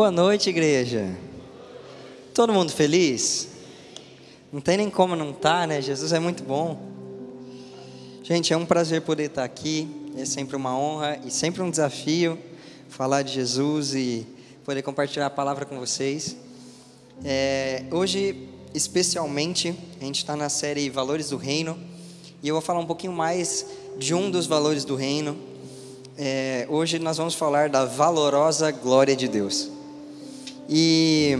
Boa 0.00 0.10
noite, 0.10 0.48
igreja. 0.48 1.14
Todo 2.32 2.54
mundo 2.54 2.72
feliz? 2.72 3.48
Não 4.50 4.58
tem 4.58 4.78
nem 4.78 4.88
como 4.88 5.14
não 5.14 5.28
estar, 5.28 5.60
tá, 5.60 5.66
né? 5.66 5.82
Jesus 5.82 6.14
é 6.14 6.18
muito 6.18 6.42
bom. 6.42 6.80
Gente, 8.22 8.50
é 8.50 8.56
um 8.56 8.64
prazer 8.64 9.02
poder 9.02 9.24
estar 9.24 9.44
aqui. 9.44 9.86
É 10.16 10.24
sempre 10.24 10.56
uma 10.56 10.74
honra 10.74 11.20
e 11.22 11.30
sempre 11.30 11.60
um 11.60 11.68
desafio 11.68 12.38
falar 12.88 13.20
de 13.20 13.34
Jesus 13.34 13.94
e 13.94 14.26
poder 14.64 14.80
compartilhar 14.80 15.26
a 15.26 15.30
palavra 15.30 15.66
com 15.66 15.78
vocês. 15.78 16.34
É, 17.22 17.84
hoje, 17.90 18.48
especialmente, 18.72 19.74
a 20.00 20.04
gente 20.06 20.16
está 20.16 20.34
na 20.34 20.48
série 20.48 20.88
Valores 20.88 21.28
do 21.28 21.36
Reino 21.36 21.78
e 22.42 22.48
eu 22.48 22.54
vou 22.54 22.62
falar 22.62 22.80
um 22.80 22.86
pouquinho 22.86 23.12
mais 23.12 23.66
de 23.98 24.14
um 24.14 24.30
dos 24.30 24.46
valores 24.46 24.82
do 24.82 24.96
reino. 24.96 25.36
É, 26.16 26.66
hoje 26.70 26.98
nós 26.98 27.18
vamos 27.18 27.34
falar 27.34 27.68
da 27.68 27.84
valorosa 27.84 28.70
glória 28.70 29.14
de 29.14 29.28
Deus. 29.28 29.78
E 30.72 31.36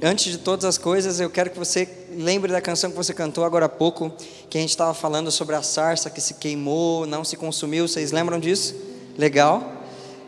antes 0.00 0.30
de 0.30 0.38
todas 0.38 0.64
as 0.64 0.78
coisas, 0.78 1.18
eu 1.18 1.28
quero 1.28 1.50
que 1.50 1.58
você 1.58 1.88
lembre 2.16 2.52
da 2.52 2.60
canção 2.60 2.88
que 2.88 2.96
você 2.96 3.12
cantou 3.12 3.42
agora 3.42 3.66
há 3.66 3.68
pouco, 3.68 4.12
que 4.48 4.56
a 4.56 4.60
gente 4.60 4.70
estava 4.70 4.94
falando 4.94 5.28
sobre 5.32 5.56
a 5.56 5.62
sarça 5.62 6.08
que 6.08 6.20
se 6.20 6.34
queimou, 6.34 7.04
não 7.04 7.24
se 7.24 7.36
consumiu. 7.36 7.88
Vocês 7.88 8.12
lembram 8.12 8.38
disso? 8.38 8.76
Legal? 9.18 9.72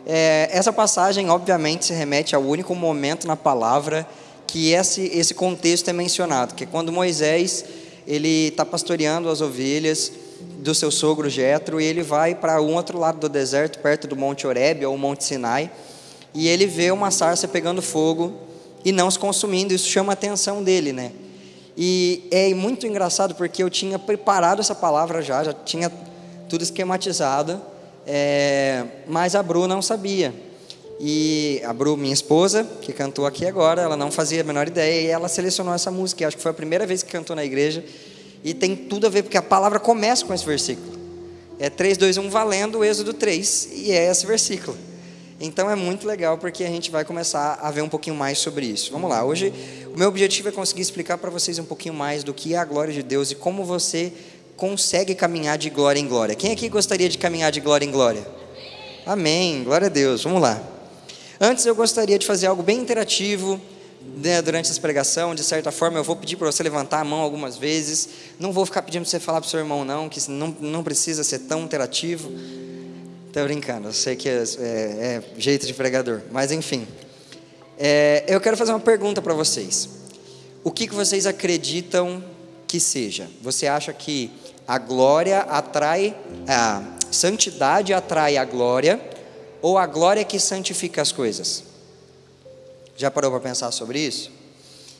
É, 0.05 0.49
essa 0.51 0.73
passagem, 0.73 1.29
obviamente, 1.29 1.85
se 1.85 1.93
remete 1.93 2.35
ao 2.35 2.43
único 2.43 2.75
momento 2.75 3.25
na 3.25 3.37
palavra 3.37 4.05
que 4.45 4.73
esse, 4.73 5.03
esse 5.03 5.33
contexto 5.33 5.89
é 5.89 5.93
mencionado, 5.93 6.53
que 6.53 6.65
é 6.65 6.67
quando 6.67 6.91
Moisés 6.91 7.63
ele 8.05 8.49
está 8.49 8.65
pastoreando 8.65 9.29
as 9.29 9.39
ovelhas 9.39 10.11
do 10.59 10.75
seu 10.75 10.91
sogro 10.91 11.29
Jetro 11.29 11.79
e 11.79 11.85
ele 11.85 12.03
vai 12.03 12.35
para 12.35 12.61
um 12.61 12.75
outro 12.75 12.99
lado 12.99 13.19
do 13.19 13.29
deserto, 13.29 13.79
perto 13.79 14.05
do 14.05 14.17
Monte 14.17 14.45
Horebe 14.45 14.85
ou 14.85 14.97
Monte 14.97 15.23
Sinai 15.23 15.71
e 16.33 16.47
ele 16.47 16.65
vê 16.65 16.91
uma 16.91 17.11
sarça 17.11 17.47
pegando 17.47 17.81
fogo 17.81 18.33
e 18.83 18.91
não 18.91 19.09
se 19.09 19.17
consumindo. 19.19 19.73
Isso 19.73 19.87
chama 19.87 20.11
a 20.11 20.13
atenção 20.13 20.63
dele, 20.63 20.93
né? 20.93 21.11
E 21.75 22.27
é 22.31 22.53
muito 22.53 22.87
engraçado 22.87 23.35
porque 23.35 23.61
eu 23.61 23.69
tinha 23.69 23.99
preparado 23.99 24.59
essa 24.59 24.73
palavra 24.73 25.21
já, 25.21 25.43
já 25.43 25.53
tinha 25.53 25.91
tudo 26.49 26.63
esquematizado, 26.63 27.61
é, 28.05 28.83
mas 29.07 29.35
a 29.35 29.43
Bru 29.43 29.67
não 29.67 29.81
sabia. 29.81 30.33
E 30.99 31.61
a 31.63 31.71
Bru, 31.71 31.95
minha 31.95 32.13
esposa, 32.13 32.67
que 32.81 32.91
cantou 32.91 33.27
aqui 33.27 33.45
agora, 33.45 33.83
ela 33.83 33.95
não 33.95 34.09
fazia 34.09 34.41
a 34.41 34.43
menor 34.43 34.67
ideia 34.67 35.01
e 35.01 35.05
ela 35.07 35.27
selecionou 35.27 35.73
essa 35.73 35.91
música. 35.91 36.27
Acho 36.27 36.37
que 36.37 36.41
foi 36.41 36.51
a 36.51 36.55
primeira 36.55 36.87
vez 36.87 37.03
que 37.03 37.11
cantou 37.11 37.35
na 37.35 37.45
igreja 37.45 37.83
e 38.43 38.53
tem 38.53 38.75
tudo 38.75 39.05
a 39.05 39.09
ver 39.09 39.21
porque 39.23 39.37
a 39.37 39.41
palavra 39.41 39.79
começa 39.79 40.25
com 40.25 40.33
esse 40.33 40.45
versículo. 40.45 40.97
É 41.59 41.69
3, 41.69 41.97
2, 41.97 42.17
1 42.17 42.29
valendo 42.29 42.79
o 42.79 42.83
Êxodo 42.83 43.13
3 43.13 43.69
e 43.73 43.91
é 43.91 44.09
esse 44.09 44.25
versículo. 44.25 44.75
Então 45.39 45.69
é 45.69 45.75
muito 45.75 46.07
legal 46.07 46.37
porque 46.37 46.63
a 46.63 46.67
gente 46.67 46.89
vai 46.89 47.05
começar 47.05 47.59
a 47.61 47.69
ver 47.69 47.83
um 47.83 47.89
pouquinho 47.89 48.15
mais 48.15 48.39
sobre 48.39 48.65
isso. 48.65 48.91
Vamos 48.91 49.09
lá, 49.09 49.23
hoje 49.23 49.53
o 49.93 49.97
meu 49.97 50.07
objetivo 50.07 50.49
é 50.49 50.51
conseguir 50.51 50.81
explicar 50.81 51.17
para 51.17 51.29
vocês 51.29 51.59
um 51.59 51.63
pouquinho 51.63 51.93
mais 51.93 52.23
do 52.23 52.33
que 52.33 52.55
é 52.55 52.57
a 52.57 52.65
glória 52.65 52.93
de 52.93 53.03
Deus 53.03 53.29
e 53.29 53.35
como 53.35 53.63
você 53.63 54.11
consegue 54.55 55.13
caminhar 55.13 55.57
de 55.57 55.69
glória 55.69 55.99
em 55.99 56.07
glória. 56.07 56.33
Quem 56.33 56.51
aqui 56.51 56.67
gostaria 56.67 57.07
de 57.07 57.19
caminhar 57.19 57.51
de 57.51 57.59
glória 57.59 57.85
em 57.85 57.91
glória? 57.91 58.27
Amém, 59.05 59.63
glória 59.63 59.85
a 59.85 59.89
Deus. 59.89 60.23
Vamos 60.23 60.41
lá. 60.41 60.61
Antes 61.39 61.67
eu 61.67 61.75
gostaria 61.75 62.17
de 62.17 62.25
fazer 62.25 62.47
algo 62.47 62.63
bem 62.63 62.79
interativo 62.79 63.61
né, 64.17 64.41
durante 64.41 64.71
essa 64.71 64.81
pregação. 64.81 65.35
De 65.35 65.43
certa 65.43 65.71
forma, 65.71 65.99
eu 65.99 66.03
vou 66.03 66.15
pedir 66.15 66.35
para 66.35 66.51
você 66.51 66.63
levantar 66.63 66.99
a 66.99 67.03
mão 67.03 67.19
algumas 67.19 67.57
vezes. 67.57 68.09
Não 68.39 68.51
vou 68.51 68.65
ficar 68.65 68.81
pedindo 68.81 69.03
para 69.03 69.11
você 69.11 69.19
falar 69.19 69.39
para 69.39 69.47
o 69.47 69.49
seu 69.49 69.59
irmão, 69.59 69.85
não, 69.85 70.09
que 70.09 70.19
não, 70.31 70.55
não 70.59 70.83
precisa 70.83 71.23
ser 71.23 71.39
tão 71.39 71.61
interativo. 71.61 72.31
Estou 73.27 73.43
brincando, 73.43 73.89
eu 73.89 73.93
sei 73.93 74.15
que 74.15 74.29
é, 74.29 74.41
é, 74.41 74.61
é, 74.61 75.23
jeito 75.37 75.67
de 75.67 75.73
pregador, 75.73 76.21
mas 76.31 76.51
enfim. 76.51 76.87
É, 77.77 78.23
eu 78.27 78.39
quero 78.39 78.55
fazer 78.55 78.71
uma 78.71 78.79
pergunta 78.79 79.21
para 79.21 79.33
vocês. 79.33 79.89
O 80.63 80.71
que, 80.71 80.87
que 80.87 80.95
vocês 80.95 81.25
acreditam 81.27 82.23
que 82.65 82.79
seja? 82.79 83.29
Você 83.41 83.67
acha 83.67 83.93
que 83.93 84.31
a 84.67 84.77
glória 84.77 85.41
atrai, 85.41 86.15
a 86.47 86.81
santidade 87.11 87.93
atrai 87.93 88.37
a 88.37 88.45
glória, 88.45 88.99
ou 89.61 89.77
a 89.77 89.85
glória 89.85 90.23
que 90.23 90.39
santifica 90.39 91.01
as 91.01 91.11
coisas? 91.11 91.63
Já 92.95 93.11
parou 93.11 93.29
para 93.29 93.41
pensar 93.41 93.71
sobre 93.71 93.99
isso? 93.99 94.31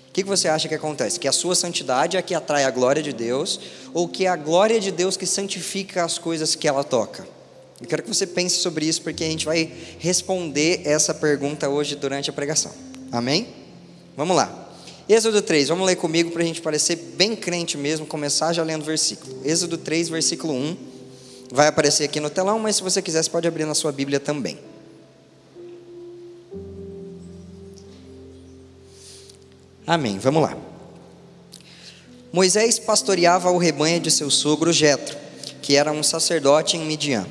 O 0.09 0.11
que, 0.13 0.21
que 0.23 0.29
você 0.29 0.47
acha 0.47 0.67
que 0.67 0.75
acontece? 0.75 1.19
Que 1.19 1.27
a 1.27 1.31
sua 1.31 1.55
santidade 1.55 2.17
é 2.17 2.21
que 2.21 2.35
atrai 2.35 2.65
a 2.65 2.71
glória 2.71 3.01
de 3.01 3.13
Deus, 3.13 3.59
ou 3.93 4.07
que 4.07 4.25
é 4.25 4.29
a 4.29 4.35
glória 4.35 4.79
de 4.79 4.91
Deus 4.91 5.15
que 5.15 5.25
santifica 5.25 6.03
as 6.03 6.17
coisas 6.17 6.55
que 6.55 6.67
ela 6.67 6.83
toca? 6.83 7.36
Eu 7.79 7.87
quero 7.87 8.01
que 8.01 8.09
você 8.09 8.25
pense 8.25 8.57
sobre 8.57 8.85
isso, 8.85 9.01
porque 9.01 9.23
a 9.23 9.27
gente 9.27 9.45
vai 9.45 9.71
responder 9.99 10.81
essa 10.83 11.13
pergunta 11.13 11.69
hoje 11.69 11.95
durante 11.95 12.29
a 12.29 12.33
pregação. 12.33 12.71
Amém? 13.11 13.47
Vamos 14.15 14.35
lá. 14.35 14.67
Êxodo 15.07 15.41
3, 15.41 15.69
vamos 15.69 15.85
ler 15.85 15.95
comigo 15.95 16.31
para 16.31 16.41
a 16.41 16.45
gente 16.45 16.61
parecer 16.61 16.95
bem 16.95 17.35
crente 17.35 17.77
mesmo, 17.77 18.05
começar 18.05 18.51
já 18.51 18.63
lendo 18.63 18.81
o 18.81 18.85
versículo. 18.85 19.41
Êxodo 19.45 19.77
3, 19.77 20.09
versículo 20.09 20.53
1. 20.53 20.77
Vai 21.51 21.67
aparecer 21.67 22.03
aqui 22.03 22.19
no 22.19 22.29
telão, 22.29 22.59
mas 22.59 22.77
se 22.77 22.83
você 22.83 23.01
quiser, 23.01 23.23
você 23.23 23.29
pode 23.29 23.47
abrir 23.47 23.65
na 23.65 23.73
sua 23.73 23.91
Bíblia 23.91 24.19
também. 24.19 24.59
Amém. 29.85 30.19
Vamos 30.19 30.41
lá. 30.41 30.57
Moisés 32.33 32.77
pastoreava 32.77 33.49
o 33.49 33.57
rebanho 33.57 34.01
de 34.01 34.11
seu 34.11 34.29
sogro 34.29 34.73
Jetro, 34.73 35.15
que 35.61 35.77
era 35.77 35.93
um 35.93 36.03
sacerdote 36.03 36.75
em 36.75 36.85
Midian. 36.85 37.25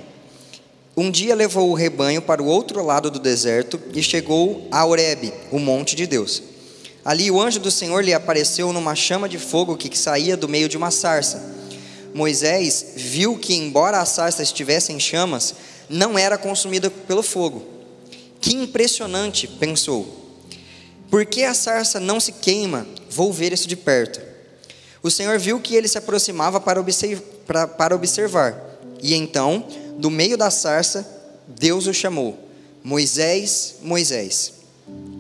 Um 0.97 1.11
dia 1.11 1.35
levou 1.35 1.71
o 1.71 1.75
rebanho 1.75 2.23
para 2.23 2.43
o 2.43 2.47
outro 2.47 2.83
lado 2.83 3.11
do 3.11 3.19
deserto 3.19 3.79
e 3.93 4.03
chegou 4.03 4.67
a 4.71 4.83
Horebe, 4.83 5.31
o 5.51 5.59
monte 5.59 5.95
de 5.95 6.07
Deus. 6.07 6.43
Ali 7.05 7.31
o 7.31 7.39
anjo 7.39 7.61
do 7.61 7.71
Senhor 7.71 8.03
lhe 8.03 8.15
apareceu 8.15 8.73
numa 8.73 8.95
chama 8.95 9.29
de 9.29 9.39
fogo 9.39 9.77
que 9.77 9.95
saía 9.97 10.39
do 10.39 10.49
meio 10.49 10.71
de 10.71 10.77
uma 10.79 10.91
sarça. 10.91 11.55
Moisés 12.15 12.95
viu 12.97 13.37
que, 13.37 13.55
embora 13.55 14.01
a 14.01 14.07
sarça 14.07 14.43
estivesse 14.43 14.91
em 14.91 14.99
chamas, 14.99 15.55
não 15.87 16.19
era 16.19 16.39
consumida 16.39 16.91
pelo 16.91 17.23
fogo. 17.23 17.63
Que 18.41 18.55
impressionante, 18.55 19.47
pensou. 19.47 20.41
Por 21.11 21.27
que 21.27 21.45
a 21.45 21.53
sarça 21.53 22.01
não 22.01 22.19
se 22.19 22.33
queima? 22.33 22.87
Vou 23.11 23.31
ver 23.31 23.53
isso 23.53 23.69
de 23.69 23.77
perto. 23.77 24.19
O 25.03 25.11
Senhor 25.11 25.39
viu 25.39 25.61
que 25.61 25.77
ele 25.77 25.89
se 25.89 25.99
aproximava 25.99 26.59
para 26.59 26.81
observar, 27.95 28.79
e 29.03 29.15
então 29.15 29.67
do 29.99 30.11
meio 30.11 30.37
da 30.37 30.51
sarça, 30.51 31.07
Deus 31.47 31.87
o 31.87 31.95
chamou: 31.95 32.39
Moisés, 32.83 33.77
Moisés. 33.83 34.53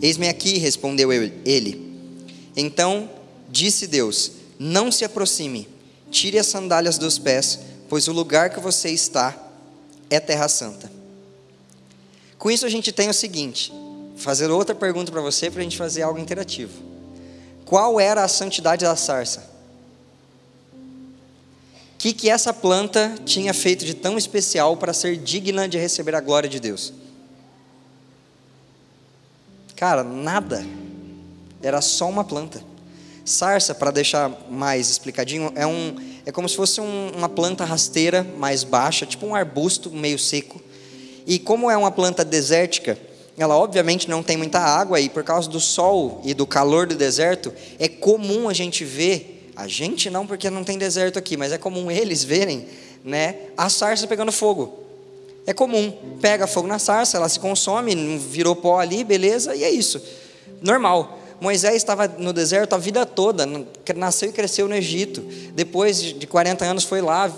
Eis-me 0.01 0.29
aqui, 0.29 0.59
respondeu 0.59 1.13
ele. 1.13 1.99
Então 2.57 3.11
disse 3.49 3.87
Deus: 3.87 4.33
Não 4.59 4.91
se 4.93 5.05
aproxime, 5.05 5.69
tire 6.11 6.39
as 6.39 6.47
sandálias 6.47 6.99
dos 6.99 7.19
pés, 7.19 7.59
pois 7.89 8.09
o 8.09 8.13
lugar 8.13 8.51
que 8.51 8.61
você 8.61 8.91
está 8.91 9.37
é 10.09 10.21
terra 10.21 10.49
santa. 10.49 10.91
Com 12.39 12.51
isso 12.51 12.67
a 12.67 12.69
gente 12.69 12.93
tem 12.93 13.09
o 13.09 13.15
seguinte: 13.15 13.73
fazer 14.17 14.51
outra 14.51 14.75
pergunta 14.75 15.11
para 15.11 15.21
você 15.21 15.51
para 15.51 15.61
a 15.61 15.65
gente 15.65 15.77
fazer 15.77 16.03
algo 16.03 16.19
interativo. 16.19 16.73
Qual 17.65 17.99
era 17.99 18.23
a 18.23 18.29
santidade 18.29 18.85
da 18.85 18.95
sarça? 18.95 19.56
Que, 22.06 22.12
que 22.12 22.31
essa 22.31 22.53
planta 22.55 23.17
tinha 23.25 23.53
feito 23.53 23.84
de 23.84 23.93
tão 23.93 24.17
especial 24.17 24.77
para 24.77 24.93
ser 24.93 25.17
digna 25.17 25.69
de 25.69 25.77
receber 25.77 26.15
a 26.15 26.21
glória 26.21 26.49
de 26.49 26.61
Deus? 26.61 26.93
Cara, 29.75 30.05
nada. 30.05 30.65
Era 31.61 31.81
só 31.81 32.09
uma 32.09 32.22
planta. 32.22 32.62
Sarça, 33.25 33.75
para 33.75 33.91
deixar 33.91 34.31
mais 34.48 34.89
explicadinho, 34.89 35.51
é, 35.57 35.66
um, 35.66 35.97
é 36.25 36.31
como 36.31 36.48
se 36.48 36.54
fosse 36.54 36.81
um, 36.81 37.10
uma 37.10 37.28
planta 37.28 37.65
rasteira 37.65 38.22
mais 38.22 38.63
baixa, 38.63 39.04
tipo 39.04 39.27
um 39.27 39.34
arbusto 39.34 39.91
meio 39.91 40.16
seco. 40.16 40.63
E 41.27 41.41
como 41.41 41.69
é 41.69 41.77
uma 41.77 41.91
planta 41.91 42.25
desértica, 42.25 42.97
ela 43.36 43.57
obviamente 43.57 44.09
não 44.09 44.22
tem 44.22 44.36
muita 44.36 44.60
água 44.60 45.01
e 45.01 45.09
por 45.09 45.25
causa 45.25 45.51
do 45.51 45.59
sol 45.59 46.21
e 46.25 46.34
do 46.34 46.47
calor 46.47 46.86
do 46.86 46.95
deserto, 46.95 47.53
é 47.81 47.89
comum 47.89 48.48
a 48.48 48.53
gente 48.53 48.84
ver 48.84 49.35
a 49.57 49.67
gente 49.67 50.11
não, 50.11 50.27
porque 50.27 50.51
não 50.51 50.63
tem 50.63 50.77
deserto 50.77 51.19
aqui, 51.19 51.37
mas 51.37 51.51
é 51.51 51.57
comum 51.57 51.91
eles 51.91 52.23
verem, 52.23 52.69
né, 53.03 53.37
a 53.57 53.71
sarça 53.71 54.07
pegando 54.07 54.31
fogo. 54.31 54.85
É 55.47 55.55
comum, 55.55 55.93
pega 56.21 56.47
fogo 56.47 56.69
na 56.69 56.79
sarça, 56.79 57.17
ela 57.17 57.29
se 57.29 57.41
consome, 57.41 58.19
virou 58.19 58.55
pó 58.55 58.79
ali, 58.79 59.03
beleza, 59.03 59.55
e 59.55 59.65
é 59.65 59.71
isso. 59.71 60.03
Normal. 60.61 61.21
Moisés 61.41 61.77
estava 61.77 62.09
no 62.09 62.33
deserto 62.33 62.75
a 62.75 62.79
vida 62.79 63.07
toda, 63.07 63.47
nasceu 63.95 64.31
e 64.31 64.33
cresceu 64.33 64.67
no 64.69 64.75
Egito. 64.75 65.21
Depois 65.55 66.01
de 66.01 66.27
40 66.27 66.65
anos 66.65 66.85
foi 66.85 67.01
lá 67.01 67.31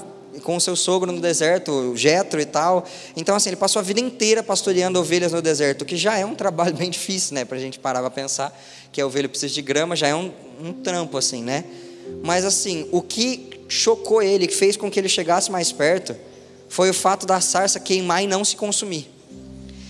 com 0.42 0.56
o 0.56 0.60
seu 0.60 0.76
sogro 0.76 1.10
no 1.10 1.20
deserto, 1.20 1.94
Jetro 1.96 2.40
e 2.40 2.44
tal. 2.46 2.84
Então 3.16 3.34
assim, 3.34 3.50
ele 3.50 3.56
passou 3.56 3.80
a 3.80 3.82
vida 3.82 4.00
inteira 4.00 4.42
pastoreando 4.42 4.98
ovelhas 4.98 5.32
no 5.32 5.42
deserto, 5.42 5.84
que 5.84 5.96
já 5.96 6.16
é 6.16 6.24
um 6.24 6.34
trabalho 6.34 6.74
bem 6.78 6.90
difícil, 6.90 7.34
né, 7.34 7.46
a 7.48 7.56
gente 7.56 7.78
parar 7.78 8.00
para 8.00 8.10
pensar 8.10 8.58
que 8.90 9.00
a 9.00 9.06
ovelha 9.06 9.28
precisa 9.28 9.52
de 9.52 9.62
grama, 9.62 9.94
já 9.94 10.08
é 10.08 10.14
um, 10.14 10.32
um 10.62 10.72
trampo 10.72 11.18
assim, 11.18 11.42
né? 11.42 11.64
Mas 12.22 12.44
assim, 12.44 12.88
o 12.92 13.02
que 13.02 13.50
chocou 13.68 14.22
ele, 14.22 14.46
que 14.46 14.54
fez 14.54 14.76
com 14.76 14.90
que 14.90 14.98
ele 14.98 15.08
chegasse 15.08 15.50
mais 15.50 15.70
perto, 15.70 16.16
foi 16.68 16.90
o 16.90 16.94
fato 16.94 17.26
da 17.26 17.40
sarça 17.40 17.80
queimar 17.80 18.22
e 18.22 18.26
não 18.26 18.44
se 18.44 18.56
consumir. 18.56 19.10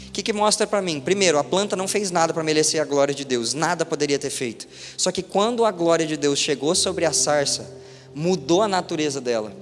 O 0.09 0.12
que, 0.12 0.23
que 0.23 0.32
mostra 0.32 0.67
para 0.67 0.82
mim? 0.82 1.00
Primeiro, 1.00 1.38
a 1.38 1.44
planta 1.44 1.76
não 1.76 1.87
fez 1.87 2.11
nada 2.11 2.35
para 2.35 2.43
merecer 2.43 2.81
a 2.81 2.85
glória 2.85 3.15
de 3.15 3.25
Deus, 3.25 3.55
nada 3.55 3.87
poderia 3.87 4.19
ter 4.19 4.31
feito. 4.31 4.67
Só 4.97 5.12
que 5.12 5.23
quando 5.23 5.65
a 5.65 5.70
glória 5.70 6.06
de 6.06 6.17
Deus 6.17 6.38
chegou 6.38 6.75
sobre 6.75 7.05
a 7.05 7.12
sarça, 7.12 7.79
mudou 8.15 8.62
a 8.62 8.69
natureza 8.69 9.20
dela. 9.20 9.53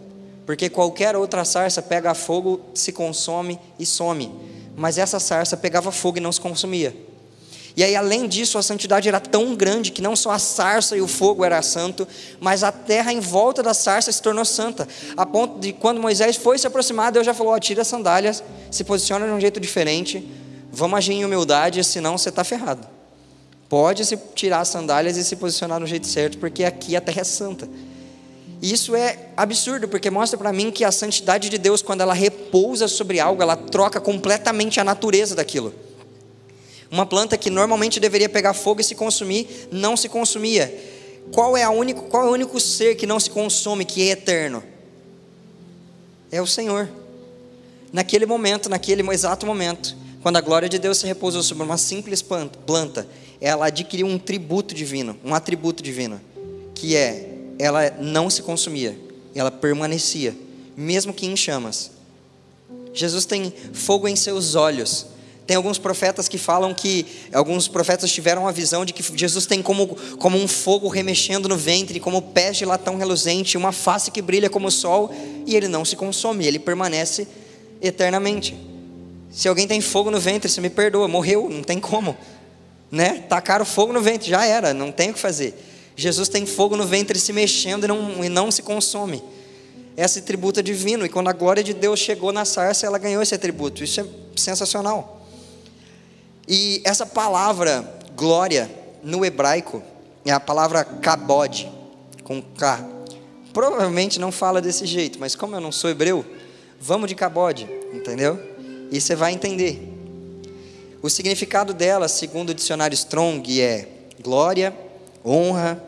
Porque 0.46 0.70
qualquer 0.70 1.16
outra 1.16 1.44
sarça 1.44 1.82
pega 1.82 2.14
fogo, 2.14 2.60
se 2.72 2.92
consome 2.92 3.58
e 3.78 3.84
some. 3.84 4.32
Mas 4.76 4.96
essa 4.96 5.18
sarça 5.18 5.56
pegava 5.56 5.90
fogo 5.90 6.18
e 6.18 6.20
não 6.20 6.32
se 6.32 6.40
consumia. 6.40 6.96
E 7.76 7.84
aí, 7.84 7.94
além 7.94 8.26
disso, 8.26 8.56
a 8.56 8.62
santidade 8.62 9.06
era 9.06 9.20
tão 9.20 9.54
grande 9.54 9.92
que 9.92 10.00
não 10.00 10.16
só 10.16 10.30
a 10.30 10.38
sarça 10.38 10.96
e 10.96 11.02
o 11.02 11.06
fogo 11.06 11.44
era 11.44 11.60
santo, 11.60 12.08
mas 12.40 12.64
a 12.64 12.72
terra 12.72 13.12
em 13.12 13.20
volta 13.20 13.62
da 13.62 13.74
sarça 13.74 14.10
se 14.10 14.22
tornou 14.22 14.46
santa. 14.46 14.88
A 15.14 15.26
ponto 15.26 15.60
de 15.60 15.74
quando 15.74 16.00
Moisés 16.00 16.36
foi 16.36 16.58
se 16.58 16.66
aproximar, 16.66 17.12
Deus 17.12 17.26
já 17.26 17.34
falou: 17.34 17.52
oh, 17.52 17.60
tira 17.60 17.82
as 17.82 17.88
sandálias, 17.88 18.42
se 18.70 18.82
posiciona 18.82 19.26
de 19.26 19.32
um 19.32 19.38
jeito 19.38 19.60
diferente, 19.60 20.26
vamos 20.72 20.96
agir 20.96 21.12
em 21.12 21.24
humildade, 21.26 21.84
senão 21.84 22.16
você 22.16 22.30
está 22.30 22.42
ferrado. 22.42 22.88
Pode 23.68 24.06
se 24.06 24.16
tirar 24.34 24.60
as 24.60 24.68
sandálias 24.68 25.18
e 25.18 25.24
se 25.24 25.36
posicionar 25.36 25.78
no 25.78 25.86
jeito 25.86 26.06
certo, 26.06 26.38
porque 26.38 26.64
aqui 26.64 26.96
a 26.96 27.00
terra 27.02 27.20
é 27.20 27.24
santa. 27.24 27.68
E 28.62 28.72
isso 28.72 28.96
é 28.96 29.28
absurdo, 29.36 29.86
porque 29.86 30.08
mostra 30.08 30.38
para 30.38 30.50
mim 30.50 30.70
que 30.70 30.82
a 30.82 30.90
santidade 30.90 31.50
de 31.50 31.58
Deus, 31.58 31.82
quando 31.82 32.00
ela 32.00 32.14
repousa 32.14 32.88
sobre 32.88 33.20
algo, 33.20 33.42
ela 33.42 33.54
troca 33.54 34.00
completamente 34.00 34.80
a 34.80 34.84
natureza 34.84 35.34
daquilo. 35.34 35.74
Uma 36.90 37.04
planta 37.04 37.36
que 37.36 37.50
normalmente 37.50 37.98
deveria 37.98 38.28
pegar 38.28 38.54
fogo 38.54 38.80
e 38.80 38.84
se 38.84 38.94
consumir, 38.94 39.68
não 39.70 39.96
se 39.96 40.08
consumia. 40.08 40.72
Qual 41.32 41.56
é, 41.56 41.62
a 41.62 41.70
único, 41.70 42.02
qual 42.02 42.26
é 42.26 42.28
o 42.28 42.32
único 42.32 42.60
ser 42.60 42.94
que 42.94 43.06
não 43.06 43.18
se 43.18 43.30
consome, 43.30 43.84
que 43.84 44.08
é 44.08 44.12
eterno? 44.12 44.62
É 46.30 46.40
o 46.40 46.46
Senhor. 46.46 46.88
Naquele 47.92 48.26
momento, 48.26 48.68
naquele 48.68 49.02
exato 49.10 49.46
momento, 49.46 49.96
quando 50.22 50.36
a 50.36 50.40
glória 50.40 50.68
de 50.68 50.78
Deus 50.78 50.98
se 50.98 51.06
repousou 51.06 51.42
sobre 51.42 51.64
uma 51.64 51.78
simples 51.78 52.22
planta, 52.22 53.06
ela 53.40 53.66
adquiriu 53.66 54.06
um 54.06 54.18
tributo 54.18 54.74
divino, 54.74 55.16
um 55.24 55.34
atributo 55.34 55.82
divino, 55.82 56.20
que 56.74 56.96
é 56.96 57.32
ela 57.58 57.90
não 58.00 58.28
se 58.28 58.42
consumia, 58.42 58.98
ela 59.34 59.50
permanecia, 59.50 60.36
mesmo 60.76 61.12
que 61.12 61.26
em 61.26 61.36
chamas. 61.36 61.90
Jesus 62.92 63.24
tem 63.24 63.52
fogo 63.72 64.08
em 64.08 64.16
seus 64.16 64.54
olhos, 64.54 65.06
tem 65.46 65.56
alguns 65.56 65.78
profetas 65.78 66.26
que 66.26 66.38
falam 66.38 66.74
que, 66.74 67.06
alguns 67.32 67.68
profetas 67.68 68.10
tiveram 68.10 68.48
a 68.48 68.52
visão 68.52 68.84
de 68.84 68.92
que 68.92 69.02
Jesus 69.16 69.46
tem 69.46 69.62
como, 69.62 69.96
como 70.18 70.36
um 70.36 70.48
fogo 70.48 70.88
remexendo 70.88 71.48
no 71.48 71.56
ventre, 71.56 72.00
como 72.00 72.20
pés 72.20 72.56
de 72.56 72.64
latão 72.64 72.96
reluzente, 72.96 73.56
uma 73.56 73.70
face 73.70 74.10
que 74.10 74.20
brilha 74.20 74.50
como 74.50 74.66
o 74.66 74.70
sol, 74.72 75.14
e 75.46 75.54
ele 75.54 75.68
não 75.68 75.84
se 75.84 75.94
consome, 75.94 76.44
ele 76.44 76.58
permanece 76.58 77.28
eternamente. 77.80 78.56
Se 79.30 79.48
alguém 79.48 79.68
tem 79.68 79.80
fogo 79.80 80.10
no 80.10 80.18
ventre, 80.18 80.50
você 80.50 80.60
me 80.60 80.70
perdoa, 80.70 81.06
morreu, 81.06 81.48
não 81.48 81.62
tem 81.62 81.78
como. 81.78 82.16
Né? 82.90 83.24
Tacaram 83.28 83.64
fogo 83.64 83.92
no 83.92 84.00
ventre, 84.00 84.28
já 84.28 84.44
era, 84.44 84.74
não 84.74 84.90
tem 84.90 85.10
o 85.10 85.14
que 85.14 85.20
fazer. 85.20 85.54
Jesus 85.94 86.28
tem 86.28 86.44
fogo 86.44 86.76
no 86.76 86.86
ventre 86.86 87.18
se 87.20 87.32
mexendo 87.32 87.84
e 87.84 87.86
não, 87.86 88.24
e 88.24 88.28
não 88.28 88.50
se 88.50 88.62
consome. 88.62 89.22
Esse 89.96 90.22
tributo 90.22 90.58
é 90.58 90.62
divino, 90.62 91.06
e 91.06 91.08
quando 91.08 91.28
a 91.28 91.32
glória 91.32 91.62
de 91.62 91.72
Deus 91.72 92.00
chegou 92.00 92.32
na 92.32 92.44
sarça, 92.44 92.84
ela 92.84 92.98
ganhou 92.98 93.22
esse 93.22 93.34
atributo. 93.34 93.84
Isso 93.84 94.00
é 94.00 94.04
sensacional. 94.34 95.15
E 96.48 96.80
essa 96.84 97.04
palavra 97.04 97.98
glória 98.16 98.70
no 99.02 99.24
hebraico 99.24 99.82
é 100.24 100.30
a 100.30 100.40
palavra 100.40 100.84
kabod, 100.84 101.70
com 102.22 102.40
K. 102.40 102.84
Provavelmente 103.52 104.20
não 104.20 104.30
fala 104.30 104.60
desse 104.60 104.86
jeito, 104.86 105.18
mas 105.18 105.34
como 105.34 105.56
eu 105.56 105.60
não 105.60 105.72
sou 105.72 105.90
hebreu, 105.90 106.24
vamos 106.80 107.08
de 107.08 107.14
kabod, 107.14 107.68
entendeu? 107.92 108.38
E 108.90 109.00
você 109.00 109.14
vai 109.14 109.32
entender. 109.32 109.92
O 111.02 111.10
significado 111.10 111.72
dela, 111.72 112.08
segundo 112.08 112.50
o 112.50 112.54
dicionário 112.54 112.94
Strong, 112.94 113.60
é 113.60 113.88
glória, 114.22 114.76
honra, 115.24 115.82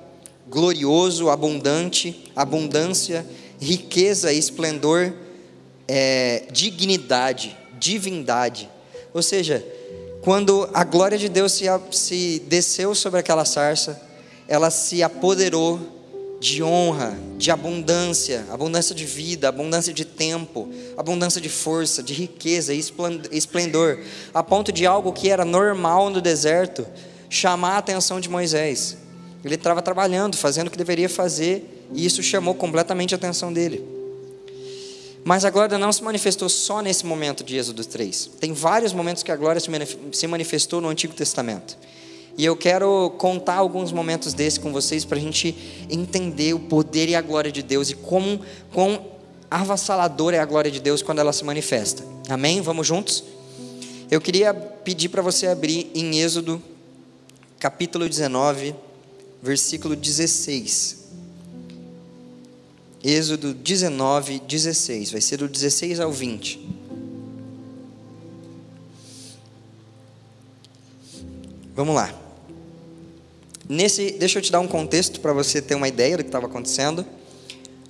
glorioso, 0.48 1.28
abundante, 1.28 2.30
abundância, 2.34 3.26
riqueza, 3.60 4.32
esplendor, 4.32 5.12
é, 5.86 6.44
dignidade, 6.52 7.56
divindade. 7.78 8.68
Ou 9.12 9.22
seja, 9.22 9.64
quando 10.28 10.68
a 10.74 10.84
glória 10.84 11.16
de 11.16 11.26
Deus 11.26 11.52
se, 11.52 11.64
se 11.90 12.42
desceu 12.46 12.94
sobre 12.94 13.18
aquela 13.18 13.46
sarça, 13.46 13.98
ela 14.46 14.70
se 14.70 15.02
apoderou 15.02 15.80
de 16.38 16.62
honra, 16.62 17.16
de 17.38 17.50
abundância, 17.50 18.44
abundância 18.50 18.94
de 18.94 19.06
vida, 19.06 19.48
abundância 19.48 19.90
de 19.90 20.04
tempo, 20.04 20.68
abundância 20.98 21.40
de 21.40 21.48
força, 21.48 22.02
de 22.02 22.12
riqueza 22.12 22.74
e 22.74 22.84
esplendor, 23.32 24.00
a 24.34 24.42
ponto 24.42 24.70
de 24.70 24.84
algo 24.84 25.14
que 25.14 25.30
era 25.30 25.46
normal 25.46 26.10
no 26.10 26.20
deserto 26.20 26.86
chamar 27.30 27.76
a 27.76 27.78
atenção 27.78 28.20
de 28.20 28.28
Moisés. 28.28 28.98
Ele 29.42 29.54
estava 29.54 29.80
trabalhando, 29.80 30.36
fazendo 30.36 30.66
o 30.66 30.70
que 30.70 30.76
deveria 30.76 31.08
fazer, 31.08 31.88
e 31.94 32.04
isso 32.04 32.22
chamou 32.22 32.54
completamente 32.54 33.14
a 33.14 33.16
atenção 33.16 33.50
dele. 33.50 33.97
Mas 35.28 35.44
a 35.44 35.50
glória 35.50 35.76
não 35.76 35.92
se 35.92 36.02
manifestou 36.02 36.48
só 36.48 36.80
nesse 36.80 37.04
momento 37.04 37.44
de 37.44 37.54
Êxodo 37.54 37.84
3. 37.84 38.30
Tem 38.40 38.54
vários 38.54 38.94
momentos 38.94 39.22
que 39.22 39.30
a 39.30 39.36
glória 39.36 39.60
se 39.60 40.26
manifestou 40.26 40.80
no 40.80 40.88
Antigo 40.88 41.12
Testamento. 41.12 41.76
E 42.34 42.46
eu 42.46 42.56
quero 42.56 43.10
contar 43.18 43.56
alguns 43.56 43.92
momentos 43.92 44.32
desses 44.32 44.58
com 44.58 44.72
vocês 44.72 45.04
para 45.04 45.18
a 45.18 45.20
gente 45.20 45.54
entender 45.90 46.54
o 46.54 46.58
poder 46.58 47.10
e 47.10 47.14
a 47.14 47.20
glória 47.20 47.52
de 47.52 47.62
Deus 47.62 47.90
e 47.90 47.94
como 47.94 48.40
quão 48.72 49.04
avassaladora 49.50 50.38
é 50.38 50.40
a 50.40 50.46
glória 50.46 50.70
de 50.70 50.80
Deus 50.80 51.02
quando 51.02 51.18
ela 51.18 51.34
se 51.34 51.44
manifesta. 51.44 52.02
Amém? 52.30 52.62
Vamos 52.62 52.86
juntos? 52.86 53.22
Eu 54.10 54.22
queria 54.22 54.54
pedir 54.54 55.10
para 55.10 55.20
você 55.20 55.46
abrir 55.46 55.90
em 55.94 56.20
Êxodo, 56.20 56.62
capítulo 57.60 58.08
19, 58.08 58.74
versículo 59.42 59.94
16. 59.94 60.97
Êxodo 63.02 63.54
19, 63.54 64.40
16. 64.40 65.12
Vai 65.12 65.20
ser 65.20 65.36
do 65.36 65.48
16 65.48 66.00
ao 66.00 66.10
20. 66.10 66.78
Vamos 71.74 71.94
lá. 71.94 72.12
Nesse, 73.68 74.12
deixa 74.12 74.38
eu 74.38 74.42
te 74.42 74.50
dar 74.50 74.60
um 74.60 74.66
contexto 74.66 75.20
para 75.20 75.32
você 75.32 75.62
ter 75.62 75.74
uma 75.74 75.86
ideia 75.86 76.16
do 76.16 76.24
que 76.24 76.28
estava 76.28 76.46
acontecendo. 76.46 77.06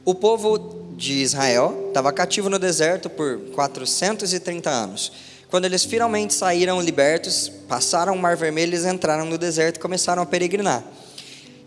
O 0.04 0.14
povo 0.14 0.92
de 0.96 1.14
Israel 1.22 1.86
estava 1.88 2.12
cativo 2.12 2.50
no 2.50 2.58
deserto 2.58 3.08
por 3.08 3.38
430 3.54 4.68
anos. 4.68 5.12
Quando 5.48 5.64
eles 5.64 5.84
finalmente 5.84 6.34
saíram 6.34 6.82
libertos, 6.82 7.50
passaram 7.66 8.12
o 8.12 8.18
Mar 8.18 8.36
Vermelho, 8.36 8.70
eles 8.70 8.84
entraram 8.84 9.24
no 9.24 9.38
deserto 9.38 9.76
e 9.76 9.80
começaram 9.80 10.22
a 10.22 10.26
peregrinar. 10.26 10.84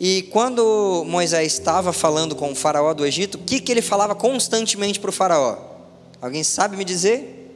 E 0.03 0.23
quando 0.31 1.05
Moisés 1.05 1.53
estava 1.53 1.93
falando 1.93 2.35
com 2.35 2.51
o 2.51 2.55
faraó 2.55 2.91
do 2.91 3.05
Egito, 3.05 3.35
o 3.35 3.37
que, 3.37 3.61
que 3.61 3.71
ele 3.71 3.83
falava 3.83 4.15
constantemente 4.15 4.99
para 4.99 5.11
o 5.11 5.13
faraó? 5.13 5.59
Alguém 6.19 6.43
sabe 6.43 6.75
me 6.75 6.83
dizer? 6.83 7.55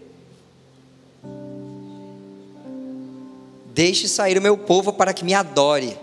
Deixe 3.74 4.08
sair 4.08 4.38
o 4.38 4.42
meu 4.44 4.56
povo 4.60 4.94
para 4.94 5.12
que 5.12 5.26
me 5.26 5.34
adore. 5.34 5.98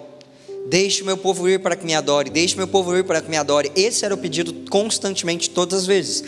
Deixe 0.68 1.02
o 1.02 1.06
meu 1.06 1.16
povo 1.16 1.48
ir 1.48 1.60
para 1.60 1.76
que 1.76 1.86
me 1.86 1.94
adore. 1.94 2.28
Deixe 2.28 2.54
o 2.54 2.58
meu 2.58 2.66
povo 2.66 2.96
ir 2.96 3.04
para 3.04 3.20
que 3.20 3.30
me 3.30 3.36
adore. 3.36 3.70
Esse 3.76 4.04
era 4.04 4.12
o 4.12 4.18
pedido 4.18 4.68
constantemente, 4.68 5.48
todas 5.48 5.82
as 5.82 5.86
vezes. 5.86 6.24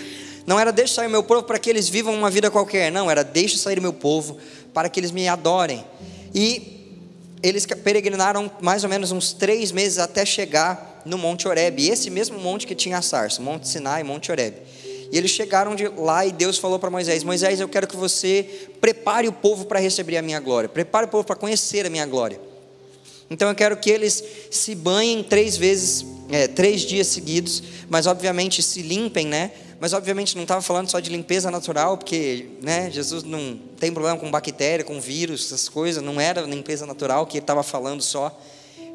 Não 0.47 0.61
era 0.61 0.71
deixe 0.71 0.95
sair 0.95 1.09
o 1.09 1.11
meu 1.11 1.25
povo 1.25 1.43
para 1.43 1.59
que 1.59 1.69
eles 1.69 1.89
vivam 1.89 2.15
uma 2.15 2.31
vida 2.31 2.53
qualquer. 2.53 2.93
Não, 2.93 3.11
era 3.11 3.25
deixe 3.25 3.59
sair 3.59 3.81
o 3.81 3.83
meu 3.83 3.93
povo 3.93 4.39
para 4.73 4.89
que 4.89 5.01
eles 5.01 5.11
me 5.11 5.27
adorem. 5.27 5.85
E 6.33 6.74
eles 7.45 7.67
peregrinaram 7.67 8.51
mais 8.63 8.85
ou 8.85 8.89
menos 8.89 9.13
uns 9.13 9.35
três 9.35 9.71
meses 9.71 9.99
até 9.99 10.25
chegar 10.25 11.03
no 11.05 11.19
Monte 11.19 11.47
Oreb, 11.47 11.87
esse 11.87 12.09
mesmo 12.09 12.39
monte 12.39 12.67
que 12.67 12.75
tinha 12.75 12.97
a 12.97 13.03
sarça, 13.03 13.43
Monte 13.43 13.69
Sinai 13.69 14.03
Monte 14.03 14.33
Oreb. 14.33 14.57
E 15.13 15.19
eles 15.19 15.31
chegaram 15.31 15.75
de 15.75 15.87
lá 15.89 16.25
e 16.25 16.33
Deus 16.33 16.57
falou 16.57 16.79
para 16.79 16.91
Moisés: 16.91 17.23
Moisés, 17.23 17.61
eu 17.61 17.69
quero 17.69 17.87
que 17.87 17.97
você 17.97 18.67
prepare 18.81 19.29
o 19.29 19.33
povo 19.33 19.67
para 19.67 19.79
receber 19.79 20.17
a 20.17 20.23
minha 20.23 20.41
glória, 20.41 20.71
prepare 20.71 21.05
o 21.05 21.09
povo 21.09 21.25
para 21.25 21.37
conhecer 21.37 21.85
a 21.85 21.91
minha 21.91 22.07
glória. 22.07 22.41
Então 23.29 23.49
eu 23.49 23.55
quero 23.55 23.77
que 23.77 23.91
eles 23.91 24.25
se 24.51 24.75
banhem 24.75 25.23
três 25.23 25.57
vezes, 25.57 26.05
é, 26.31 26.49
três 26.49 26.81
dias 26.81 27.09
seguidos, 27.09 27.63
mas 27.91 28.07
obviamente 28.07 28.63
se 28.63 28.81
limpem, 28.81 29.27
né? 29.27 29.53
Mas 29.81 29.93
obviamente 29.93 30.37
não 30.37 30.43
estava 30.43 30.63
falando 30.63 30.91
só 30.91 31.01
de 31.01 31.11
limpeza 31.11 31.51
natural, 31.51 31.99
porque 31.99 32.47
né, 32.63 32.91
Jesus 32.91 33.23
não 33.23 33.59
tem 33.79 33.93
problema 33.93 34.19
com 34.19 34.31
bactéria, 34.31 34.85
com 34.85 35.01
vírus, 35.01 35.47
essas 35.47 35.69
coisas, 35.69 36.03
não 36.03 36.21
era 36.21 36.43
limpeza 36.43 36.87
natural 36.87 37.27
que 37.27 37.39
ele 37.39 37.43
estava 37.43 37.63
falando 37.63 38.03
só. 38.03 38.37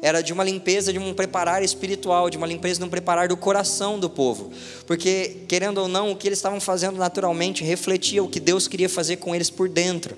Era 0.02 0.22
de 0.22 0.32
uma 0.32 0.42
limpeza, 0.42 0.92
de 0.92 0.98
um 0.98 1.12
preparar 1.12 1.62
espiritual, 1.62 2.30
de 2.30 2.38
uma 2.38 2.46
limpeza, 2.46 2.80
de 2.80 2.86
um 2.86 2.88
preparar 2.88 3.28
do 3.28 3.36
coração 3.36 3.98
do 3.98 4.08
povo. 4.08 4.50
Porque, 4.86 5.42
querendo 5.46 5.78
ou 5.78 5.88
não, 5.88 6.12
o 6.12 6.16
que 6.16 6.26
eles 6.26 6.38
estavam 6.38 6.58
fazendo 6.58 6.96
naturalmente 6.96 7.62
refletia 7.62 8.22
o 8.22 8.28
que 8.28 8.40
Deus 8.40 8.66
queria 8.66 8.88
fazer 8.88 9.16
com 9.16 9.34
eles 9.34 9.50
por 9.50 9.68
dentro. 9.68 10.16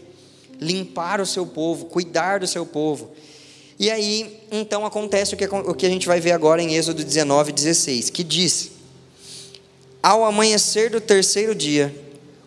Limpar 0.61 1.21
o 1.21 1.26
seu 1.26 1.45
povo, 1.45 1.87
cuidar 1.87 2.38
do 2.38 2.47
seu 2.47 2.64
povo. 2.64 3.11
E 3.76 3.90
aí, 3.90 4.40
então, 4.52 4.87
acontece 4.87 5.35
o 5.35 5.37
que, 5.37 5.45
o 5.45 5.75
que 5.75 5.85
a 5.85 5.90
gente 5.90 6.07
vai 6.07 6.21
ver 6.21 6.31
agora 6.31 6.62
em 6.62 6.76
Êxodo 6.76 7.02
19, 7.02 7.50
16, 7.50 8.11
que 8.11 8.23
diz: 8.23 8.71
Ao 10.02 10.25
amanhecer 10.25 10.90
do 10.90 11.00
terceiro 11.00 11.54
dia, 11.54 11.94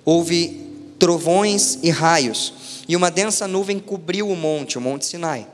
houve 0.03 0.69
trovões 0.99 1.79
e 1.81 1.89
raios, 1.89 2.53
e 2.85 2.97
uma 2.97 3.09
densa 3.09 3.47
nuvem 3.47 3.79
cobriu 3.79 4.29
o 4.29 4.35
monte, 4.35 4.77
o 4.77 4.81
Monte 4.81 5.05
Sinai. 5.05 5.47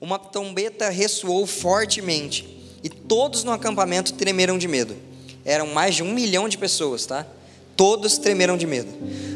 Uma 0.00 0.16
trombeta 0.16 0.88
ressoou 0.90 1.44
fortemente, 1.44 2.78
e 2.84 2.88
todos 2.88 3.42
no 3.42 3.50
acampamento 3.50 4.12
tremeram 4.14 4.56
de 4.56 4.68
medo. 4.68 4.96
Eram 5.44 5.66
mais 5.66 5.96
de 5.96 6.04
um 6.04 6.12
milhão 6.12 6.48
de 6.48 6.56
pessoas, 6.56 7.04
tá? 7.04 7.26
Todos 7.76 8.18
tremeram 8.18 8.56
de 8.56 8.66
medo. 8.66 8.90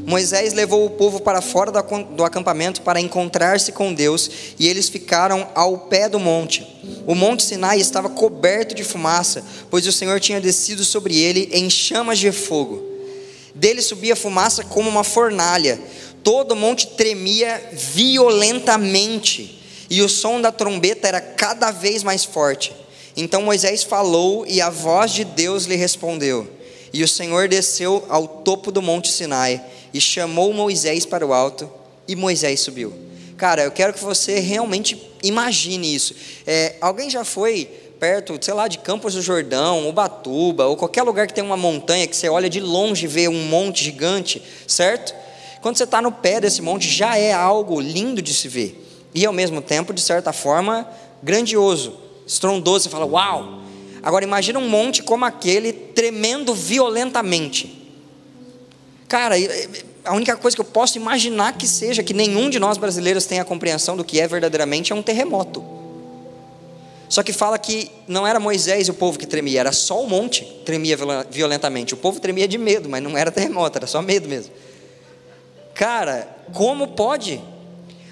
Moisés 0.07 0.52
levou 0.52 0.87
o 0.87 0.90
povo 0.90 1.21
para 1.21 1.40
fora 1.43 1.73
do 1.73 2.23
acampamento 2.25 2.83
para 2.83 3.00
encontrar-se 3.00 3.73
com 3.73 3.93
Deus, 3.93 4.31
e 4.57 4.69
eles 4.69 4.88
ficaram 4.88 5.49
ao 5.52 5.78
pé 5.78 6.09
do 6.09 6.21
monte. 6.21 6.64
O 7.07 7.14
monte 7.14 7.43
Sinai 7.43 7.81
estava 7.81 8.09
coberto 8.09 8.75
de 8.75 8.85
fumaça, 8.85 9.45
pois 9.69 9.85
o 9.87 9.93
Senhor 9.93 10.21
tinha 10.21 10.40
descido 10.40 10.85
sobre 10.85 11.19
ele 11.19 11.49
em 11.52 11.69
chamas 11.69 12.19
de 12.21 12.31
fogo. 12.31 12.85
Dele 13.52 13.83
subia 13.83 14.14
fumaça 14.14 14.62
como 14.62 14.88
uma 14.88 15.02
fornalha. 15.02 15.81
Todo 16.23 16.52
o 16.52 16.57
monte 16.57 16.87
tremia 16.88 17.71
violentamente, 17.73 19.61
e 19.90 20.02
o 20.02 20.09
som 20.09 20.40
da 20.40 20.52
trombeta 20.52 21.09
era 21.09 21.21
cada 21.21 21.71
vez 21.71 22.02
mais 22.05 22.25
forte. 22.25 22.73
Então 23.16 23.43
Moisés 23.43 23.83
falou, 23.83 24.45
e 24.47 24.61
a 24.61 24.71
voz 24.71 25.11
de 25.11 25.25
Deus 25.25 25.64
lhe 25.64 25.75
respondeu. 25.75 26.47
E 26.93 27.02
o 27.02 27.09
Senhor 27.09 27.49
desceu 27.49 28.05
ao 28.09 28.26
topo 28.26 28.71
do 28.71 28.81
monte 28.81 29.11
Sinai 29.12 29.62
e 29.93 30.00
chamou 30.00 30.52
Moisés 30.52 31.07
para 31.07 31.26
o 31.26 31.33
alto, 31.33 31.71
e 32.09 32.14
Moisés 32.14 32.61
subiu. 32.61 32.93
Cara, 33.37 33.64
eu 33.64 33.71
quero 33.71 33.93
que 33.93 34.02
você 34.02 34.38
realmente 34.38 35.00
imagine 35.23 35.95
isso. 35.95 36.14
É, 36.47 36.76
alguém 36.81 37.11
já 37.11 37.25
foi 37.25 37.69
perto, 37.99 38.38
sei 38.40 38.55
lá, 38.55 38.69
de 38.69 38.78
Campos 38.78 39.14
do 39.14 39.23
Jordão, 39.23 39.88
Ubatuba, 39.88 40.66
ou 40.66 40.76
qualquer 40.76 41.02
lugar 41.02 41.26
que 41.26 41.35
tem 41.35 41.45
uma 41.45 41.57
montanha 41.57 42.07
que 42.07 42.16
você 42.16 42.28
olha 42.28 42.49
de 42.49 42.61
longe 42.61 43.05
e 43.05 43.09
vê 43.09 43.28
um 43.28 43.45
monte 43.45 43.85
gigante, 43.85 44.43
certo? 44.66 45.14
Quando 45.61 45.76
você 45.76 45.85
está 45.85 46.00
no 46.00 46.12
pé 46.12 46.40
desse 46.40 46.62
monte, 46.62 46.88
já 46.88 47.16
é 47.16 47.33
algo 47.33 47.81
lindo 47.81 48.23
de 48.23 48.33
se 48.33 48.49
ver. 48.49 48.83
E 49.14 49.25
ao 49.25 49.33
mesmo 49.33 49.61
tempo, 49.61 49.93
de 49.93 50.00
certa 50.00 50.33
forma, 50.33 50.88
grandioso, 51.23 51.99
estrondoso. 52.26 52.85
Você 52.85 52.90
fala, 52.90 53.07
uau! 53.07 53.62
Agora 54.06 54.25
imagina 54.25 54.56
um 54.60 54.68
monte 54.68 55.02
como 55.02 55.25
aquele 55.25 55.72
tremendo 55.72 56.54
violentamente. 56.54 57.90
Cara, 59.08 59.34
a 60.04 60.14
única 60.14 60.36
coisa 60.36 60.56
que 60.56 60.60
eu 60.60 60.64
posso 60.64 60.96
imaginar 60.96 61.58
que 61.58 61.66
seja 61.66 62.04
que 62.04 62.14
nenhum 62.14 62.48
de 62.48 62.60
nós 62.60 62.78
brasileiros 62.78 63.26
tenha 63.26 63.42
a 63.42 63.44
compreensão 63.44 63.96
do 63.96 64.04
que 64.04 64.20
é 64.20 64.28
verdadeiramente 64.28 64.92
é 64.92 64.94
um 64.94 65.02
terremoto. 65.02 65.64
Só 67.08 67.25
que 67.25 67.32
fala 67.32 67.58
que 67.58 67.90
não 68.06 68.25
era 68.25 68.38
Moisés 68.38 68.88
o 68.88 68.94
povo 68.94 69.18
que 69.18 69.26
tremia, 69.26 69.58
era 69.58 69.72
só 69.72 70.00
o 70.00 70.08
monte 70.08 70.44
tremia 70.64 70.96
violentamente. 71.28 71.92
O 71.92 71.96
povo 71.96 72.20
tremia 72.20 72.46
de 72.46 72.58
medo, 72.58 72.88
mas 72.88 73.02
não 73.02 73.18
era 73.18 73.32
terremoto, 73.32 73.76
era 73.76 73.88
só 73.88 74.00
medo 74.00 74.28
mesmo. 74.28 74.52
Cara, 75.75 76.28
como 76.52 76.86
pode? 76.86 77.42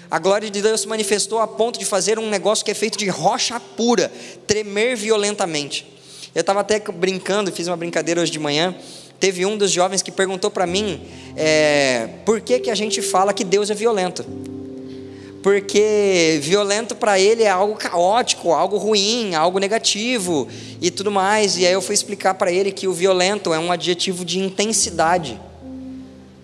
A 0.09 0.19
glória 0.19 0.49
de 0.49 0.61
Deus 0.61 0.81
se 0.81 0.87
manifestou 0.87 1.39
a 1.39 1.47
ponto 1.47 1.79
de 1.79 1.85
fazer 1.85 2.19
um 2.19 2.29
negócio 2.29 2.63
que 2.63 2.71
é 2.71 2.75
feito 2.75 2.97
de 2.97 3.07
rocha 3.09 3.59
pura, 3.59 4.11
tremer 4.45 4.95
violentamente. 4.95 5.85
Eu 6.33 6.41
estava 6.41 6.59
até 6.59 6.79
brincando, 6.79 7.51
fiz 7.51 7.67
uma 7.67 7.77
brincadeira 7.77 8.21
hoje 8.21 8.31
de 8.31 8.39
manhã. 8.39 8.75
Teve 9.19 9.45
um 9.45 9.57
dos 9.57 9.71
jovens 9.71 10.01
que 10.01 10.11
perguntou 10.11 10.51
para 10.51 10.67
mim 10.67 11.01
é, 11.35 12.09
por 12.25 12.41
que, 12.41 12.59
que 12.59 12.69
a 12.69 12.75
gente 12.75 13.01
fala 13.01 13.33
que 13.33 13.43
Deus 13.43 13.69
é 13.69 13.73
violento. 13.73 14.25
Porque 15.41 16.39
violento 16.41 16.95
para 16.95 17.19
ele 17.19 17.43
é 17.43 17.49
algo 17.49 17.75
caótico, 17.75 18.51
algo 18.51 18.77
ruim, 18.77 19.33
algo 19.35 19.59
negativo 19.59 20.47
e 20.81 20.91
tudo 20.91 21.09
mais. 21.09 21.57
E 21.57 21.65
aí 21.65 21.71
eu 21.71 21.81
fui 21.81 21.93
explicar 21.93 22.33
para 22.33 22.51
ele 22.51 22.71
que 22.71 22.87
o 22.87 22.93
violento 22.93 23.53
é 23.53 23.59
um 23.59 23.71
adjetivo 23.71 24.25
de 24.25 24.39
intensidade. 24.39 25.39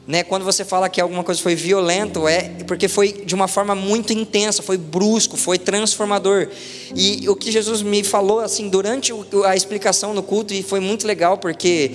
Né? 0.08 0.24
Quando 0.24 0.44
você 0.44 0.66
fala 0.66 0.90
que 0.90 1.00
alguma 1.00 1.24
coisa 1.24 1.42
foi 1.42 1.54
violento, 1.54 2.28
é 2.28 2.50
porque 2.66 2.88
foi 2.88 3.12
de 3.12 3.36
uma 3.36 3.48
forma 3.48 3.76
muito 3.76 4.12
intensa, 4.12 4.64
foi 4.64 4.78
brusco, 4.78 5.38
foi 5.38 5.60
transformador. 5.60 6.48
E 6.96 7.30
o 7.30 7.36
que 7.36 7.52
Jesus 7.52 7.82
me 7.82 8.04
falou 8.04 8.40
assim 8.40 8.68
durante 8.68 9.14
a 9.46 9.56
explicação 9.56 10.14
no 10.14 10.24
culto 10.24 10.54
e 10.54 10.64
foi 10.64 10.80
muito 10.80 11.06
legal 11.06 11.38
porque 11.38 11.92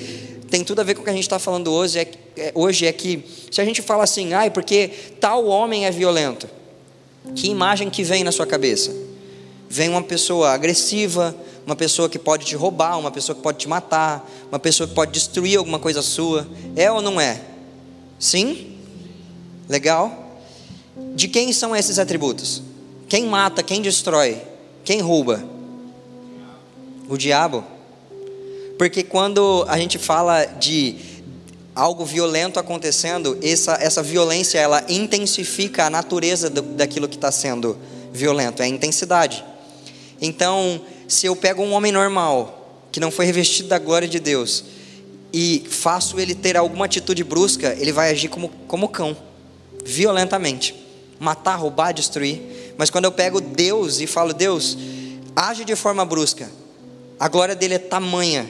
tem 0.48 0.62
tudo 0.62 0.80
a 0.80 0.84
ver 0.84 0.94
com 0.94 1.00
o 1.00 1.04
que 1.04 1.10
a 1.10 1.12
gente 1.12 1.24
está 1.24 1.40
falando 1.40 1.72
hoje 1.72 1.98
é, 1.98 2.08
é, 2.36 2.52
hoje 2.54 2.86
é 2.86 2.92
que 2.92 3.24
se 3.50 3.60
a 3.60 3.64
gente 3.64 3.82
fala 3.82 4.04
assim, 4.04 4.32
ai, 4.32 4.50
porque 4.50 4.88
tal 5.20 5.46
homem 5.46 5.86
é 5.86 5.90
violento, 5.90 6.48
que 7.34 7.48
imagem 7.48 7.90
que 7.90 8.04
vem 8.04 8.22
na 8.22 8.30
sua 8.30 8.46
cabeça? 8.46 8.94
Vem 9.68 9.88
uma 9.88 10.02
pessoa 10.02 10.50
agressiva, 10.52 11.34
uma 11.66 11.74
pessoa 11.74 12.08
que 12.08 12.20
pode 12.20 12.46
te 12.46 12.54
roubar, 12.54 12.96
uma 12.96 13.10
pessoa 13.10 13.34
que 13.34 13.42
pode 13.42 13.58
te 13.58 13.68
matar, 13.68 14.30
uma 14.48 14.60
pessoa 14.60 14.88
que 14.88 14.94
pode 14.94 15.10
destruir 15.10 15.58
alguma 15.58 15.80
coisa 15.80 16.00
sua. 16.00 16.46
É 16.76 16.90
ou 16.90 17.02
não 17.02 17.20
é? 17.20 17.40
Sim? 18.18 18.78
Legal? 19.68 20.40
De 21.14 21.28
quem 21.28 21.52
são 21.52 21.74
esses 21.74 21.98
atributos? 21.98 22.62
Quem 23.08 23.26
mata, 23.26 23.62
quem 23.62 23.82
destrói, 23.82 24.40
quem 24.84 25.00
rouba? 25.00 25.44
O 27.08 27.16
diabo. 27.16 27.64
Porque 28.78 29.02
quando 29.02 29.64
a 29.68 29.78
gente 29.78 29.98
fala 29.98 30.44
de 30.44 30.96
algo 31.74 32.04
violento 32.04 32.58
acontecendo, 32.58 33.38
essa, 33.42 33.74
essa 33.74 34.02
violência 34.02 34.58
ela 34.58 34.84
intensifica 34.88 35.84
a 35.84 35.90
natureza 35.90 36.48
do, 36.48 36.62
daquilo 36.62 37.08
que 37.08 37.16
está 37.16 37.30
sendo 37.30 37.76
violento, 38.12 38.62
é 38.62 38.64
a 38.64 38.68
intensidade. 38.68 39.44
Então, 40.20 40.80
se 41.06 41.26
eu 41.26 41.36
pego 41.36 41.62
um 41.62 41.72
homem 41.72 41.92
normal, 41.92 42.86
que 42.90 42.98
não 42.98 43.10
foi 43.10 43.26
revestido 43.26 43.68
da 43.68 43.78
glória 43.78 44.08
de 44.08 44.18
Deus, 44.18 44.64
e 45.38 45.62
faço 45.68 46.18
ele 46.18 46.34
ter 46.34 46.56
alguma 46.56 46.86
atitude 46.86 47.22
brusca, 47.22 47.76
ele 47.78 47.92
vai 47.92 48.10
agir 48.10 48.28
como, 48.28 48.48
como 48.66 48.88
cão, 48.88 49.14
violentamente, 49.84 50.74
matar, 51.20 51.56
roubar, 51.56 51.92
destruir. 51.92 52.72
Mas 52.78 52.88
quando 52.88 53.04
eu 53.04 53.12
pego 53.12 53.38
Deus 53.38 54.00
e 54.00 54.06
falo, 54.06 54.32
Deus, 54.32 54.78
age 55.36 55.66
de 55.66 55.76
forma 55.76 56.06
brusca, 56.06 56.50
a 57.20 57.28
glória 57.28 57.54
dele 57.54 57.74
é 57.74 57.78
tamanha 57.78 58.48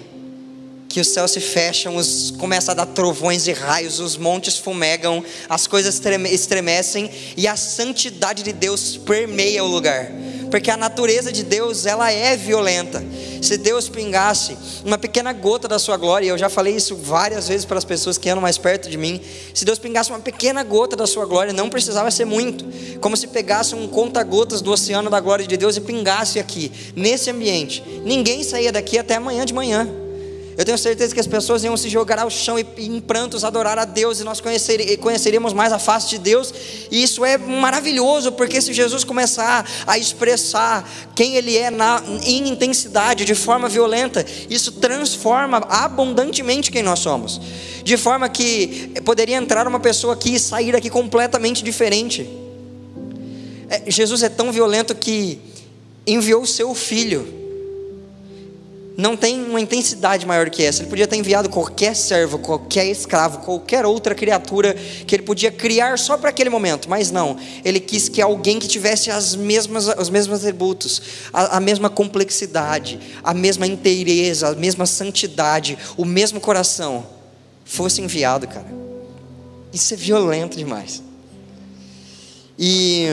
que 0.89 1.01
os 1.01 1.09
céus 1.09 1.33
se 1.33 1.41
fecham, 1.41 1.97
os, 1.97 2.31
começa 2.39 2.71
a 2.71 2.75
dar 2.75 2.87
trovões 2.87 3.49
e 3.49 3.53
raios, 3.53 3.99
os 3.99 4.17
montes 4.17 4.57
fumegam, 4.57 5.25
as 5.49 5.67
coisas 5.67 6.01
estremecem 6.31 7.11
e 7.37 7.49
a 7.49 7.57
santidade 7.57 8.45
de 8.45 8.53
Deus 8.53 8.97
permeia 8.97 9.65
o 9.65 9.67
lugar 9.67 10.09
porque 10.51 10.71
a 10.71 10.77
natureza 10.77 11.33
de 11.33 11.43
Deus 11.43 11.87
ela 11.87 12.11
é 12.11 12.37
violenta. 12.37 13.03
Se 13.43 13.57
Deus 13.57 13.89
pingasse 13.89 14.57
uma 14.85 14.99
pequena 14.99 15.33
gota 15.33 15.69
da 15.69 15.79
sua 15.79 15.97
glória, 15.97 16.27
eu 16.27 16.39
já 16.39 16.49
falei 16.49 16.75
isso 16.75 16.97
várias 16.97 17.49
vezes 17.49 17.65
para 17.65 17.79
as 17.79 17.85
pessoas 17.85 18.19
que 18.19 18.29
andam 18.29 18.43
mais 18.43 18.59
perto 18.59 18.89
de 18.89 18.97
mim. 18.97 19.21
Se 19.55 19.65
Deus 19.65 19.79
pingasse 19.79 20.11
uma 20.11 20.21
pequena 20.21 20.63
gota 20.63 20.97
da 20.97 21.07
sua 21.07 21.27
glória, 21.27 21.53
não 21.53 21.69
precisava 21.69 22.11
ser 22.11 22.25
muito, 22.25 22.65
como 23.01 23.17
se 23.17 23.29
pegasse 23.29 23.75
um 23.75 23.87
conta-gotas 23.89 24.61
do 24.61 24.73
oceano 24.73 25.11
da 25.11 25.21
glória 25.21 25.47
de 25.47 25.57
Deus 25.57 25.77
e 25.77 25.81
pingasse 25.81 26.39
aqui, 26.39 26.73
nesse 26.95 27.31
ambiente. 27.31 27.83
Ninguém 28.05 28.43
saía 28.43 28.73
daqui 28.73 28.99
até 28.99 29.17
amanhã 29.17 29.45
de 29.45 29.55
manhã. 29.55 30.06
Eu 30.57 30.65
tenho 30.65 30.79
certeza 30.79 31.13
que 31.13 31.21
as 31.21 31.27
pessoas 31.27 31.63
iam 31.65 31.77
se 31.77 31.91
jogar 31.91 32.19
ao 32.19 32.31
chão 32.31 32.59
e 32.59 32.65
em 32.79 32.99
prantos 32.99 33.45
adorar 33.45 33.79
a 33.79 33.85
Deus 33.85 34.21
e 34.21 34.25
nós 34.25 34.41
conheceríamos 34.41 35.53
mais 35.53 35.71
a 35.71 35.79
face 35.79 36.09
de 36.09 36.19
Deus. 36.19 36.53
E 36.91 37.03
isso 37.03 37.27
é 37.27 37.37
maravilhoso, 37.37 38.33
porque 38.33 38.63
se 38.63 38.73
Jesus 38.73 39.05
começar 39.05 39.69
a 39.87 39.99
expressar 39.99 40.89
quem 41.15 41.37
Ele 41.37 41.55
é 41.59 41.71
na, 41.71 42.03
em 42.23 42.49
intensidade, 42.49 43.27
de 43.27 43.35
forma 43.35 43.69
violenta, 43.69 44.25
isso 44.49 44.73
transforma 44.73 45.59
abundantemente 45.69 46.73
quem 46.73 46.83
nós 46.83 47.01
somos. 47.01 47.39
De 47.85 47.99
forma 47.99 48.27
que 48.27 48.95
poderia 49.05 49.37
entrar 49.37 49.69
uma 49.69 49.79
pessoa 49.79 50.15
aqui 50.15 50.37
e 50.37 50.41
sair 50.41 50.73
daqui 50.73 50.89
completamente 50.89 51.63
diferente. 51.63 52.27
É, 53.69 53.91
Jesus 53.91 54.23
é 54.23 54.31
tão 54.31 54.51
violento 54.51 54.95
que 54.95 55.39
enviou 56.07 56.43
o 56.43 56.47
seu 56.47 56.75
filho 56.75 57.46
não 58.97 59.15
tem 59.15 59.43
uma 59.45 59.61
intensidade 59.61 60.25
maior 60.25 60.49
que 60.49 60.63
essa. 60.63 60.81
Ele 60.83 60.89
podia 60.89 61.07
ter 61.07 61.17
enviado 61.17 61.51
qualquer 61.51 61.95
servo, 61.95 62.39
qualquer 62.39 62.87
escravo, 62.87 63.39
qualquer 63.39 63.85
outra 63.85 64.15
criatura 64.15 64.75
que 65.07 65.15
ele 65.15 65.23
podia 65.23 65.51
criar 65.51 65.99
só 65.99 66.17
para 66.17 66.31
aquele 66.31 66.49
momento, 66.49 66.89
mas 66.89 67.11
não. 67.11 67.37
Ele 67.63 67.79
quis 67.79 68.09
que 68.09 68.23
alguém 68.23 68.59
que 68.59 68.67
tivesse 68.67 69.11
as 69.11 69.37
mesmas, 69.37 69.87
os 69.99 70.09
mesmos 70.09 70.39
atributos, 70.39 71.03
a, 71.31 71.59
a 71.59 71.61
mesma 71.61 71.91
complexidade, 71.91 72.99
a 73.23 73.35
mesma 73.35 73.67
inteireza, 73.67 74.49
a 74.49 74.55
mesma 74.55 74.87
santidade, 74.87 75.77
o 75.97 76.05
mesmo 76.05 76.41
coração, 76.41 77.07
fosse 77.65 78.01
enviado, 78.01 78.49
cara. 78.49 78.67
Isso 79.73 79.93
é 79.93 79.97
violento 79.97 80.57
demais. 80.57 81.03
E 82.59 83.09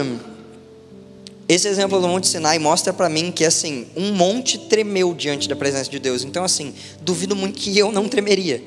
esse 1.48 1.68
exemplo 1.68 2.00
do 2.00 2.08
Monte 2.08 2.28
Sinai 2.28 2.58
mostra 2.58 2.94
para 2.94 3.10
mim 3.10 3.32
que 3.32 3.44
assim, 3.44 3.88
um 3.96 4.14
monte 4.14 4.58
tremeu 4.58 5.14
diante 5.14 5.50
da 5.50 5.56
presença 5.56 5.90
de 5.90 6.00
Deus. 6.00 6.24
Então 6.24 6.44
assim, 6.44 6.74
duvido 7.02 7.36
muito 7.36 7.60
que 7.60 7.78
eu 7.78 7.92
não 7.92 8.08
tremeria. 8.08 8.64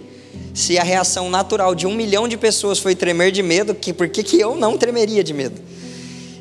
Se 0.52 0.78
a 0.78 0.83
reação 0.83 1.30
natural 1.30 1.75
de 1.75 1.87
um 1.87 1.95
milhão 1.95 2.28
de 2.28 2.37
pessoas 2.37 2.78
foi 2.78 2.95
tremer 2.95 3.33
de 3.33 3.42
medo, 3.42 3.75
que, 3.75 3.92
por 3.92 4.09
que, 4.09 4.23
que 4.23 4.40
eu 4.40 4.54
não 4.54 4.76
tremeria 4.76 5.25
de 5.25 5.33
medo? 5.33 5.61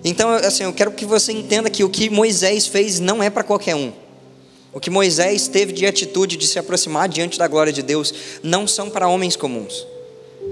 Então, 0.03 0.29
assim, 0.29 0.63
eu 0.63 0.73
quero 0.73 0.91
que 0.91 1.05
você 1.05 1.31
entenda 1.31 1.69
que 1.69 1.83
o 1.83 1.89
que 1.89 2.09
Moisés 2.09 2.67
fez 2.67 2.99
não 2.99 3.23
é 3.23 3.29
para 3.29 3.43
qualquer 3.43 3.75
um. 3.75 3.91
O 4.71 4.79
que 4.79 4.89
Moisés 4.89 5.47
teve 5.47 5.73
de 5.73 5.85
atitude 5.85 6.37
de 6.37 6.45
se 6.45 6.59
aproximar 6.59 7.09
diante 7.09 7.39
da 7.39 7.47
glória 7.47 7.73
de 7.73 7.81
Deus 7.81 8.13
não 8.43 8.67
são 8.67 8.89
para 8.89 9.07
homens 9.07 9.35
comuns. 9.35 9.85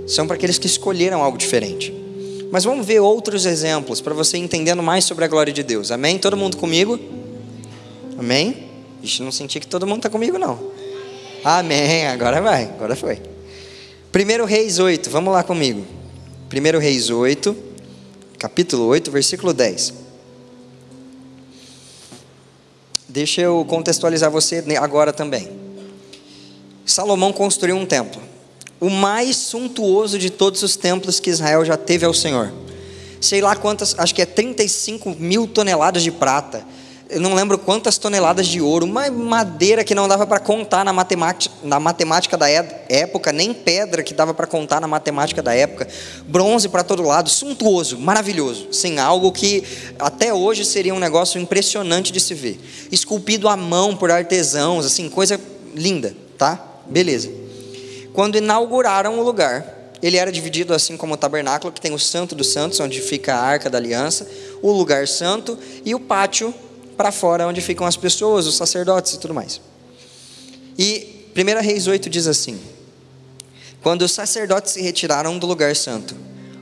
São 0.07 0.25
para 0.25 0.35
aqueles 0.35 0.57
que 0.57 0.65
escolheram 0.65 1.21
algo 1.21 1.37
diferente. 1.37 2.02
Mas 2.53 2.65
vamos 2.65 2.86
ver 2.86 3.00
outros 3.00 3.48
exemplos 3.48 4.00
para 4.00 4.13
você 4.13 4.38
entendendo 4.38 4.83
mais 4.83 5.05
sobre 5.05 5.25
a 5.25 5.27
glória 5.27 5.51
de 5.51 5.63
Deus. 5.63 5.89
Amém? 5.89 6.19
Todo 6.19 6.38
mundo 6.38 6.55
comigo? 6.55 7.00
Amém? 8.15 8.69
Ixi, 9.01 9.24
não 9.24 9.31
senti 9.31 9.60
que 9.60 9.65
todo 9.65 9.88
mundo 9.88 9.98
está 9.98 10.10
comigo, 10.12 10.38
não. 10.38 10.60
Amém. 11.43 12.05
Agora 12.05 12.39
vai, 12.43 12.65
agora 12.65 12.95
foi. 12.95 13.19
1 14.13 14.45
Reis 14.45 14.77
8, 14.77 15.10
vamos 15.10 15.33
lá 15.33 15.41
comigo. 15.41 15.83
1 16.53 16.77
Reis 16.77 17.10
8, 17.10 17.57
capítulo 18.38 18.86
8, 18.86 19.10
versículo 19.10 19.51
10. 19.51 19.91
Deixa 23.10 23.41
eu 23.41 23.65
contextualizar 23.67 24.29
você 24.29 24.63
agora 24.79 25.12
também. 25.12 25.50
Salomão 26.86 27.33
construiu 27.33 27.75
um 27.77 27.86
templo 27.88 28.22
o 28.83 28.89
mais 28.89 29.37
suntuoso 29.37 30.19
de 30.19 30.29
todos 30.29 30.61
os 30.61 30.75
templos 30.75 31.17
que 31.17 31.29
Israel 31.29 31.63
já 31.63 31.77
teve 31.77 32.05
ao 32.05 32.13
Senhor. 32.13 32.51
Sei 33.21 33.39
lá 33.39 33.55
quantas, 33.55 33.95
acho 33.97 34.13
que 34.13 34.21
é 34.21 34.25
35 34.25 35.15
mil 35.17 35.47
toneladas 35.47 36.03
de 36.03 36.11
prata. 36.11 36.65
Eu 37.09 37.21
não 37.21 37.33
lembro 37.33 37.57
quantas 37.57 37.97
toneladas 37.97 38.45
de 38.45 38.59
ouro, 38.59 38.85
uma 38.85 39.09
madeira 39.09 39.85
que 39.85 39.95
não 39.95 40.05
dava 40.05 40.27
para 40.27 40.37
contar 40.37 40.83
na 40.83 40.91
matemática, 40.91 41.55
na 41.63 41.79
matemática 41.79 42.35
da 42.35 42.49
época, 42.49 43.31
nem 43.31 43.53
pedra 43.53 44.03
que 44.03 44.13
dava 44.13 44.33
para 44.33 44.47
contar 44.47 44.81
na 44.81 44.87
matemática 44.87 45.41
da 45.41 45.55
época, 45.55 45.87
bronze 46.27 46.67
para 46.67 46.83
todo 46.83 47.03
lado, 47.03 47.29
suntuoso, 47.29 47.97
maravilhoso, 47.97 48.67
sim, 48.73 48.99
algo 48.99 49.31
que 49.31 49.63
até 49.97 50.33
hoje 50.33 50.65
seria 50.65 50.93
um 50.93 50.99
negócio 50.99 51.39
impressionante 51.39 52.11
de 52.11 52.19
se 52.19 52.33
ver, 52.33 52.59
esculpido 52.91 53.47
à 53.47 53.55
mão 53.55 53.95
por 53.95 54.11
artesãos, 54.11 54.85
assim, 54.85 55.07
coisa 55.07 55.39
linda, 55.73 56.13
tá? 56.37 56.59
Beleza. 56.89 57.42
Quando 58.13 58.38
inauguraram 58.38 59.20
o 59.20 59.24
lugar, 59.24 59.91
ele 60.01 60.17
era 60.17 60.32
dividido 60.32 60.74
assim 60.74 60.96
como 60.96 61.15
o 61.15 61.17
tabernáculo, 61.17 61.74
que 61.74 61.82
tem 61.82 61.93
o 61.93 62.00
Santo 62.00 62.36
dos 62.36 62.51
Santos, 62.51 62.79
onde 62.79 63.01
fica 63.01 63.34
a 63.34 63.39
Arca 63.39 63.70
da 63.70 63.79
Aliança, 63.79 64.29
o 64.62 64.72
lugar 64.72 65.08
santo 65.08 65.58
e 65.84 65.96
o 65.96 66.00
pátio 66.00 66.53
para 66.96 67.12
fora, 67.12 67.48
onde 67.48 67.60
ficam 67.60 67.88
as 67.88 67.98
pessoas, 67.98 68.46
os 68.46 68.55
sacerdotes 68.55 69.13
e 69.13 69.20
tudo 69.20 69.34
mais. 69.34 69.60
E 70.77 71.25
1 71.36 71.62
Reis 71.62 71.88
8 71.88 72.10
diz 72.10 72.27
assim: 72.27 72.60
Quando 73.82 74.03
os 74.03 74.12
sacerdotes 74.12 74.74
se 74.74 74.82
retiraram 74.82 75.39
do 75.39 75.48
lugar 75.48 75.75
santo, 75.75 76.15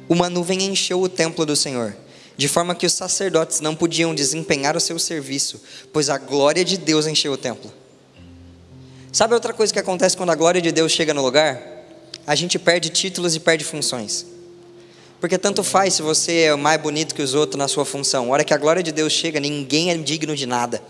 uma 0.08 0.30
nuvem 0.30 0.64
encheu 0.64 1.02
o 1.02 1.10
templo 1.10 1.46
do 1.46 1.56
Senhor, 1.56 1.96
de 2.38 2.48
forma 2.48 2.76
que 2.76 2.86
os 2.86 2.94
sacerdotes 2.94 3.60
não 3.60 3.76
podiam 3.76 4.16
desempenhar 4.16 4.78
o 4.78 4.80
seu 4.80 4.98
serviço, 4.98 5.62
pois 5.92 6.10
a 6.10 6.18
glória 6.18 6.64
de 6.64 6.78
Deus 6.78 7.08
encheu 7.08 7.34
o 7.34 7.38
templo. 7.38 7.81
Sabe 9.12 9.34
outra 9.34 9.52
coisa 9.52 9.74
que 9.74 9.80
acontece 9.80 10.16
quando 10.16 10.30
a 10.30 10.36
glória 10.36 10.62
de 10.62 10.72
Deus 10.72 10.90
chega 10.90 11.14
no 11.14 11.22
lugar? 11.22 11.62
A 12.26 12.34
gente 12.34 12.58
perde 12.58 12.90
títulos 12.90 13.36
e 13.36 13.42
perde 13.42 13.66
funções. 13.66 14.26
Porque 15.20 15.38
tanto 15.38 15.64
faz 15.64 15.96
se 15.96 16.02
você 16.02 16.44
é 16.44 16.56
mais 16.56 16.82
bonito 16.82 17.14
que 17.14 17.22
os 17.22 17.34
outros 17.34 17.58
na 17.58 17.68
sua 17.68 17.84
função. 17.84 18.28
A 18.28 18.30
hora 18.30 18.44
que 18.46 18.54
a 18.54 18.58
glória 18.58 18.82
de 18.82 18.92
Deus 18.92 19.12
chega, 19.12 19.38
ninguém 19.38 19.92
é 19.92 19.98
digno 19.98 20.34
de 20.34 20.46
nada. 20.46 20.82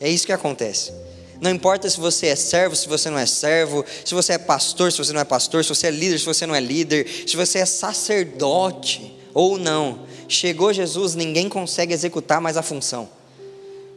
É 0.00 0.08
isso 0.08 0.26
que 0.26 0.32
acontece. 0.32 0.92
Não 1.40 1.52
importa 1.52 1.88
se 1.88 2.00
você 2.00 2.26
é 2.26 2.36
servo, 2.36 2.74
se 2.74 2.88
você 2.88 3.08
não 3.08 3.18
é 3.18 3.26
servo, 3.26 3.84
se 4.04 4.12
você 4.12 4.32
é 4.32 4.38
pastor, 4.38 4.90
se 4.90 4.98
você 4.98 5.12
não 5.12 5.20
é 5.20 5.24
pastor, 5.24 5.62
se 5.62 5.68
você 5.68 5.86
é 5.86 5.90
líder, 5.90 6.18
se 6.18 6.24
você 6.24 6.46
não 6.46 6.54
é 6.54 6.60
líder, 6.60 7.06
se 7.26 7.36
você 7.36 7.60
é 7.60 7.66
sacerdote 7.66 9.16
ou 9.32 9.56
não. 9.56 10.00
Chegou 10.26 10.72
Jesus, 10.72 11.14
ninguém 11.14 11.48
consegue 11.48 11.94
executar 11.94 12.40
mais 12.40 12.56
a 12.56 12.62
função 12.62 13.08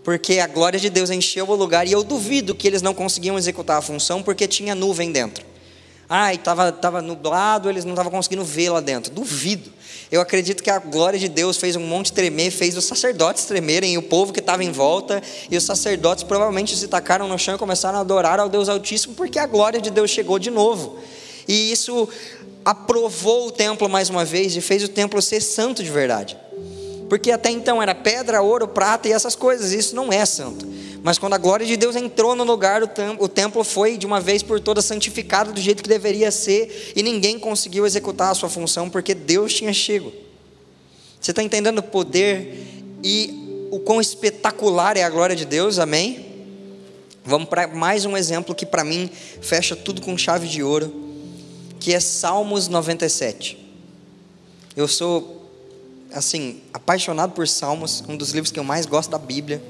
porque 0.05 0.37
a 0.37 0.45
glória 0.45 0.79
de 0.79 0.87
Deus 0.87 1.09
encheu 1.09 1.49
o 1.49 1.55
lugar 1.55 1.87
e 1.87 1.91
eu 1.91 2.03
duvido 2.03 2.53
que 2.53 2.67
eles 2.67 2.83
não 2.83 2.93
conseguiam 2.93 3.39
executar 3.39 3.79
a 3.79 3.81
função 3.81 4.21
porque 4.21 4.47
tinha 4.47 4.75
nuvem 4.75 5.11
dentro. 5.11 5.43
Ah, 6.07 6.31
estava 6.31 6.71
tava 6.71 7.01
nublado, 7.01 7.67
eles 7.67 7.83
não 7.83 7.93
estavam 7.93 8.11
conseguindo 8.11 8.45
ver 8.45 8.69
lá 8.69 8.79
dentro. 8.79 9.11
Duvido. 9.11 9.73
Eu 10.11 10.21
acredito 10.21 10.61
que 10.61 10.69
a 10.69 10.77
glória 10.77 11.17
de 11.17 11.27
Deus 11.27 11.57
fez 11.57 11.75
um 11.75 11.79
monte 11.79 12.13
tremer, 12.13 12.51
fez 12.51 12.77
os 12.77 12.85
sacerdotes 12.85 13.45
tremerem, 13.45 13.97
o 13.97 14.03
povo 14.03 14.31
que 14.31 14.39
estava 14.39 14.63
em 14.63 14.71
volta, 14.71 15.23
e 15.49 15.57
os 15.57 15.63
sacerdotes 15.63 16.23
provavelmente 16.23 16.77
se 16.77 16.87
tacaram 16.87 17.27
no 17.27 17.39
chão 17.39 17.55
e 17.55 17.57
começaram 17.57 17.97
a 17.97 18.01
adorar 18.01 18.39
ao 18.39 18.47
Deus 18.47 18.69
Altíssimo, 18.69 19.15
porque 19.15 19.39
a 19.39 19.47
glória 19.47 19.81
de 19.81 19.89
Deus 19.89 20.11
chegou 20.11 20.37
de 20.37 20.51
novo. 20.51 20.99
E 21.47 21.71
isso 21.71 22.07
aprovou 22.63 23.47
o 23.47 23.51
templo 23.51 23.89
mais 23.89 24.11
uma 24.11 24.23
vez 24.23 24.55
e 24.55 24.61
fez 24.61 24.83
o 24.83 24.87
templo 24.87 25.19
ser 25.19 25.41
santo 25.41 25.83
de 25.83 25.89
verdade. 25.89 26.37
Porque 27.09 27.31
até 27.31 27.49
então 27.49 27.81
era 27.81 27.93
pedra, 27.93 28.41
ouro, 28.41 28.67
prata 28.67 29.07
e 29.07 29.11
essas 29.11 29.35
coisas, 29.35 29.71
isso 29.71 29.95
não 29.95 30.11
é 30.11 30.25
santo. 30.25 30.65
Mas 31.03 31.19
quando 31.19 31.33
a 31.33 31.37
glória 31.37 31.65
de 31.65 31.77
Deus 31.77 31.95
entrou 31.95 32.35
no 32.35 32.43
lugar, 32.43 32.81
o 33.19 33.27
templo 33.27 33.63
foi 33.63 33.95
de 33.95 34.07
uma 34.07 34.19
vez 34.19 34.41
por 34.41 34.59
todas 34.59 34.85
santificado 34.85 35.53
do 35.53 35.61
jeito 35.61 35.83
que 35.83 35.89
deveria 35.89 36.31
ser, 36.31 36.93
e 36.95 37.03
ninguém 37.03 37.37
conseguiu 37.37 37.85
executar 37.85 38.31
a 38.31 38.33
sua 38.33 38.49
função 38.49 38.89
porque 38.89 39.13
Deus 39.13 39.53
tinha 39.53 39.71
chego. 39.71 40.11
Você 41.21 41.31
está 41.31 41.43
entendendo 41.43 41.77
o 41.79 41.83
poder 41.83 42.65
e 43.03 43.67
o 43.71 43.79
quão 43.79 44.01
espetacular 44.01 44.97
é 44.97 45.03
a 45.03 45.09
glória 45.09 45.35
de 45.35 45.45
Deus, 45.45 45.77
amém? 45.77 46.25
Vamos 47.23 47.49
para 47.49 47.67
mais 47.67 48.05
um 48.05 48.17
exemplo 48.17 48.55
que 48.55 48.65
para 48.65 48.83
mim 48.83 49.09
fecha 49.41 49.75
tudo 49.75 50.01
com 50.01 50.17
chave 50.17 50.47
de 50.47 50.63
ouro, 50.63 50.93
que 51.79 51.93
é 51.93 51.99
Salmos 51.99 52.67
97. 52.67 53.57
Eu 54.75 54.87
sou 54.87 55.44
assim, 56.15 56.61
apaixonado 56.73 57.33
por 57.33 57.47
Salmos, 57.47 58.03
um 58.07 58.15
dos 58.15 58.31
livros 58.31 58.51
que 58.51 58.59
eu 58.59 58.63
mais 58.63 58.85
gosto 58.85 59.11
da 59.11 59.19
Bíblia. 59.19 59.61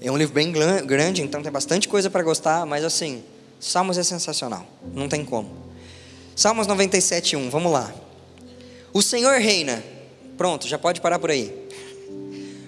É 0.00 0.10
um 0.10 0.16
livro 0.16 0.34
bem 0.34 0.52
grande, 0.52 1.22
então 1.22 1.42
tem 1.42 1.52
bastante 1.52 1.88
coisa 1.88 2.08
para 2.08 2.22
gostar, 2.22 2.64
mas 2.64 2.84
assim, 2.84 3.22
Salmos 3.60 3.98
é 3.98 4.02
sensacional, 4.02 4.66
não 4.94 5.08
tem 5.08 5.24
como. 5.24 5.50
Salmos 6.34 6.66
97:1, 6.66 7.50
vamos 7.50 7.70
lá. 7.72 7.92
O 8.92 9.02
Senhor 9.02 9.38
reina. 9.38 9.82
Pronto, 10.38 10.66
já 10.66 10.78
pode 10.78 11.00
parar 11.00 11.18
por 11.18 11.30
aí. 11.30 11.52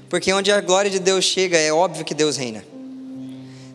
Porque 0.08 0.32
onde 0.32 0.52
a 0.52 0.60
glória 0.60 0.90
de 0.90 0.98
Deus 0.98 1.24
chega, 1.24 1.56
é 1.56 1.72
óbvio 1.72 2.04
que 2.04 2.14
Deus 2.14 2.36
reina. 2.36 2.64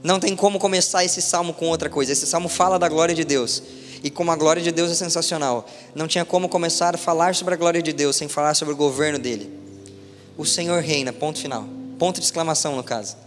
Não 0.01 0.19
tem 0.19 0.35
como 0.35 0.59
começar 0.59 1.03
esse 1.03 1.21
salmo 1.21 1.53
com 1.53 1.67
outra 1.67 1.89
coisa. 1.89 2.11
Esse 2.13 2.25
salmo 2.25 2.47
fala 2.47 2.79
da 2.79 2.87
glória 2.87 3.13
de 3.13 3.25
Deus. 3.25 3.61
E 4.03 4.09
como 4.09 4.31
a 4.31 4.35
glória 4.35 4.61
de 4.61 4.71
Deus 4.71 4.91
é 4.91 4.95
sensacional, 4.95 5.67
não 5.93 6.07
tinha 6.07 6.23
como 6.23 6.47
começar 6.47 6.95
a 6.95 6.97
falar 6.97 7.35
sobre 7.35 7.53
a 7.53 7.57
glória 7.57 7.81
de 7.81 7.91
Deus 7.91 8.15
sem 8.15 8.27
falar 8.27 8.53
sobre 8.53 8.73
o 8.73 8.77
governo 8.77 9.19
dele. 9.19 9.49
O 10.37 10.45
Senhor 10.45 10.81
reina, 10.81 11.11
ponto 11.11 11.39
final. 11.39 11.67
Ponto 11.97 12.19
de 12.19 12.25
exclamação 12.25 12.75
no 12.75 12.83
caso. 12.83 13.17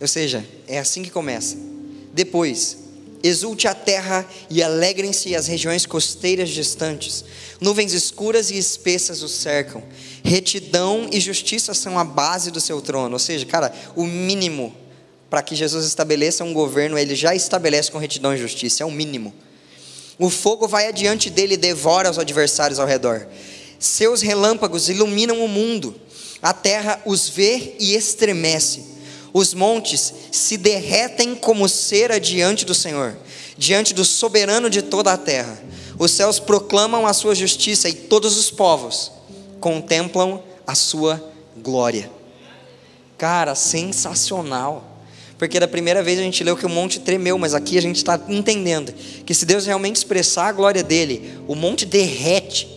Ou 0.00 0.06
seja, 0.06 0.44
é 0.68 0.78
assim 0.78 1.02
que 1.02 1.10
começa. 1.10 1.56
Depois, 2.12 2.78
exulte 3.22 3.66
a 3.66 3.74
terra 3.74 4.24
e 4.48 4.62
alegrem-se 4.62 5.34
as 5.34 5.48
regiões 5.48 5.84
costeiras 5.84 6.50
distantes. 6.50 7.24
Nuvens 7.60 7.92
escuras 7.92 8.50
e 8.52 8.56
espessas 8.56 9.22
o 9.22 9.28
cercam. 9.28 9.82
Retidão 10.22 11.08
e 11.12 11.18
justiça 11.18 11.74
são 11.74 11.98
a 11.98 12.04
base 12.04 12.52
do 12.52 12.60
seu 12.60 12.80
trono. 12.80 13.14
Ou 13.14 13.18
seja, 13.18 13.44
cara, 13.44 13.74
o 13.96 14.04
mínimo 14.04 14.72
para 15.28 15.42
que 15.42 15.54
Jesus 15.54 15.84
estabeleça 15.84 16.44
um 16.44 16.54
governo, 16.54 16.98
ele 16.98 17.14
já 17.14 17.34
estabelece 17.34 17.90
com 17.90 17.98
retidão 17.98 18.34
e 18.34 18.38
justiça, 18.38 18.82
é 18.82 18.86
o 18.86 18.90
mínimo. 18.90 19.34
O 20.18 20.28
fogo 20.28 20.66
vai 20.66 20.88
adiante 20.88 21.30
dele 21.30 21.54
e 21.54 21.58
devora 21.58 22.10
os 22.10 22.18
adversários 22.18 22.78
ao 22.78 22.86
redor. 22.86 23.26
Seus 23.78 24.20
relâmpagos 24.20 24.88
iluminam 24.88 25.44
o 25.44 25.48
mundo. 25.48 25.94
A 26.42 26.52
terra 26.52 27.00
os 27.06 27.28
vê 27.28 27.76
e 27.78 27.94
estremece. 27.94 28.84
Os 29.32 29.54
montes 29.54 30.12
se 30.32 30.56
derretem 30.56 31.34
como 31.34 31.68
cera 31.68 32.18
diante 32.18 32.64
do 32.64 32.74
Senhor, 32.74 33.16
diante 33.56 33.94
do 33.94 34.04
soberano 34.04 34.68
de 34.68 34.82
toda 34.82 35.12
a 35.12 35.18
terra. 35.18 35.62
Os 35.98 36.10
céus 36.10 36.40
proclamam 36.40 37.06
a 37.06 37.12
sua 37.12 37.34
justiça 37.34 37.88
e 37.88 37.92
todos 37.92 38.36
os 38.36 38.50
povos 38.50 39.12
contemplam 39.60 40.42
a 40.66 40.74
sua 40.74 41.22
glória. 41.56 42.10
Cara, 43.16 43.54
sensacional. 43.54 44.87
Porque 45.38 45.60
da 45.60 45.68
primeira 45.68 46.02
vez 46.02 46.18
a 46.18 46.22
gente 46.22 46.42
leu 46.42 46.56
que 46.56 46.66
o 46.66 46.68
monte 46.68 46.98
tremeu, 46.98 47.38
mas 47.38 47.54
aqui 47.54 47.78
a 47.78 47.80
gente 47.80 47.96
está 47.96 48.20
entendendo 48.28 48.92
que 49.24 49.32
se 49.32 49.46
Deus 49.46 49.66
realmente 49.66 49.96
expressar 49.96 50.48
a 50.48 50.52
glória 50.52 50.82
dele, 50.82 51.38
o 51.46 51.54
monte 51.54 51.86
derrete. 51.86 52.68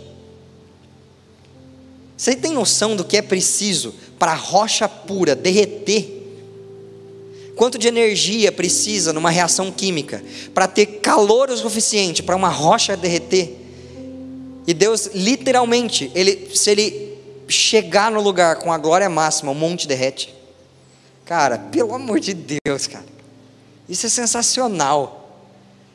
Você 2.15 2.36
tem 2.36 2.52
noção 2.52 2.95
do 2.95 3.04
que 3.04 3.17
é 3.17 3.21
preciso 3.21 3.95
para 4.19 4.34
a 4.34 4.36
rocha 4.36 4.88
pura 4.88 5.36
derreter? 5.36 6.19
Quanto 7.56 7.80
de 7.80 7.88
energia 7.88 8.52
precisa 8.52 9.12
numa 9.12 9.32
reação 9.32 9.71
química 9.71 10.24
para 10.54 10.67
ter 10.67 10.86
calor 10.86 11.50
o 11.50 11.58
suficiente 11.58 12.21
para 12.21 12.36
uma 12.36 12.50
rocha 12.50 12.95
derreter? 12.95 13.58
E 14.67 14.74
Deus 14.74 15.10
literalmente, 15.15 16.12
ele, 16.13 16.47
se 16.54 16.69
ele 16.69 17.17
chegar 17.47 18.12
no 18.12 18.21
lugar 18.21 18.58
com 18.58 18.71
a 18.71 18.78
glória 18.78 19.10
máxima, 19.10 19.52
o 19.52 19.56
monte 19.56 19.88
derrete. 19.88 20.40
Cara, 21.32 21.58
pelo 21.58 21.96
amor 21.96 22.20
de 22.20 22.34
Deus, 22.34 22.88
cara. 22.88 23.06
Isso 23.88 24.06
é 24.06 24.10
sensacional. 24.10 25.39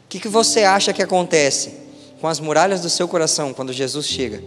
O 0.07 0.09
que, 0.09 0.18
que 0.18 0.29
você 0.29 0.62
acha 0.62 0.94
que 0.94 1.03
acontece 1.03 1.75
com 2.22 2.27
as 2.27 2.40
muralhas 2.40 2.81
do 2.81 2.88
seu 2.88 3.07
coração 3.07 3.53
quando 3.53 3.70
Jesus 3.70 4.07
chega? 4.07 4.38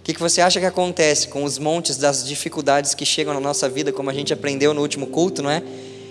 O 0.00 0.02
que, 0.02 0.12
que 0.12 0.18
você 0.18 0.40
acha 0.40 0.58
que 0.58 0.66
acontece 0.66 1.28
com 1.28 1.44
os 1.44 1.56
montes 1.56 1.98
das 1.98 2.26
dificuldades 2.26 2.94
que 2.94 3.06
chegam 3.06 3.32
na 3.32 3.38
nossa 3.38 3.68
vida, 3.68 3.92
como 3.92 4.10
a 4.10 4.12
gente 4.12 4.32
aprendeu 4.32 4.74
no 4.74 4.80
último 4.80 5.06
culto, 5.06 5.40
não 5.40 5.48
é? 5.48 5.62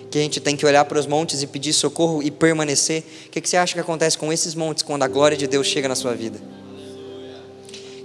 Que 0.10 0.20
a 0.20 0.22
gente 0.22 0.40
tem 0.40 0.56
que 0.56 0.66
olhar 0.66 0.86
para 0.86 0.98
os 0.98 1.06
montes 1.06 1.42
e 1.42 1.48
pedir 1.48 1.74
socorro 1.74 2.24
e 2.24 2.32
permanecer. 2.32 3.04
O 3.26 3.30
que, 3.30 3.42
que 3.42 3.50
você 3.50 3.58
acha 3.58 3.74
que 3.74 3.80
acontece 3.82 4.18
com 4.18 4.32
esses 4.32 4.56
montes 4.56 4.84
quando 4.84 5.04
a 5.04 5.08
glória 5.10 5.36
de 5.36 5.48
Deus 5.48 5.68
chega 5.68 5.90
na 5.90 5.96
sua 5.96 6.16
vida? 6.16 6.40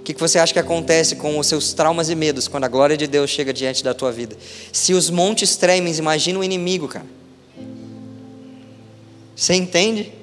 Que, 0.05 0.13
que 0.13 0.21
você 0.21 0.37
acha 0.37 0.53
que 0.53 0.59
acontece 0.59 1.15
com 1.15 1.37
os 1.39 1.47
seus 1.47 1.73
traumas 1.73 2.09
e 2.09 2.15
medos 2.15 2.47
quando 2.47 2.63
a 2.63 2.67
glória 2.67 2.95
de 2.95 3.07
Deus 3.07 3.29
chega 3.29 3.51
diante 3.51 3.83
da 3.83 3.93
tua 3.93 4.11
vida? 4.11 4.37
Se 4.71 4.93
os 4.93 5.09
montes 5.09 5.57
tremem, 5.57 5.93
imagina 5.95 6.37
o 6.37 6.43
inimigo, 6.43 6.87
cara. 6.87 7.07
Você 9.35 9.55
entende? 9.55 10.13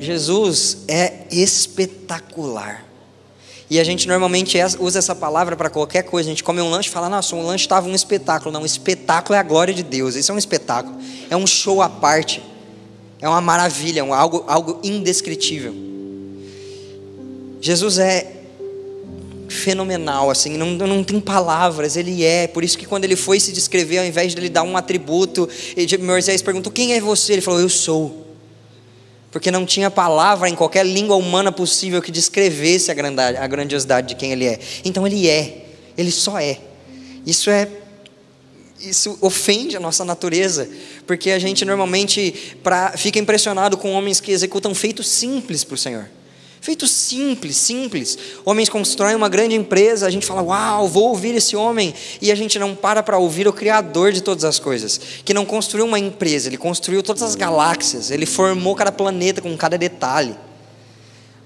Jesus 0.00 0.78
é 0.88 1.26
espetacular. 1.30 2.84
E 3.70 3.78
a 3.78 3.84
gente 3.84 4.08
normalmente 4.08 4.58
usa 4.80 4.98
essa 4.98 5.14
palavra 5.14 5.56
para 5.56 5.70
qualquer 5.70 6.02
coisa. 6.02 6.28
A 6.28 6.32
gente 6.32 6.42
come 6.42 6.60
um 6.60 6.68
lanche 6.68 6.88
e 6.88 6.92
fala, 6.92 7.08
nossa, 7.08 7.36
um 7.36 7.46
lanche 7.46 7.64
estava 7.64 7.88
um 7.88 7.94
espetáculo. 7.94 8.50
Não, 8.50 8.62
um 8.62 8.66
espetáculo 8.66 9.36
é 9.36 9.38
a 9.38 9.44
glória 9.44 9.72
de 9.72 9.84
Deus. 9.84 10.16
Isso 10.16 10.32
é 10.32 10.34
um 10.34 10.38
espetáculo. 10.38 10.98
É 11.30 11.36
um 11.36 11.46
show 11.46 11.80
à 11.80 11.88
parte. 11.88 12.42
É 13.20 13.28
uma 13.28 13.40
maravilha, 13.40 14.04
um, 14.04 14.12
algo, 14.12 14.44
algo 14.48 14.80
indescritível. 14.82 15.72
Jesus 17.60 17.98
é 17.98 18.39
fenomenal, 19.50 20.30
assim, 20.30 20.56
não, 20.56 20.70
não 20.70 21.04
tem 21.04 21.20
palavras, 21.20 21.96
ele 21.96 22.24
é. 22.24 22.46
Por 22.46 22.64
isso 22.64 22.78
que 22.78 22.86
quando 22.86 23.04
ele 23.04 23.16
foi 23.16 23.38
se 23.40 23.52
descrever, 23.52 23.98
ao 23.98 24.04
invés 24.04 24.32
de 24.34 24.40
ele 24.40 24.48
dar 24.48 24.62
um 24.62 24.76
atributo, 24.76 25.48
Moisés 26.00 26.40
perguntou: 26.40 26.72
Quem 26.72 26.94
é 26.94 27.00
você? 27.00 27.34
Ele 27.34 27.42
falou: 27.42 27.60
Eu 27.60 27.68
sou. 27.68 28.26
Porque 29.30 29.50
não 29.50 29.64
tinha 29.64 29.90
palavra 29.90 30.48
em 30.48 30.54
qualquer 30.54 30.84
língua 30.84 31.14
humana 31.16 31.52
possível 31.52 32.02
que 32.02 32.10
descrevesse 32.10 32.90
a 32.90 33.46
grandiosidade 33.46 34.08
de 34.08 34.14
quem 34.16 34.32
ele 34.32 34.46
é. 34.46 34.58
Então 34.84 35.06
ele 35.06 35.28
é, 35.28 35.66
ele 35.96 36.10
só 36.10 36.38
é. 36.38 36.58
Isso 37.24 37.48
é 37.50 37.68
isso 38.80 39.18
ofende 39.20 39.76
a 39.76 39.80
nossa 39.80 40.04
natureza, 40.04 40.68
porque 41.06 41.30
a 41.30 41.38
gente 41.38 41.64
normalmente 41.66 42.56
pra, 42.62 42.96
fica 42.96 43.18
impressionado 43.18 43.76
com 43.76 43.92
homens 43.92 44.20
que 44.20 44.32
executam 44.32 44.74
feitos 44.74 45.06
simples 45.06 45.64
para 45.64 45.74
o 45.74 45.78
Senhor. 45.78 46.08
Feito 46.60 46.86
simples, 46.86 47.56
simples. 47.56 48.18
Homens 48.44 48.68
constroem 48.68 49.14
uma 49.14 49.30
grande 49.30 49.54
empresa, 49.54 50.06
a 50.06 50.10
gente 50.10 50.26
fala, 50.26 50.42
uau, 50.42 50.86
vou 50.86 51.08
ouvir 51.08 51.34
esse 51.34 51.56
homem. 51.56 51.94
E 52.20 52.30
a 52.30 52.34
gente 52.34 52.58
não 52.58 52.74
para 52.74 53.02
para 53.02 53.16
ouvir 53.16 53.48
o 53.48 53.52
Criador 53.52 54.12
de 54.12 54.20
todas 54.20 54.44
as 54.44 54.58
coisas, 54.58 55.00
que 55.24 55.32
não 55.32 55.46
construiu 55.46 55.86
uma 55.86 55.98
empresa, 55.98 56.48
ele 56.48 56.58
construiu 56.58 57.02
todas 57.02 57.22
as 57.22 57.34
galáxias, 57.34 58.10
ele 58.10 58.26
formou 58.26 58.74
cada 58.74 58.92
planeta 58.92 59.40
com 59.40 59.56
cada 59.56 59.78
detalhe. 59.78 60.36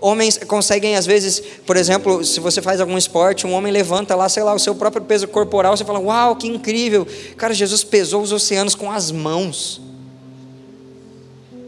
Homens 0.00 0.36
conseguem, 0.48 0.96
às 0.96 1.06
vezes, 1.06 1.40
por 1.64 1.76
exemplo, 1.76 2.24
se 2.24 2.40
você 2.40 2.60
faz 2.60 2.80
algum 2.80 2.98
esporte, 2.98 3.46
um 3.46 3.52
homem 3.52 3.72
levanta 3.72 4.16
lá, 4.16 4.28
sei 4.28 4.42
lá, 4.42 4.52
o 4.52 4.58
seu 4.58 4.74
próprio 4.74 5.02
peso 5.02 5.28
corporal, 5.28 5.76
você 5.76 5.84
fala, 5.84 6.00
uau, 6.00 6.34
que 6.34 6.48
incrível. 6.48 7.06
Cara, 7.36 7.54
Jesus 7.54 7.84
pesou 7.84 8.20
os 8.20 8.32
oceanos 8.32 8.74
com 8.74 8.90
as 8.90 9.12
mãos. 9.12 9.80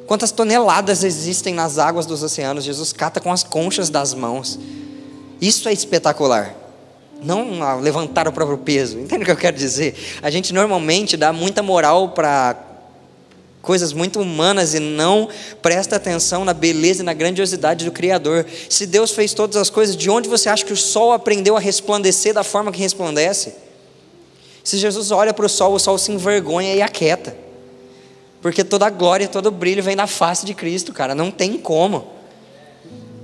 Quantas 0.06 0.30
toneladas 0.30 1.02
existem 1.02 1.52
nas 1.52 1.78
águas 1.78 2.06
dos 2.06 2.22
oceanos? 2.22 2.64
Jesus 2.64 2.92
cata 2.92 3.20
com 3.20 3.32
as 3.32 3.42
conchas 3.42 3.90
das 3.90 4.14
mãos. 4.14 4.58
Isso 5.40 5.68
é 5.68 5.72
espetacular. 5.72 6.54
Não 7.22 7.80
levantar 7.80 8.28
o 8.28 8.32
próprio 8.32 8.58
peso. 8.58 9.00
Entende 9.00 9.22
o 9.22 9.24
que 9.24 9.32
eu 9.32 9.36
quero 9.36 9.56
dizer? 9.56 9.94
A 10.22 10.30
gente 10.30 10.54
normalmente 10.54 11.16
dá 11.16 11.32
muita 11.32 11.62
moral 11.62 12.10
para 12.10 12.56
coisas 13.60 13.92
muito 13.92 14.20
humanas 14.20 14.74
e 14.74 14.78
não 14.78 15.28
presta 15.60 15.96
atenção 15.96 16.44
na 16.44 16.54
beleza 16.54 17.02
e 17.02 17.04
na 17.04 17.12
grandiosidade 17.12 17.84
do 17.84 17.90
Criador. 17.90 18.46
Se 18.70 18.86
Deus 18.86 19.10
fez 19.10 19.34
todas 19.34 19.56
as 19.56 19.68
coisas, 19.68 19.96
de 19.96 20.08
onde 20.08 20.28
você 20.28 20.48
acha 20.48 20.64
que 20.64 20.72
o 20.72 20.76
sol 20.76 21.12
aprendeu 21.12 21.56
a 21.56 21.60
resplandecer 21.60 22.32
da 22.32 22.44
forma 22.44 22.70
que 22.70 22.78
resplandece? 22.78 23.54
Se 24.62 24.78
Jesus 24.78 25.10
olha 25.10 25.34
para 25.34 25.46
o 25.46 25.48
sol, 25.48 25.74
o 25.74 25.80
sol 25.80 25.98
se 25.98 26.12
envergonha 26.12 26.74
e 26.74 26.82
aquieta. 26.82 27.45
Porque 28.46 28.62
toda 28.62 28.86
a 28.86 28.90
glória, 28.90 29.26
todo 29.26 29.46
o 29.46 29.50
brilho 29.50 29.82
vem 29.82 29.96
da 29.96 30.06
face 30.06 30.46
de 30.46 30.54
Cristo, 30.54 30.92
cara. 30.92 31.16
Não 31.16 31.32
tem 31.32 31.58
como. 31.58 32.06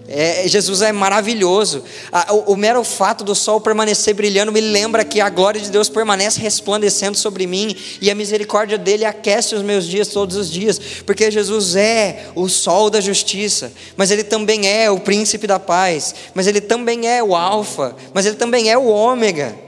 É, 0.08 0.48
Jesus 0.48 0.82
é 0.82 0.90
maravilhoso. 0.90 1.84
O, 2.28 2.54
o, 2.54 2.56
mero 2.56 2.82
fato 2.82 3.22
do 3.22 3.32
sol 3.32 3.60
permanecer 3.60 4.14
brilhando 4.14 4.50
me 4.50 4.60
lembra 4.60 5.04
que 5.04 5.20
a 5.20 5.30
glória 5.30 5.60
de 5.60 5.70
Deus 5.70 5.88
permanece 5.88 6.40
resplandecendo 6.40 7.14
sobre 7.14 7.46
mim 7.46 7.76
e 8.00 8.10
a 8.10 8.16
misericórdia 8.16 8.76
dele 8.76 9.04
aquece 9.04 9.54
os 9.54 9.62
meus 9.62 9.86
dias 9.86 10.08
todos 10.08 10.34
os 10.34 10.50
dias, 10.50 10.80
porque 11.06 11.30
Jesus 11.30 11.76
é 11.76 12.26
o 12.34 12.48
sol 12.48 12.90
da 12.90 13.00
justiça, 13.00 13.72
mas 13.96 14.10
ele 14.10 14.24
também 14.24 14.66
é 14.66 14.90
o 14.90 14.98
príncipe 14.98 15.46
da 15.46 15.60
paz, 15.60 16.16
mas 16.34 16.48
ele 16.48 16.60
também 16.60 17.06
é 17.06 17.22
o 17.22 17.36
alfa, 17.36 17.94
mas 18.12 18.26
ele 18.26 18.34
também 18.34 18.72
é 18.72 18.76
o 18.76 18.88
ômega. 18.88 19.61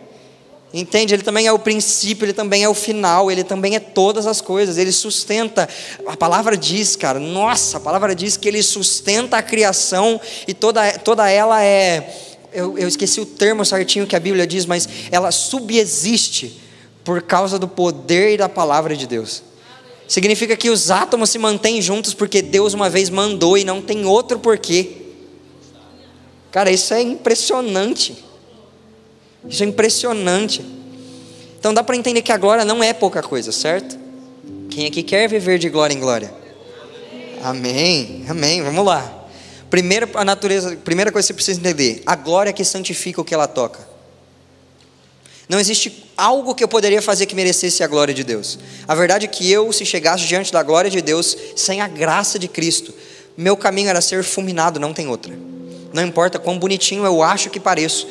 Entende? 0.76 1.14
Ele 1.14 1.22
também 1.22 1.46
é 1.46 1.52
o 1.52 1.58
princípio, 1.58 2.24
ele 2.24 2.32
também 2.32 2.64
é 2.64 2.68
o 2.68 2.74
final, 2.74 3.30
ele 3.30 3.44
também 3.44 3.76
é 3.76 3.78
todas 3.78 4.26
as 4.26 4.40
coisas, 4.40 4.76
ele 4.76 4.90
sustenta. 4.90 5.68
A 6.04 6.16
palavra 6.16 6.56
diz, 6.56 6.96
cara, 6.96 7.20
nossa, 7.20 7.76
a 7.76 7.80
palavra 7.80 8.12
diz 8.12 8.37
que 8.37 8.48
ele 8.48 8.60
sustenta 8.60 9.37
a 9.37 9.42
criação 9.42 10.20
e 10.48 10.52
toda, 10.52 10.98
toda 10.98 11.30
ela 11.30 11.62
é. 11.62 12.12
Eu, 12.52 12.76
eu 12.76 12.88
esqueci 12.88 13.20
o 13.20 13.26
termo 13.26 13.64
certinho 13.64 14.04
que 14.04 14.16
a 14.16 14.20
Bíblia 14.20 14.48
diz, 14.48 14.66
mas 14.66 14.88
ela 15.12 15.30
subexiste 15.30 16.60
por 17.04 17.22
causa 17.22 17.56
do 17.56 17.68
poder 17.68 18.34
e 18.34 18.37
da 18.37 18.48
palavra 18.48 18.96
de 18.96 19.06
Deus. 19.06 19.44
Significa 20.08 20.56
que 20.56 20.70
os 20.70 20.90
átomos 20.90 21.30
se 21.30 21.38
mantêm 21.38 21.80
juntos 21.80 22.14
porque 22.14 22.42
Deus 22.42 22.74
uma 22.74 22.90
vez 22.90 23.10
mandou 23.10 23.56
e 23.56 23.62
não 23.62 23.80
tem 23.80 24.04
outro 24.04 24.40
porquê. 24.40 24.90
Cara, 26.50 26.68
isso 26.72 26.92
é 26.92 27.00
impressionante. 27.00 28.23
Isso 29.48 29.62
é 29.62 29.66
impressionante. 29.66 30.64
Então 31.59 31.72
dá 31.72 31.83
para 31.83 31.96
entender 31.96 32.22
que 32.22 32.33
a 32.33 32.37
glória 32.37 32.64
não 32.64 32.83
é 32.83 32.92
pouca 32.92 33.22
coisa, 33.22 33.52
certo? 33.52 33.98
Quem 34.70 34.87
aqui 34.87 35.02
quer 35.02 35.28
viver 35.28 35.59
de 35.59 35.68
glória 35.68 35.94
em 35.94 36.00
glória? 36.00 36.33
Amém. 37.42 38.24
Amém. 38.28 38.62
Vamos 38.62 38.85
lá. 38.85 39.24
Primeira 39.70 40.09
a 40.14 40.24
natureza, 40.24 40.76
primeira 40.76 41.11
coisa 41.11 41.26
que 41.26 41.33
você 41.33 41.35
precisa 41.35 41.61
entender, 41.61 42.02
a 42.07 42.14
glória 42.14 42.52
que 42.52 42.64
santifica 42.64 43.20
o 43.20 43.24
que 43.24 43.35
ela 43.35 43.46
toca. 43.46 43.80
Não 45.48 45.61
existe 45.61 46.04
algo 46.16 46.54
que 46.54 46.64
eu 46.64 46.68
poderia 46.68 47.02
fazer 47.02 47.26
que 47.26 47.35
merecesse 47.35 47.83
a 47.83 47.87
glória 47.87 48.14
de 48.14 48.24
Deus. 48.24 48.59
A 48.88 48.94
verdade 48.94 49.26
é 49.26 49.28
que 49.28 49.50
eu, 49.50 49.72
se 49.72 49.85
chegasse 49.85 50.24
diante 50.24 50.52
da 50.52 50.62
glória 50.62 50.90
de 50.90 51.02
Deus 51.02 51.37
sem 51.54 51.80
a 51.80 51.88
graça 51.88 52.38
de 52.38 52.48
Cristo, 52.48 52.94
meu 53.37 53.57
caminho 53.57 53.88
era 53.88 54.00
ser 54.00 54.22
fulminado, 54.22 54.80
não 54.80 54.94
tem 54.94 55.09
outra. 55.09 55.37
Não 55.92 56.02
importa 56.02 56.38
quão 56.38 56.59
bonitinho 56.59 57.04
eu 57.04 57.22
acho 57.22 57.50
que 57.50 57.61
pareço, 57.61 58.07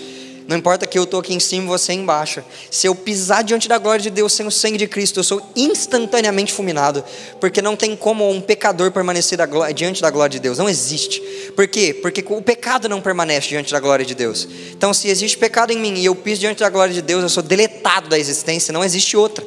não 0.47 0.57
importa 0.57 0.85
que 0.85 0.97
eu 0.99 1.03
estou 1.03 1.19
aqui 1.19 1.33
em 1.33 1.39
cima 1.39 1.63
e 1.63 1.67
você 1.67 1.93
embaixo. 1.93 2.43
Se 2.69 2.87
eu 2.87 2.93
pisar 2.93 3.43
diante 3.43 3.67
da 3.69 3.77
glória 3.77 4.01
de 4.01 4.09
Deus 4.09 4.33
sem 4.33 4.45
o 4.45 4.51
sangue 4.51 4.77
de 4.77 4.87
Cristo, 4.87 5.19
eu 5.19 5.23
sou 5.23 5.41
instantaneamente 5.55 6.51
fulminado. 6.51 7.03
Porque 7.39 7.61
não 7.61 7.75
tem 7.75 7.95
como 7.95 8.29
um 8.29 8.41
pecador 8.41 8.91
permanecer 8.91 9.37
da 9.37 9.45
glória, 9.45 9.73
diante 9.73 10.01
da 10.01 10.09
glória 10.09 10.31
de 10.31 10.39
Deus. 10.39 10.57
Não 10.57 10.67
existe. 10.67 11.21
Por 11.55 11.67
quê? 11.67 11.93
Porque 11.93 12.23
o 12.27 12.41
pecado 12.41 12.89
não 12.89 12.99
permanece 12.99 13.47
diante 13.47 13.71
da 13.71 13.79
glória 13.79 14.05
de 14.05 14.13
Deus. 14.13 14.47
Então, 14.71 14.93
se 14.93 15.07
existe 15.07 15.37
pecado 15.37 15.71
em 15.71 15.79
mim 15.79 15.95
e 15.95 16.05
eu 16.05 16.15
piso 16.15 16.41
diante 16.41 16.59
da 16.59 16.69
glória 16.69 16.93
de 16.93 17.01
Deus, 17.01 17.23
eu 17.23 17.29
sou 17.29 17.43
deletado 17.43 18.09
da 18.09 18.19
existência. 18.19 18.73
Não 18.73 18.83
existe 18.83 19.15
outra. 19.15 19.45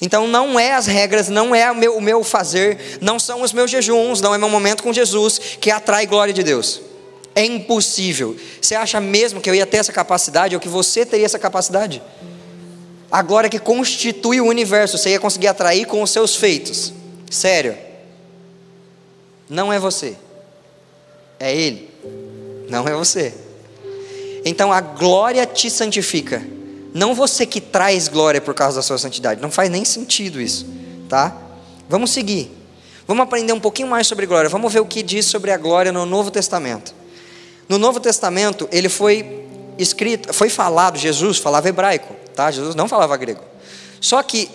Então 0.00 0.26
não 0.26 0.58
é 0.58 0.72
as 0.72 0.86
regras, 0.86 1.28
não 1.28 1.54
é 1.54 1.70
o 1.70 1.74
meu, 1.74 1.96
o 1.96 2.00
meu 2.00 2.22
fazer, 2.24 2.98
não 3.00 3.18
são 3.18 3.42
os 3.42 3.52
meus 3.52 3.70
jejuns, 3.70 4.20
não 4.20 4.34
é 4.34 4.38
meu 4.38 4.48
momento 4.48 4.82
com 4.82 4.92
Jesus 4.92 5.40
que 5.60 5.70
atrai 5.70 6.04
glória 6.04 6.34
de 6.34 6.42
Deus. 6.42 6.80
É 7.34 7.44
impossível. 7.44 8.36
Você 8.60 8.74
acha 8.74 9.00
mesmo 9.00 9.40
que 9.40 9.50
eu 9.50 9.54
ia 9.54 9.66
ter 9.66 9.78
essa 9.78 9.92
capacidade 9.92 10.54
ou 10.54 10.60
que 10.60 10.68
você 10.68 11.04
teria 11.04 11.26
essa 11.26 11.38
capacidade? 11.38 12.02
A 13.10 13.22
glória 13.22 13.50
que 13.50 13.58
constitui 13.58 14.40
o 14.40 14.46
universo, 14.46 14.96
você 14.98 15.10
ia 15.10 15.20
conseguir 15.20 15.48
atrair 15.48 15.86
com 15.86 16.02
os 16.02 16.10
seus 16.10 16.36
feitos. 16.36 16.92
Sério. 17.30 17.76
Não 19.48 19.72
é 19.72 19.78
você. 19.78 20.16
É 21.38 21.54
Ele. 21.54 21.90
Não 22.68 22.86
é 22.86 22.92
você. 22.92 23.34
Então 24.44 24.72
a 24.72 24.80
glória 24.80 25.44
te 25.46 25.70
santifica. 25.70 26.42
Não 26.92 27.14
você 27.14 27.44
que 27.44 27.60
traz 27.60 28.06
glória 28.06 28.40
por 28.40 28.54
causa 28.54 28.76
da 28.76 28.82
sua 28.82 28.98
santidade. 28.98 29.40
Não 29.42 29.50
faz 29.50 29.68
nem 29.68 29.84
sentido 29.84 30.40
isso. 30.40 30.66
Tá? 31.08 31.36
Vamos 31.88 32.10
seguir. 32.10 32.50
Vamos 33.06 33.24
aprender 33.24 33.52
um 33.52 33.60
pouquinho 33.60 33.88
mais 33.88 34.06
sobre 34.06 34.26
glória. 34.26 34.48
Vamos 34.48 34.72
ver 34.72 34.80
o 34.80 34.86
que 34.86 35.02
diz 35.02 35.26
sobre 35.26 35.50
a 35.50 35.56
glória 35.56 35.90
no 35.90 36.06
Novo 36.06 36.30
Testamento. 36.30 36.94
No 37.68 37.78
Novo 37.78 38.00
Testamento, 38.00 38.68
ele 38.70 38.88
foi 38.88 39.44
escrito, 39.78 40.32
foi 40.32 40.48
falado, 40.48 40.98
Jesus 40.98 41.38
falava 41.38 41.68
hebraico, 41.68 42.14
tá? 42.34 42.50
Jesus 42.50 42.74
não 42.74 42.88
falava 42.88 43.16
grego. 43.16 43.40
Só 44.00 44.22
que 44.22 44.50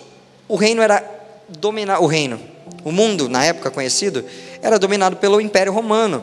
o 0.48 0.56
reino 0.56 0.82
era 0.82 1.04
dominar 1.48 2.00
o 2.00 2.06
reino, 2.06 2.40
o 2.84 2.92
mundo 2.92 3.28
na 3.28 3.44
época 3.44 3.70
conhecido 3.70 4.24
era 4.62 4.78
dominado 4.78 5.16
pelo 5.16 5.40
Império 5.40 5.72
Romano. 5.72 6.22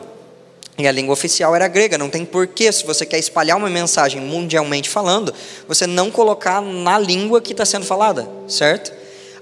E 0.78 0.86
a 0.86 0.92
língua 0.92 1.12
oficial 1.12 1.56
era 1.56 1.66
grega, 1.66 1.98
não 1.98 2.08
tem 2.08 2.24
porquê, 2.24 2.70
se 2.70 2.86
você 2.86 3.04
quer 3.04 3.18
espalhar 3.18 3.56
uma 3.56 3.68
mensagem 3.68 4.20
mundialmente 4.20 4.88
falando, 4.88 5.34
você 5.66 5.88
não 5.88 6.08
colocar 6.08 6.62
na 6.62 6.96
língua 6.96 7.40
que 7.40 7.50
está 7.50 7.64
sendo 7.64 7.84
falada, 7.84 8.28
certo? 8.46 8.92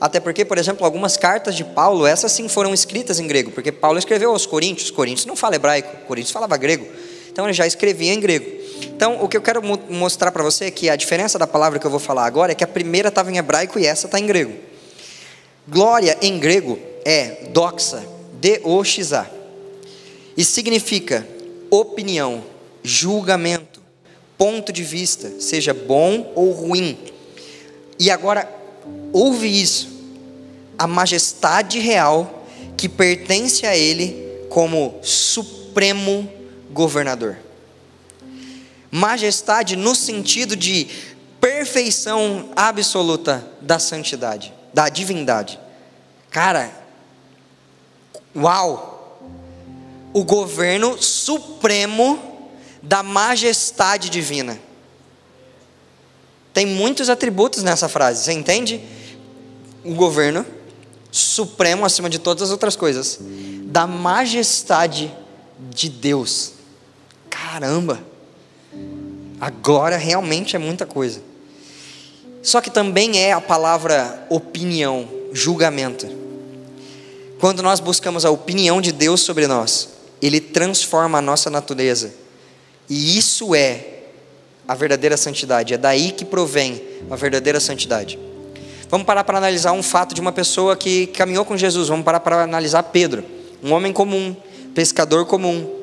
Até 0.00 0.18
porque, 0.18 0.46
por 0.46 0.56
exemplo, 0.56 0.84
algumas 0.84 1.18
cartas 1.18 1.54
de 1.54 1.62
Paulo, 1.62 2.06
essas 2.06 2.32
sim 2.32 2.48
foram 2.48 2.72
escritas 2.72 3.20
em 3.20 3.26
grego, 3.26 3.50
porque 3.50 3.70
Paulo 3.70 3.98
escreveu 3.98 4.30
aos 4.30 4.46
Coríntios, 4.46 4.90
Coríntios 4.90 5.26
não 5.26 5.36
fala 5.36 5.56
hebraico, 5.56 6.06
Coríntios 6.06 6.32
falava 6.32 6.56
grego. 6.56 6.86
Então 7.36 7.44
ele 7.44 7.52
já 7.52 7.66
escrevia 7.66 8.14
em 8.14 8.18
grego. 8.18 8.50
Então 8.96 9.22
o 9.22 9.28
que 9.28 9.36
eu 9.36 9.42
quero 9.42 9.60
mostrar 9.90 10.32
para 10.32 10.42
você 10.42 10.64
é 10.64 10.70
que 10.70 10.88
a 10.88 10.96
diferença 10.96 11.38
da 11.38 11.46
palavra 11.46 11.78
que 11.78 11.86
eu 11.86 11.90
vou 11.90 12.00
falar 12.00 12.24
agora 12.24 12.52
é 12.52 12.54
que 12.54 12.64
a 12.64 12.66
primeira 12.66 13.10
estava 13.10 13.30
em 13.30 13.36
hebraico 13.36 13.78
e 13.78 13.84
essa 13.84 14.06
está 14.06 14.18
em 14.18 14.24
grego. 14.24 14.54
Glória 15.68 16.16
em 16.22 16.38
grego 16.38 16.78
é 17.04 17.46
doxa, 17.50 18.02
D-O-X-A. 18.40 19.26
E 20.34 20.42
significa 20.42 21.28
opinião, 21.70 22.42
julgamento, 22.82 23.82
ponto 24.38 24.72
de 24.72 24.82
vista, 24.82 25.38
seja 25.38 25.74
bom 25.74 26.32
ou 26.34 26.52
ruim. 26.52 26.96
E 27.98 28.10
agora, 28.10 28.50
ouve 29.12 29.60
isso: 29.60 29.90
a 30.78 30.86
majestade 30.86 31.80
real 31.80 32.46
que 32.78 32.88
pertence 32.88 33.66
a 33.66 33.76
Ele 33.76 34.26
como 34.48 34.98
supremo 35.02 36.34
governador. 36.76 37.38
Majestade 38.90 39.74
no 39.74 39.94
sentido 39.94 40.54
de 40.54 40.86
perfeição 41.40 42.50
absoluta 42.54 43.44
da 43.60 43.78
santidade, 43.78 44.52
da 44.72 44.88
divindade. 44.88 45.58
Cara, 46.30 46.70
uau! 48.36 48.94
O 50.12 50.22
governo 50.22 51.02
supremo 51.02 52.50
da 52.82 53.02
majestade 53.02 54.08
divina. 54.08 54.58
Tem 56.54 56.64
muitos 56.64 57.10
atributos 57.10 57.62
nessa 57.62 57.88
frase, 57.88 58.24
você 58.24 58.32
entende? 58.32 58.80
O 59.84 59.94
governo 59.94 60.44
supremo 61.10 61.84
acima 61.84 62.08
de 62.08 62.18
todas 62.18 62.44
as 62.44 62.50
outras 62.50 62.76
coisas, 62.76 63.18
da 63.64 63.86
majestade 63.86 65.14
de 65.70 65.88
Deus. 65.88 66.55
Caramba! 67.36 68.02
A 69.38 69.50
glória 69.50 69.98
realmente 69.98 70.56
é 70.56 70.58
muita 70.58 70.86
coisa. 70.86 71.20
Só 72.42 72.62
que 72.62 72.70
também 72.70 73.18
é 73.18 73.32
a 73.32 73.40
palavra 73.40 74.26
opinião, 74.30 75.06
julgamento. 75.32 76.08
Quando 77.38 77.62
nós 77.62 77.78
buscamos 77.78 78.24
a 78.24 78.30
opinião 78.30 78.80
de 78.80 78.90
Deus 78.90 79.20
sobre 79.20 79.46
nós, 79.46 79.90
Ele 80.22 80.40
transforma 80.40 81.18
a 81.18 81.22
nossa 81.22 81.50
natureza. 81.50 82.14
E 82.88 83.18
isso 83.18 83.54
é 83.54 84.04
a 84.66 84.74
verdadeira 84.74 85.18
santidade. 85.18 85.74
É 85.74 85.78
daí 85.78 86.12
que 86.12 86.24
provém 86.24 86.82
a 87.10 87.16
verdadeira 87.16 87.60
santidade. 87.60 88.18
Vamos 88.88 89.06
parar 89.06 89.24
para 89.24 89.36
analisar 89.36 89.72
um 89.72 89.82
fato 89.82 90.14
de 90.14 90.22
uma 90.22 90.32
pessoa 90.32 90.74
que 90.74 91.08
caminhou 91.08 91.44
com 91.44 91.56
Jesus. 91.56 91.88
Vamos 91.88 92.04
parar 92.04 92.20
para 92.20 92.44
analisar 92.44 92.84
Pedro, 92.84 93.24
um 93.62 93.72
homem 93.72 93.92
comum, 93.92 94.34
pescador 94.74 95.26
comum, 95.26 95.75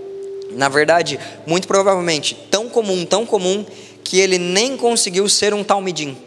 na 0.56 0.70
verdade, 0.70 1.20
muito 1.46 1.68
provavelmente, 1.68 2.36
tão 2.50 2.70
comum, 2.70 3.06
tão 3.06 3.26
comum, 3.26 3.66
que 4.04 4.20
ele 4.20 4.38
nem 4.38 4.78
conseguiu 4.78 5.28
ser 5.30 5.54
um 5.54 5.63
talmidim. 5.63 6.18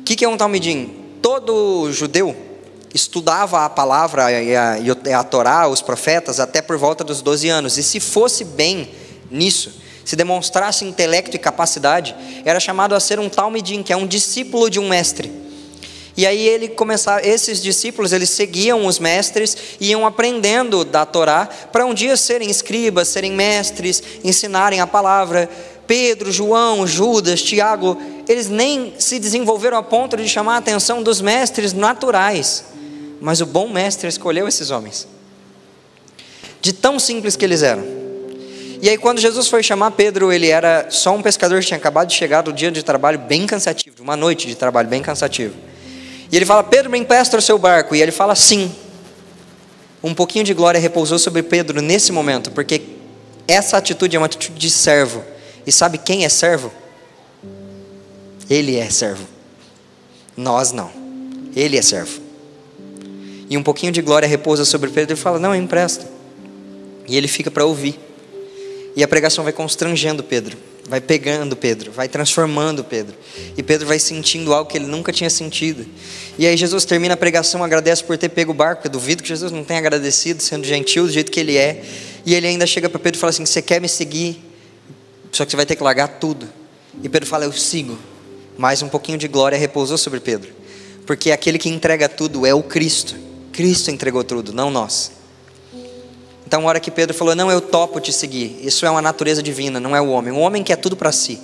O 0.00 0.02
que, 0.04 0.16
que 0.16 0.24
é 0.24 0.28
um 0.28 0.36
talmidim? 0.36 0.94
Todo 1.22 1.90
judeu 1.92 2.34
estudava 2.94 3.64
a 3.64 3.68
palavra 3.68 4.30
e 4.30 4.56
a, 4.56 4.78
e 4.78 5.12
a 5.12 5.24
Torá, 5.24 5.66
os 5.66 5.82
profetas, 5.82 6.38
até 6.38 6.62
por 6.62 6.78
volta 6.78 7.02
dos 7.02 7.20
12 7.20 7.48
anos. 7.48 7.76
E 7.76 7.82
se 7.82 7.98
fosse 7.98 8.44
bem 8.44 8.88
nisso, 9.30 9.72
se 10.04 10.14
demonstrasse 10.14 10.84
intelecto 10.84 11.34
e 11.34 11.38
capacidade, 11.38 12.14
era 12.44 12.60
chamado 12.60 12.94
a 12.94 13.00
ser 13.00 13.18
um 13.18 13.28
talmidim, 13.28 13.82
que 13.82 13.92
é 13.92 13.96
um 13.96 14.06
discípulo 14.06 14.70
de 14.70 14.78
um 14.78 14.88
mestre. 14.88 15.43
E 16.16 16.26
aí 16.26 16.46
ele 16.46 16.68
começava, 16.68 17.26
esses 17.26 17.60
discípulos, 17.60 18.12
eles 18.12 18.30
seguiam 18.30 18.86
os 18.86 18.98
mestres 18.98 19.56
iam 19.80 20.06
aprendendo 20.06 20.84
da 20.84 21.04
Torá 21.04 21.48
para 21.72 21.84
um 21.84 21.92
dia 21.92 22.16
serem 22.16 22.48
escribas, 22.48 23.08
serem 23.08 23.32
mestres, 23.32 24.02
ensinarem 24.22 24.80
a 24.80 24.86
palavra. 24.86 25.50
Pedro, 25.86 26.32
João, 26.32 26.86
Judas, 26.86 27.42
Tiago, 27.42 28.00
eles 28.28 28.48
nem 28.48 28.94
se 28.98 29.18
desenvolveram 29.18 29.76
a 29.76 29.82
ponto 29.82 30.16
de 30.16 30.28
chamar 30.28 30.54
a 30.54 30.58
atenção 30.58 31.02
dos 31.02 31.20
mestres 31.20 31.72
naturais. 31.72 32.64
Mas 33.20 33.40
o 33.40 33.46
bom 33.46 33.68
mestre 33.68 34.08
escolheu 34.08 34.46
esses 34.46 34.70
homens. 34.70 35.06
De 36.60 36.72
tão 36.72 36.98
simples 36.98 37.36
que 37.36 37.44
eles 37.44 37.62
eram. 37.62 37.84
E 38.80 38.88
aí, 38.88 38.98
quando 38.98 39.18
Jesus 39.18 39.48
foi 39.48 39.62
chamar 39.62 39.90
Pedro, 39.92 40.32
ele 40.32 40.48
era 40.48 40.86
só 40.90 41.14
um 41.14 41.22
pescador 41.22 41.60
que 41.60 41.66
tinha 41.66 41.76
acabado 41.78 42.08
de 42.08 42.14
chegar 42.14 42.42
do 42.42 42.52
dia 42.52 42.70
de 42.70 42.82
trabalho 42.82 43.18
bem 43.18 43.46
cansativo, 43.46 43.96
de 43.96 44.02
uma 44.02 44.16
noite 44.16 44.46
de 44.46 44.54
trabalho 44.54 44.88
bem 44.88 45.02
cansativo. 45.02 45.54
E 46.34 46.36
ele 46.36 46.44
fala: 46.44 46.64
Pedro, 46.64 46.90
me 46.90 46.98
empresta 46.98 47.38
o 47.38 47.40
seu 47.40 47.56
barco. 47.56 47.94
E 47.94 48.02
ele 48.02 48.10
fala: 48.10 48.34
Sim. 48.34 48.74
Um 50.02 50.12
pouquinho 50.12 50.44
de 50.44 50.52
glória 50.52 50.80
repousou 50.80 51.16
sobre 51.16 51.44
Pedro 51.44 51.80
nesse 51.80 52.10
momento, 52.10 52.50
porque 52.50 52.82
essa 53.46 53.76
atitude 53.76 54.16
é 54.16 54.18
uma 54.18 54.26
atitude 54.26 54.58
de 54.58 54.68
servo. 54.68 55.22
E 55.64 55.70
sabe 55.70 55.96
quem 55.96 56.24
é 56.24 56.28
servo? 56.28 56.72
Ele 58.50 58.76
é 58.76 58.90
servo. 58.90 59.24
Nós 60.36 60.72
não. 60.72 60.90
Ele 61.54 61.78
é 61.78 61.82
servo. 61.82 62.20
E 63.48 63.56
um 63.56 63.62
pouquinho 63.62 63.92
de 63.92 64.02
glória 64.02 64.26
repousa 64.26 64.64
sobre 64.64 64.90
Pedro 64.90 65.14
e 65.14 65.16
fala: 65.16 65.38
Não, 65.38 65.54
empresta. 65.54 66.04
E 67.06 67.16
ele 67.16 67.28
fica 67.28 67.48
para 67.48 67.64
ouvir. 67.64 67.96
E 68.96 69.02
a 69.02 69.08
pregação 69.08 69.44
vai 69.44 69.52
constrangendo 69.52 70.22
Pedro 70.22 70.56
vai 70.88 71.00
pegando 71.00 71.56
Pedro, 71.56 71.90
vai 71.90 72.08
transformando 72.08 72.84
Pedro. 72.84 73.16
E 73.56 73.62
Pedro 73.62 73.86
vai 73.86 73.98
sentindo 73.98 74.52
algo 74.52 74.70
que 74.70 74.76
ele 74.76 74.86
nunca 74.86 75.12
tinha 75.12 75.30
sentido. 75.30 75.86
E 76.38 76.46
aí 76.46 76.56
Jesus 76.56 76.84
termina 76.84 77.14
a 77.14 77.16
pregação, 77.16 77.64
agradece 77.64 78.04
por 78.04 78.18
ter 78.18 78.28
pego 78.28 78.52
o 78.52 78.54
barco. 78.54 78.86
Eu 78.86 78.90
duvido 78.90 79.22
que 79.22 79.28
Jesus 79.28 79.50
não 79.50 79.64
tenha 79.64 79.78
agradecido, 79.78 80.42
sendo 80.42 80.66
gentil 80.66 81.06
do 81.06 81.12
jeito 81.12 81.30
que 81.32 81.40
ele 81.40 81.56
é. 81.56 81.82
E 82.26 82.34
ele 82.34 82.46
ainda 82.46 82.66
chega 82.66 82.88
para 82.88 82.98
Pedro 82.98 83.18
e 83.18 83.20
fala 83.20 83.30
assim: 83.30 83.46
Você 83.46 83.62
quer 83.62 83.80
me 83.80 83.88
seguir? 83.88 84.42
Só 85.32 85.44
que 85.44 85.50
você 85.50 85.56
vai 85.56 85.66
ter 85.66 85.76
que 85.76 85.82
largar 85.82 86.08
tudo. 86.08 86.46
E 87.02 87.08
Pedro 87.08 87.28
fala: 87.28 87.44
Eu 87.44 87.52
sigo. 87.52 87.98
Mais 88.56 88.82
um 88.82 88.88
pouquinho 88.88 89.18
de 89.18 89.26
glória 89.26 89.58
repousou 89.58 89.98
sobre 89.98 90.20
Pedro. 90.20 90.52
Porque 91.06 91.32
aquele 91.32 91.58
que 91.58 91.68
entrega 91.68 92.08
tudo 92.08 92.46
é 92.46 92.54
o 92.54 92.62
Cristo. 92.62 93.16
Cristo 93.52 93.90
entregou 93.90 94.22
tudo, 94.22 94.52
não 94.52 94.70
nós. 94.70 95.12
Então, 96.46 96.62
a 96.62 96.64
hora 96.66 96.80
que 96.80 96.90
Pedro 96.90 97.14
falou: 97.14 97.34
Não, 97.34 97.50
eu 97.50 97.60
topo 97.60 98.00
te 98.00 98.12
seguir. 98.12 98.58
Isso 98.62 98.84
é 98.86 98.90
uma 98.90 99.02
natureza 99.02 99.42
divina, 99.42 99.80
não 99.80 99.94
é 99.94 100.00
o 100.00 100.08
homem. 100.08 100.32
O 100.32 100.38
homem 100.38 100.62
quer 100.62 100.76
tudo 100.76 100.96
para 100.96 101.12
si. 101.12 101.40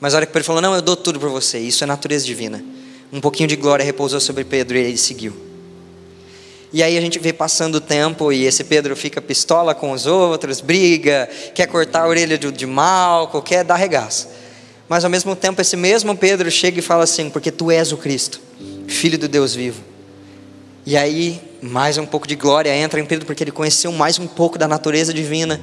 Mas 0.00 0.14
a 0.14 0.18
hora 0.18 0.26
que 0.26 0.32
Pedro 0.32 0.46
falou: 0.46 0.62
Não, 0.62 0.74
eu 0.74 0.82
dou 0.82 0.96
tudo 0.96 1.18
para 1.18 1.28
você. 1.28 1.58
Isso 1.58 1.82
é 1.84 1.86
natureza 1.86 2.24
divina. 2.24 2.64
Um 3.12 3.20
pouquinho 3.20 3.48
de 3.48 3.56
glória 3.56 3.84
repousou 3.84 4.20
sobre 4.20 4.44
Pedro 4.44 4.76
e 4.76 4.80
ele 4.80 4.98
seguiu. 4.98 5.48
E 6.70 6.82
aí 6.82 6.98
a 6.98 7.00
gente 7.00 7.18
vê 7.18 7.32
passando 7.32 7.76
o 7.76 7.80
tempo 7.80 8.30
e 8.30 8.44
esse 8.44 8.62
Pedro 8.62 8.94
fica 8.94 9.22
pistola 9.22 9.74
com 9.74 9.92
os 9.92 10.04
outros, 10.04 10.60
briga, 10.60 11.26
quer 11.54 11.66
cortar 11.66 12.02
a 12.02 12.06
orelha 12.08 12.36
de, 12.36 12.52
de 12.52 12.66
Malco, 12.66 13.40
quer 13.40 13.64
dar 13.64 13.76
regaço. 13.76 14.28
Mas 14.86 15.02
ao 15.02 15.10
mesmo 15.10 15.34
tempo, 15.34 15.60
esse 15.62 15.76
mesmo 15.76 16.14
Pedro 16.14 16.50
chega 16.50 16.78
e 16.78 16.82
fala 16.82 17.04
assim: 17.04 17.30
Porque 17.30 17.50
tu 17.50 17.70
és 17.70 17.92
o 17.92 17.96
Cristo, 17.96 18.40
filho 18.86 19.18
do 19.18 19.28
Deus 19.28 19.54
vivo. 19.54 19.82
E 20.84 20.96
aí, 20.96 21.40
mais 21.60 21.98
um 21.98 22.06
pouco 22.06 22.26
de 22.26 22.36
glória 22.36 22.74
entra 22.74 23.00
em 23.00 23.04
Pedro, 23.04 23.26
porque 23.26 23.42
ele 23.42 23.50
conheceu 23.50 23.90
mais 23.90 24.18
um 24.18 24.26
pouco 24.26 24.58
da 24.58 24.68
natureza 24.68 25.12
divina. 25.12 25.60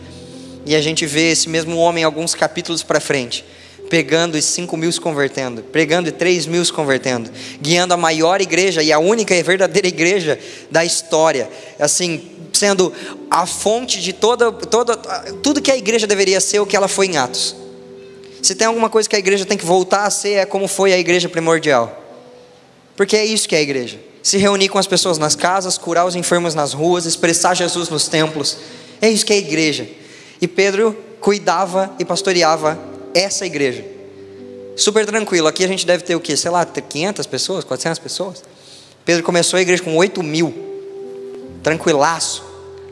E 0.66 0.76
a 0.76 0.82
gente 0.82 1.06
vê 1.06 1.32
esse 1.32 1.48
mesmo 1.48 1.78
homem 1.78 2.04
alguns 2.04 2.34
capítulos 2.34 2.84
para 2.84 3.00
frente, 3.00 3.46
pegando 3.90 4.36
os 4.36 4.46
cinco 4.46 4.76
mil 4.76 4.92
se 4.92 5.00
convertendo, 5.00 5.62
pregando 5.62 6.10
e 6.10 6.12
três 6.12 6.46
mil 6.46 6.66
se 6.66 6.74
convertendo, 6.74 7.30
guiando 7.62 7.94
a 7.94 7.98
maior 7.98 8.42
igreja 8.42 8.82
e 8.82 8.92
a 8.92 9.00
única 9.00 9.36
e 9.36 9.44
verdadeira 9.44 9.88
igreja 9.88 10.40
da 10.72 10.84
história, 10.84 11.50
assim, 11.80 12.30
sendo 12.52 12.92
a 13.30 13.46
fonte 13.46 14.02
de 14.02 14.12
toda, 14.12 14.52
toda, 14.52 14.98
tudo 15.44 15.62
que 15.62 15.72
a 15.72 15.78
igreja 15.78 16.08
deveria 16.08 16.42
ser 16.42 16.60
o 16.60 16.66
que 16.66 16.76
ela 16.76 16.88
foi 16.88 17.08
em 17.08 17.18
Atos. 17.18 17.56
Se 18.42 18.54
tem 18.56 18.68
alguma 18.68 18.90
coisa 18.90 19.08
que 19.08 19.16
a 19.16 19.20
igreja 19.20 19.46
tem 19.46 19.58
que 19.58 19.66
voltar 19.66 20.06
a 20.06 20.10
ser, 20.10 20.34
é 20.34 20.46
como 20.46 20.68
foi 20.68 20.94
a 20.94 20.98
igreja 20.98 21.30
primordial, 21.30 22.04
porque 22.96 23.16
é 23.16 23.26
isso 23.26 23.48
que 23.48 23.56
é 23.56 23.60
a 23.60 23.62
igreja 23.62 24.00
se 24.26 24.40
reunir 24.40 24.70
com 24.70 24.80
as 24.80 24.88
pessoas 24.88 25.20
nas 25.20 25.36
casas, 25.36 25.78
curar 25.78 26.04
os 26.04 26.16
enfermos 26.16 26.56
nas 26.56 26.74
ruas, 26.74 27.06
expressar 27.06 27.54
Jesus 27.54 27.90
nos 27.90 28.08
templos. 28.08 28.58
É 29.00 29.08
isso 29.08 29.24
que 29.24 29.32
é 29.32 29.36
a 29.36 29.38
igreja. 29.40 29.88
E 30.42 30.48
Pedro 30.48 30.98
cuidava 31.22 31.94
e 32.00 32.04
pastoreava 32.04 32.76
essa 33.14 33.46
igreja. 33.46 33.86
Super 34.76 35.06
tranquilo. 35.06 35.48
Aqui 35.48 35.64
a 35.64 35.68
gente 35.68 35.86
deve 35.86 36.04
ter 36.04 36.16
o 36.16 36.20
quê? 36.20 36.36
Sei 36.36 36.50
lá, 36.50 36.66
500 36.66 37.28
pessoas, 37.28 37.64
400 37.64 38.00
pessoas. 38.00 38.44
Pedro 39.06 39.22
começou 39.22 39.60
a 39.60 39.62
igreja 39.62 39.84
com 39.84 39.96
8 39.96 40.24
mil. 40.24 40.52
Tranquilaço. 41.62 42.44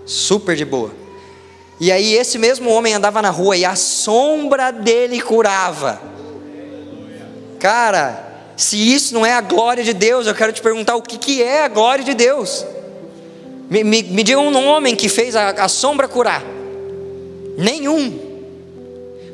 Super 0.06 0.56
de 0.56 0.66
boa. 0.66 0.92
E 1.80 1.92
aí 1.92 2.14
esse 2.14 2.38
mesmo 2.38 2.70
homem 2.70 2.94
andava 2.94 3.24
na 3.24 3.32
rua 3.32 3.58
e 3.58 3.66
a 3.66 3.76
sombra 3.76 4.70
dele 4.70 5.20
curava. 5.20 6.00
Cara, 7.60 8.33
se 8.56 8.78
isso 8.78 9.14
não 9.14 9.26
é 9.26 9.34
a 9.34 9.42
glória 9.42 9.84
de 9.84 9.94
Deus, 9.94 10.28
eu 10.28 10.36
quero 10.36 10.54
te 10.54 10.62
perguntar 10.62 10.96
o 10.96 11.02
que, 11.02 11.18
que 11.18 11.42
é 11.42 11.64
a 11.64 11.68
glória 11.68 12.04
de 12.04 12.14
Deus. 12.14 12.66
Me, 13.70 13.84
me, 13.84 14.04
me 14.04 14.24
diga 14.24 14.40
um 14.40 14.68
homem 14.68 14.96
que 14.96 15.10
fez 15.10 15.36
a, 15.36 15.50
a 15.50 15.68
sombra 15.68 16.08
curar. 16.08 16.44
Nenhum. 17.58 18.20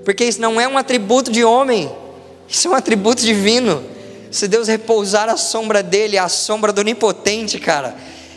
Porque 0.06 0.24
isso 0.24 0.42
não 0.42 0.60
é 0.60 0.68
um 0.68 0.78
atributo 0.78 1.32
de 1.32 1.44
homem, 1.44 1.92
isso 2.48 2.68
é 2.68 2.72
um 2.72 2.76
atributo 2.76 3.22
divino. 3.22 3.84
Se 4.32 4.48
Deus 4.48 4.68
repousar 4.68 5.28
a 5.30 5.38
sombra 5.38 5.84
dele, 5.84 6.18
a 6.18 6.30
sombra 6.30 6.72
do 6.72 6.80
onipotente, 6.80 7.60
cara, 7.60 7.96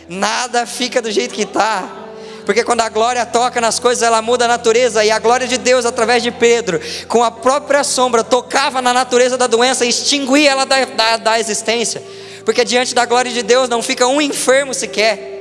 nada 0.09 0.65
fica 0.65 1.01
do 1.01 1.11
jeito 1.11 1.33
que 1.33 1.43
está. 1.43 2.02
Porque 2.45 2.63
quando 2.63 2.81
a 2.81 2.89
glória 2.89 3.25
toca 3.25 3.61
nas 3.61 3.79
coisas, 3.79 4.03
ela 4.03 4.21
muda 4.21 4.45
a 4.45 4.47
natureza. 4.47 5.03
E 5.03 5.11
a 5.11 5.19
glória 5.19 5.47
de 5.47 5.57
Deus, 5.57 5.85
através 5.85 6.21
de 6.21 6.31
Pedro, 6.31 6.79
com 7.07 7.23
a 7.23 7.31
própria 7.31 7.83
sombra, 7.83 8.23
tocava 8.23 8.81
na 8.81 8.93
natureza 8.93 9.37
da 9.37 9.47
doença 9.47 9.85
e 9.85 9.89
extinguia 9.89 10.51
ela 10.51 10.65
da, 10.65 10.85
da, 10.85 11.17
da 11.17 11.39
existência. 11.39 12.03
Porque 12.43 12.65
diante 12.65 12.93
da 12.93 13.05
glória 13.05 13.31
de 13.31 13.41
Deus 13.41 13.69
não 13.69 13.81
fica 13.81 14.07
um 14.07 14.21
enfermo 14.21 14.73
sequer. 14.73 15.31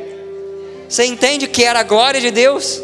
Você 0.88 1.04
entende 1.04 1.48
que 1.48 1.64
era 1.64 1.80
a 1.80 1.82
glória 1.82 2.20
de 2.20 2.30
Deus? 2.30 2.80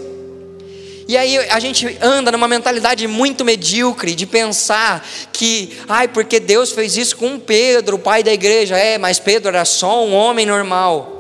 E 1.07 1.16
aí 1.16 1.38
a 1.38 1.59
gente 1.59 1.96
anda 2.02 2.31
numa 2.31 2.46
mentalidade 2.46 3.07
muito 3.07 3.44
medíocre 3.44 4.14
de 4.14 4.26
pensar 4.26 5.07
que, 5.33 5.78
ai, 5.88 6.07
porque 6.09 6.38
Deus 6.38 6.72
fez 6.72 6.96
isso 6.96 7.16
com 7.16 7.38
Pedro, 7.38 7.96
o 7.96 7.98
pai 7.98 8.22
da 8.22 8.33
igreja. 8.33 8.76
É, 8.76 8.98
mas 8.98 9.18
Pedro 9.18 9.48
era 9.48 9.64
só 9.64 10.04
um 10.04 10.14
homem 10.14 10.44
normal. 10.44 11.17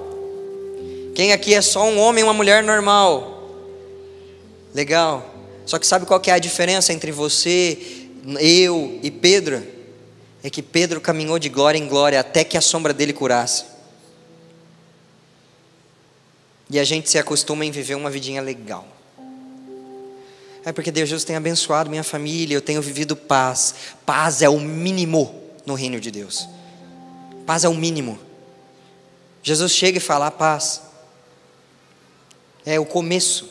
Quem 1.18 1.32
aqui 1.32 1.52
é 1.52 1.60
só 1.60 1.82
um 1.82 1.98
homem 1.98 2.20
e 2.20 2.24
uma 2.24 2.32
mulher 2.32 2.62
normal? 2.62 3.50
Legal. 4.72 5.34
Só 5.66 5.76
que 5.76 5.84
sabe 5.84 6.06
qual 6.06 6.20
que 6.20 6.30
é 6.30 6.34
a 6.34 6.38
diferença 6.38 6.92
entre 6.92 7.10
você, 7.10 8.06
eu 8.38 9.00
e 9.02 9.10
Pedro? 9.10 9.66
É 10.44 10.48
que 10.48 10.62
Pedro 10.62 11.00
caminhou 11.00 11.36
de 11.36 11.48
glória 11.48 11.76
em 11.76 11.88
glória 11.88 12.20
até 12.20 12.44
que 12.44 12.56
a 12.56 12.60
sombra 12.60 12.94
dele 12.94 13.12
curasse. 13.12 13.64
E 16.70 16.78
a 16.78 16.84
gente 16.84 17.10
se 17.10 17.18
acostuma 17.18 17.64
em 17.64 17.72
viver 17.72 17.96
uma 17.96 18.10
vidinha 18.10 18.40
legal. 18.40 18.86
É 20.64 20.70
porque 20.70 20.92
Deus 20.92 21.24
tem 21.24 21.34
abençoado 21.34 21.90
minha 21.90 22.04
família, 22.04 22.54
eu 22.54 22.62
tenho 22.62 22.80
vivido 22.80 23.16
paz. 23.16 23.74
Paz 24.06 24.40
é 24.40 24.48
o 24.48 24.60
mínimo 24.60 25.34
no 25.66 25.74
reino 25.74 25.98
de 25.98 26.12
Deus. 26.12 26.48
Paz 27.44 27.64
é 27.64 27.68
o 27.68 27.74
mínimo. 27.74 28.20
Jesus 29.42 29.72
chega 29.72 29.98
e 29.98 30.00
fala: 30.00 30.30
paz. 30.30 30.86
É 32.68 32.78
o 32.78 32.84
começo. 32.84 33.48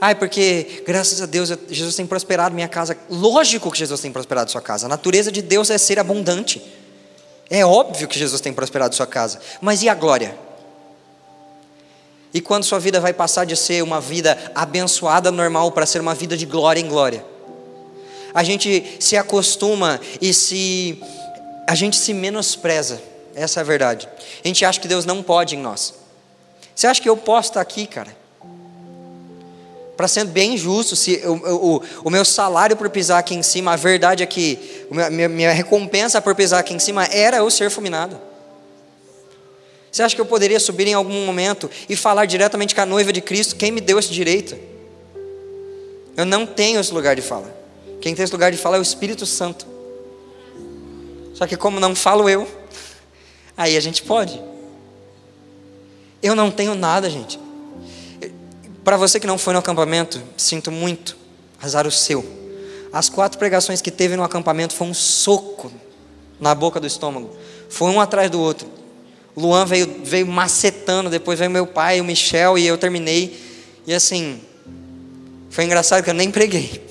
Ah, 0.00 0.12
é 0.12 0.14
porque 0.14 0.82
graças 0.86 1.20
a 1.20 1.26
Deus 1.26 1.52
Jesus 1.68 1.94
tem 1.94 2.06
prosperado 2.06 2.54
minha 2.54 2.66
casa. 2.66 2.96
Lógico 3.10 3.70
que 3.70 3.78
Jesus 3.78 4.00
tem 4.00 4.10
prosperado 4.10 4.50
sua 4.50 4.62
casa. 4.62 4.86
A 4.86 4.88
natureza 4.88 5.30
de 5.30 5.42
Deus 5.42 5.68
é 5.68 5.76
ser 5.76 5.98
abundante. 5.98 6.62
É 7.50 7.62
óbvio 7.62 8.08
que 8.08 8.18
Jesus 8.18 8.40
tem 8.40 8.54
prosperado 8.54 8.94
sua 8.94 9.06
casa. 9.06 9.38
Mas 9.60 9.82
e 9.82 9.88
a 9.90 9.94
glória? 9.94 10.34
E 12.32 12.40
quando 12.40 12.64
sua 12.64 12.78
vida 12.78 12.98
vai 12.98 13.12
passar 13.12 13.44
de 13.44 13.54
ser 13.54 13.82
uma 13.82 14.00
vida 14.00 14.38
abençoada 14.54 15.30
normal 15.30 15.72
para 15.72 15.84
ser 15.84 16.00
uma 16.00 16.14
vida 16.14 16.38
de 16.38 16.46
glória 16.46 16.80
em 16.80 16.88
glória? 16.88 17.22
A 18.32 18.42
gente 18.42 18.96
se 18.98 19.14
acostuma 19.14 20.00
e 20.22 20.32
se 20.32 21.02
a 21.68 21.74
gente 21.74 21.98
se 21.98 22.14
menospreza. 22.14 23.02
Essa 23.34 23.60
é 23.60 23.62
a 23.62 23.64
verdade. 23.64 24.08
A 24.42 24.48
gente 24.48 24.64
acha 24.64 24.80
que 24.80 24.88
Deus 24.88 25.04
não 25.04 25.22
pode 25.22 25.54
em 25.54 25.58
nós. 25.58 25.99
Você 26.74 26.86
acha 26.86 27.00
que 27.00 27.08
eu 27.08 27.16
posso 27.16 27.50
estar 27.50 27.60
aqui, 27.60 27.86
cara? 27.86 28.16
Para 29.96 30.08
ser 30.08 30.24
bem 30.24 30.56
justo, 30.56 30.96
se 30.96 31.20
o, 31.26 31.76
o, 31.76 31.82
o, 32.04 32.10
meu 32.10 32.24
salário 32.24 32.74
por 32.74 32.88
pisar 32.88 33.18
aqui 33.18 33.34
em 33.34 33.42
cima, 33.42 33.72
a 33.72 33.76
verdade 33.76 34.22
é 34.22 34.26
que 34.26 34.86
minha, 34.90 35.28
minha 35.28 35.52
recompensa 35.52 36.22
por 36.22 36.34
pisar 36.34 36.60
aqui 36.60 36.72
em 36.72 36.78
cima 36.78 37.04
era 37.04 37.36
eu 37.36 37.50
ser 37.50 37.70
fulminado. 37.70 38.18
Você 39.92 40.02
acha 40.02 40.14
que 40.14 40.20
eu 40.20 40.26
poderia 40.26 40.58
subir 40.58 40.86
em 40.86 40.94
algum 40.94 41.26
momento 41.26 41.68
e 41.88 41.96
falar 41.96 42.24
diretamente 42.24 42.74
com 42.74 42.80
a 42.80 42.86
noiva 42.86 43.12
de 43.12 43.20
Cristo? 43.20 43.56
Quem 43.56 43.70
me 43.70 43.80
deu 43.80 43.98
esse 43.98 44.10
direito? 44.10 44.56
Eu 46.16 46.24
não 46.24 46.46
tenho 46.46 46.80
esse 46.80 46.94
lugar 46.94 47.16
de 47.16 47.22
fala. 47.22 47.54
Quem 48.00 48.14
tem 48.14 48.22
esse 48.22 48.32
lugar 48.32 48.50
de 48.50 48.56
fala 48.56 48.76
é 48.76 48.78
o 48.78 48.82
Espírito 48.82 49.26
Santo. 49.26 49.66
Só 51.34 51.46
que, 51.46 51.56
como 51.56 51.80
não 51.80 51.94
falo 51.94 52.28
eu, 52.28 52.48
aí 53.56 53.76
a 53.76 53.80
gente 53.80 54.02
pode. 54.02 54.40
Eu 56.22 56.34
não 56.34 56.50
tenho 56.50 56.74
nada, 56.74 57.08
gente. 57.08 57.38
Para 58.84 58.96
você 58.96 59.20
que 59.20 59.26
não 59.26 59.38
foi 59.38 59.52
no 59.52 59.58
acampamento, 59.58 60.22
sinto 60.36 60.70
muito, 60.70 61.16
azar 61.60 61.86
o 61.86 61.90
seu. 61.90 62.24
As 62.92 63.08
quatro 63.08 63.38
pregações 63.38 63.80
que 63.80 63.90
teve 63.90 64.16
no 64.16 64.22
acampamento 64.22 64.74
foi 64.74 64.86
um 64.86 64.94
soco 64.94 65.70
na 66.40 66.54
boca 66.54 66.80
do 66.80 66.86
estômago. 66.86 67.36
Foi 67.68 67.90
um 67.90 68.00
atrás 68.00 68.30
do 68.30 68.40
outro. 68.40 68.68
Luan 69.36 69.64
veio, 69.64 70.02
veio 70.04 70.26
macetando, 70.26 71.08
depois 71.08 71.38
veio 71.38 71.50
meu 71.50 71.66
pai, 71.66 72.00
o 72.00 72.04
Michel, 72.04 72.58
e 72.58 72.66
eu 72.66 72.76
terminei. 72.76 73.38
E 73.86 73.94
assim, 73.94 74.40
foi 75.50 75.64
engraçado 75.64 76.02
que 76.02 76.10
eu 76.10 76.14
nem 76.14 76.30
preguei. 76.30 76.84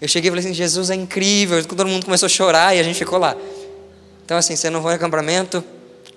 Eu 0.00 0.08
cheguei 0.08 0.28
e 0.28 0.30
falei 0.32 0.44
assim: 0.44 0.54
Jesus 0.54 0.90
é 0.90 0.94
incrível. 0.94 1.64
Todo 1.64 1.86
mundo 1.86 2.04
começou 2.04 2.26
a 2.26 2.30
chorar 2.30 2.74
e 2.74 2.80
a 2.80 2.82
gente 2.82 2.98
ficou 2.98 3.18
lá. 3.18 3.36
Então, 4.24 4.36
assim, 4.36 4.56
você 4.56 4.68
não 4.68 4.80
vai 4.80 4.94
ao 4.94 4.96
acampamento, 4.96 5.62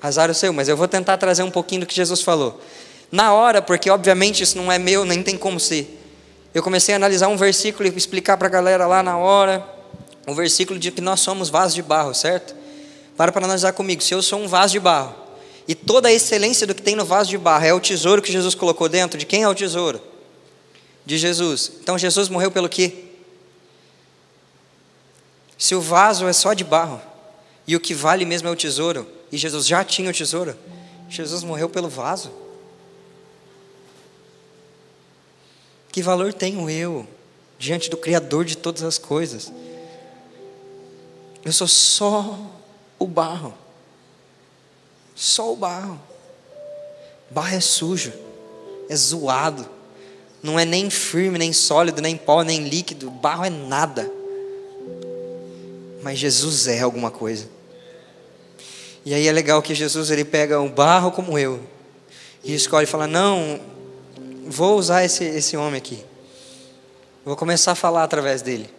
azar 0.05 0.29
o 0.29 0.33
seu, 0.33 0.51
mas 0.53 0.67
eu 0.67 0.77
vou 0.77 0.87
tentar 0.87 1.17
trazer 1.17 1.43
um 1.43 1.51
pouquinho 1.51 1.81
do 1.81 1.87
que 1.87 1.95
Jesus 1.95 2.21
falou. 2.21 2.61
Na 3.11 3.33
hora, 3.33 3.61
porque 3.61 3.89
obviamente 3.89 4.43
isso 4.43 4.57
não 4.57 4.71
é 4.71 4.77
meu, 4.79 5.05
nem 5.05 5.21
tem 5.21 5.37
como 5.37 5.59
ser. 5.59 6.01
Eu 6.53 6.63
comecei 6.63 6.93
a 6.93 6.97
analisar 6.97 7.27
um 7.27 7.37
versículo 7.37 7.87
e 7.87 7.97
explicar 7.97 8.37
para 8.37 8.47
a 8.47 8.51
galera 8.51 8.87
lá 8.87 9.03
na 9.03 9.17
hora. 9.17 9.65
O 10.25 10.31
um 10.31 10.35
versículo 10.35 10.79
de 10.79 10.89
que 10.91 11.01
nós 11.01 11.19
somos 11.19 11.49
vasos 11.49 11.75
de 11.75 11.81
barro, 11.81 12.13
certo? 12.13 12.55
Para 13.15 13.31
para 13.31 13.45
analisar 13.45 13.73
comigo. 13.73 14.01
Se 14.01 14.13
eu 14.13 14.21
sou 14.21 14.39
um 14.39 14.47
vaso 14.47 14.73
de 14.73 14.79
barro, 14.79 15.13
e 15.67 15.73
toda 15.73 16.09
a 16.09 16.13
excelência 16.13 16.67
do 16.67 16.75
que 16.75 16.81
tem 16.81 16.95
no 16.95 17.05
vaso 17.05 17.29
de 17.29 17.37
barro 17.37 17.65
é 17.65 17.73
o 17.73 17.79
tesouro 17.79 18.21
que 18.21 18.31
Jesus 18.31 18.53
colocou 18.55 18.87
dentro. 18.87 19.17
De 19.17 19.25
quem 19.25 19.43
é 19.43 19.49
o 19.49 19.55
tesouro? 19.55 20.01
De 21.05 21.17
Jesus. 21.17 21.71
Então 21.81 21.97
Jesus 21.97 22.29
morreu 22.29 22.51
pelo 22.51 22.69
quê? 22.69 23.05
Se 25.57 25.73
o 25.73 25.81
vaso 25.81 26.27
é 26.27 26.33
só 26.33 26.53
de 26.53 26.63
barro 26.63 27.01
e 27.67 27.75
o 27.75 27.79
que 27.79 27.93
vale 27.93 28.25
mesmo 28.25 28.47
é 28.47 28.51
o 28.51 28.55
tesouro, 28.55 29.07
e 29.31 29.37
Jesus 29.37 29.67
já 29.67 29.83
tinha 29.83 30.09
o 30.09 30.13
tesouro, 30.13 30.55
Jesus 31.09 31.43
morreu 31.43 31.69
pelo 31.69 31.89
vaso. 31.89 32.31
Que 35.91 36.01
valor 36.01 36.33
tenho 36.33 36.69
eu 36.69 37.07
diante 37.57 37.89
do 37.89 37.97
Criador 37.97 38.43
de 38.43 38.57
todas 38.57 38.83
as 38.83 38.97
coisas? 38.97 39.51
Eu 41.43 41.53
sou 41.53 41.67
só 41.67 42.37
o 42.99 43.07
barro. 43.07 43.53
Só 45.15 45.53
o 45.53 45.55
barro. 45.55 45.99
Barro 47.31 47.55
é 47.55 47.59
sujo, 47.61 48.13
é 48.89 48.95
zoado, 48.95 49.67
não 50.43 50.59
é 50.59 50.65
nem 50.65 50.89
firme, 50.89 51.39
nem 51.39 51.51
sólido, 51.51 52.01
nem 52.01 52.15
pó, 52.15 52.43
nem 52.43 52.67
líquido. 52.67 53.09
Barro 53.09 53.45
é 53.45 53.49
nada. 53.49 54.11
Mas 56.03 56.19
Jesus 56.19 56.67
é 56.67 56.81
alguma 56.81 57.09
coisa. 57.09 57.54
E 59.05 59.13
aí 59.13 59.27
é 59.27 59.31
legal 59.31 59.61
que 59.61 59.75
Jesus 59.75 60.09
ele 60.09 60.25
pega 60.25 60.59
um 60.59 60.69
barro 60.69 61.11
como 61.11 61.37
eu 61.37 61.61
e 62.43 62.53
escolhe 62.53 62.87
falar: 62.87 63.07
não, 63.07 63.61
vou 64.47 64.77
usar 64.77 65.05
esse, 65.05 65.23
esse 65.23 65.55
homem 65.55 65.77
aqui. 65.77 66.03
Vou 67.23 67.35
começar 67.35 67.73
a 67.73 67.75
falar 67.75 68.03
através 68.03 68.41
dele. 68.41 68.69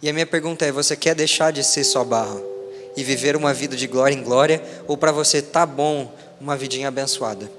E 0.00 0.08
a 0.08 0.12
minha 0.12 0.26
pergunta 0.26 0.64
é: 0.64 0.72
você 0.72 0.96
quer 0.96 1.14
deixar 1.14 1.50
de 1.50 1.64
ser 1.64 1.84
só 1.84 2.04
barro? 2.04 2.54
e 2.96 3.02
viver 3.02 3.36
uma 3.36 3.52
vida 3.52 3.76
de 3.76 3.86
glória 3.86 4.14
em 4.14 4.22
glória, 4.22 4.62
ou 4.86 4.96
para 4.96 5.12
você 5.12 5.42
tá 5.42 5.66
bom, 5.66 6.14
uma 6.40 6.56
vidinha 6.56 6.88
abençoada. 6.88 7.50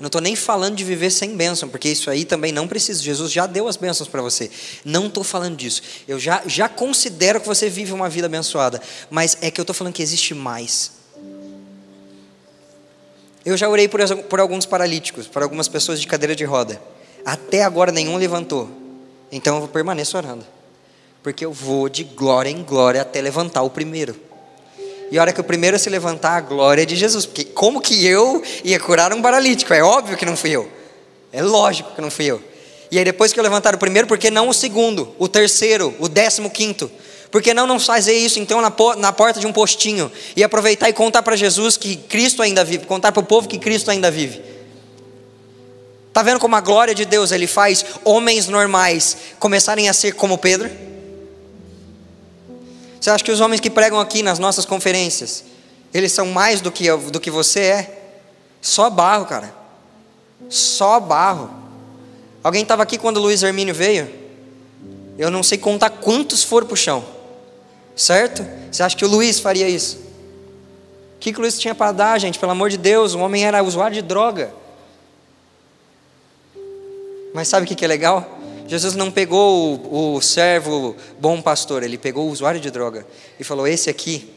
Não 0.00 0.06
estou 0.06 0.20
nem 0.20 0.34
falando 0.34 0.76
de 0.76 0.84
viver 0.84 1.10
sem 1.10 1.36
bênção, 1.36 1.68
porque 1.68 1.88
isso 1.88 2.10
aí 2.10 2.24
também 2.24 2.52
não 2.52 2.66
precisa. 2.66 3.02
Jesus 3.02 3.30
já 3.30 3.46
deu 3.46 3.68
as 3.68 3.76
bênçãos 3.76 4.08
para 4.08 4.20
você. 4.20 4.50
Não 4.84 5.06
estou 5.06 5.22
falando 5.22 5.56
disso. 5.56 5.82
Eu 6.06 6.18
já, 6.18 6.42
já 6.46 6.68
considero 6.68 7.40
que 7.40 7.46
você 7.46 7.68
vive 7.68 7.92
uma 7.92 8.08
vida 8.08 8.26
abençoada. 8.26 8.80
Mas 9.10 9.38
é 9.40 9.50
que 9.50 9.60
eu 9.60 9.62
estou 9.62 9.74
falando 9.74 9.94
que 9.94 10.02
existe 10.02 10.34
mais. 10.34 10.92
Eu 13.44 13.56
já 13.56 13.68
orei 13.68 13.88
por, 13.88 14.00
por 14.24 14.40
alguns 14.40 14.66
paralíticos, 14.66 15.26
por 15.26 15.42
algumas 15.42 15.68
pessoas 15.68 16.00
de 16.00 16.06
cadeira 16.06 16.34
de 16.34 16.44
roda. 16.44 16.80
Até 17.24 17.62
agora 17.62 17.92
nenhum 17.92 18.16
levantou. 18.16 18.68
Então 19.30 19.60
eu 19.60 19.68
permaneço 19.68 20.16
orando 20.16 20.44
porque 21.24 21.42
eu 21.42 21.52
vou 21.52 21.88
de 21.88 22.04
glória 22.04 22.50
em 22.50 22.62
glória 22.62 23.00
até 23.00 23.22
levantar 23.22 23.62
o 23.62 23.70
primeiro. 23.70 24.14
E 25.10 25.18
a 25.18 25.20
hora 25.20 25.32
que 25.32 25.40
o 25.40 25.44
primeiro 25.44 25.78
se 25.78 25.88
levantar, 25.90 26.36
a 26.36 26.40
glória 26.40 26.82
é 26.82 26.86
de 26.86 26.96
Jesus. 26.96 27.26
Porque 27.26 27.44
como 27.44 27.80
que 27.80 28.06
eu 28.06 28.42
ia 28.64 28.78
curar 28.80 29.12
um 29.12 29.22
paralítico? 29.22 29.72
É 29.72 29.82
óbvio 29.82 30.16
que 30.16 30.24
não 30.24 30.36
fui 30.36 30.50
eu. 30.50 30.68
É 31.32 31.42
lógico 31.42 31.92
que 31.94 32.00
não 32.00 32.10
fui 32.10 32.26
eu. 32.26 32.42
E 32.90 32.98
aí 32.98 33.04
depois 33.04 33.32
que 33.32 33.38
eu 33.38 33.42
levantar 33.42 33.74
o 33.74 33.78
primeiro, 33.78 34.06
por 34.06 34.18
que 34.18 34.30
não 34.30 34.48
o 34.48 34.54
segundo, 34.54 35.14
o 35.18 35.26
terceiro, 35.26 35.94
o 35.98 36.08
décimo 36.08 36.48
quinto? 36.50 36.90
Por 37.30 37.42
que 37.42 37.52
não 37.52 37.66
não 37.66 37.80
fazer 37.80 38.12
isso 38.12 38.38
então 38.38 38.60
na, 38.60 38.72
na 38.96 39.12
porta 39.12 39.40
de 39.40 39.46
um 39.46 39.52
postinho 39.52 40.10
e 40.36 40.44
aproveitar 40.44 40.88
e 40.88 40.92
contar 40.92 41.22
para 41.22 41.34
Jesus 41.34 41.76
que 41.76 41.96
Cristo 41.96 42.40
ainda 42.42 42.62
vive, 42.64 42.86
contar 42.86 43.10
para 43.10 43.20
o 43.20 43.26
povo 43.26 43.48
que 43.48 43.58
Cristo 43.58 43.90
ainda 43.90 44.10
vive? 44.10 44.40
Tá 46.12 46.22
vendo 46.22 46.38
como 46.38 46.54
a 46.54 46.60
glória 46.60 46.94
de 46.94 47.04
Deus 47.04 47.32
ele 47.32 47.48
faz 47.48 47.84
homens 48.04 48.46
normais 48.46 49.16
começarem 49.40 49.88
a 49.88 49.92
ser 49.92 50.12
como 50.12 50.38
Pedro? 50.38 50.70
Você 53.04 53.10
acha 53.10 53.22
que 53.22 53.30
os 53.30 53.38
homens 53.38 53.60
que 53.60 53.68
pregam 53.68 54.00
aqui 54.00 54.22
nas 54.22 54.38
nossas 54.38 54.64
conferências, 54.64 55.44
eles 55.92 56.10
são 56.10 56.28
mais 56.28 56.62
do 56.62 56.72
que, 56.72 56.90
do 57.12 57.20
que 57.20 57.30
você 57.30 57.60
é? 57.60 58.02
Só 58.62 58.88
barro, 58.88 59.26
cara. 59.26 59.54
Só 60.48 60.98
barro. 60.98 61.50
Alguém 62.42 62.62
estava 62.62 62.82
aqui 62.82 62.96
quando 62.96 63.18
o 63.18 63.20
Luiz 63.20 63.42
Hermínio 63.42 63.74
veio? 63.74 64.10
Eu 65.18 65.30
não 65.30 65.42
sei 65.42 65.58
contar 65.58 65.90
quantos 65.90 66.42
foram 66.42 66.66
para 66.66 66.72
o 66.72 66.78
chão. 66.78 67.04
Certo? 67.94 68.42
Você 68.72 68.82
acha 68.82 68.96
que 68.96 69.04
o 69.04 69.08
Luiz 69.08 69.38
faria 69.38 69.68
isso? 69.68 69.98
O 71.16 71.18
que, 71.20 71.30
que 71.30 71.38
o 71.38 71.42
Luiz 71.42 71.58
tinha 71.58 71.74
para 71.74 71.92
dar, 71.92 72.18
gente? 72.18 72.38
Pelo 72.38 72.52
amor 72.52 72.70
de 72.70 72.78
Deus, 72.78 73.12
o 73.12 73.18
homem 73.18 73.44
era 73.44 73.62
usuário 73.62 73.94
de 73.94 74.00
droga. 74.00 74.50
Mas 77.34 77.48
sabe 77.48 77.66
o 77.66 77.68
que, 77.68 77.74
que 77.74 77.84
é 77.84 77.88
legal? 77.88 78.26
Jesus 78.66 78.94
não 78.94 79.10
pegou 79.10 79.76
o, 79.76 80.14
o 80.14 80.20
servo 80.22 80.96
bom 81.20 81.40
pastor, 81.42 81.82
ele 81.82 81.98
pegou 81.98 82.28
o 82.28 82.30
usuário 82.30 82.60
de 82.60 82.70
droga 82.70 83.06
e 83.38 83.44
falou: 83.44 83.66
Esse 83.66 83.90
aqui, 83.90 84.30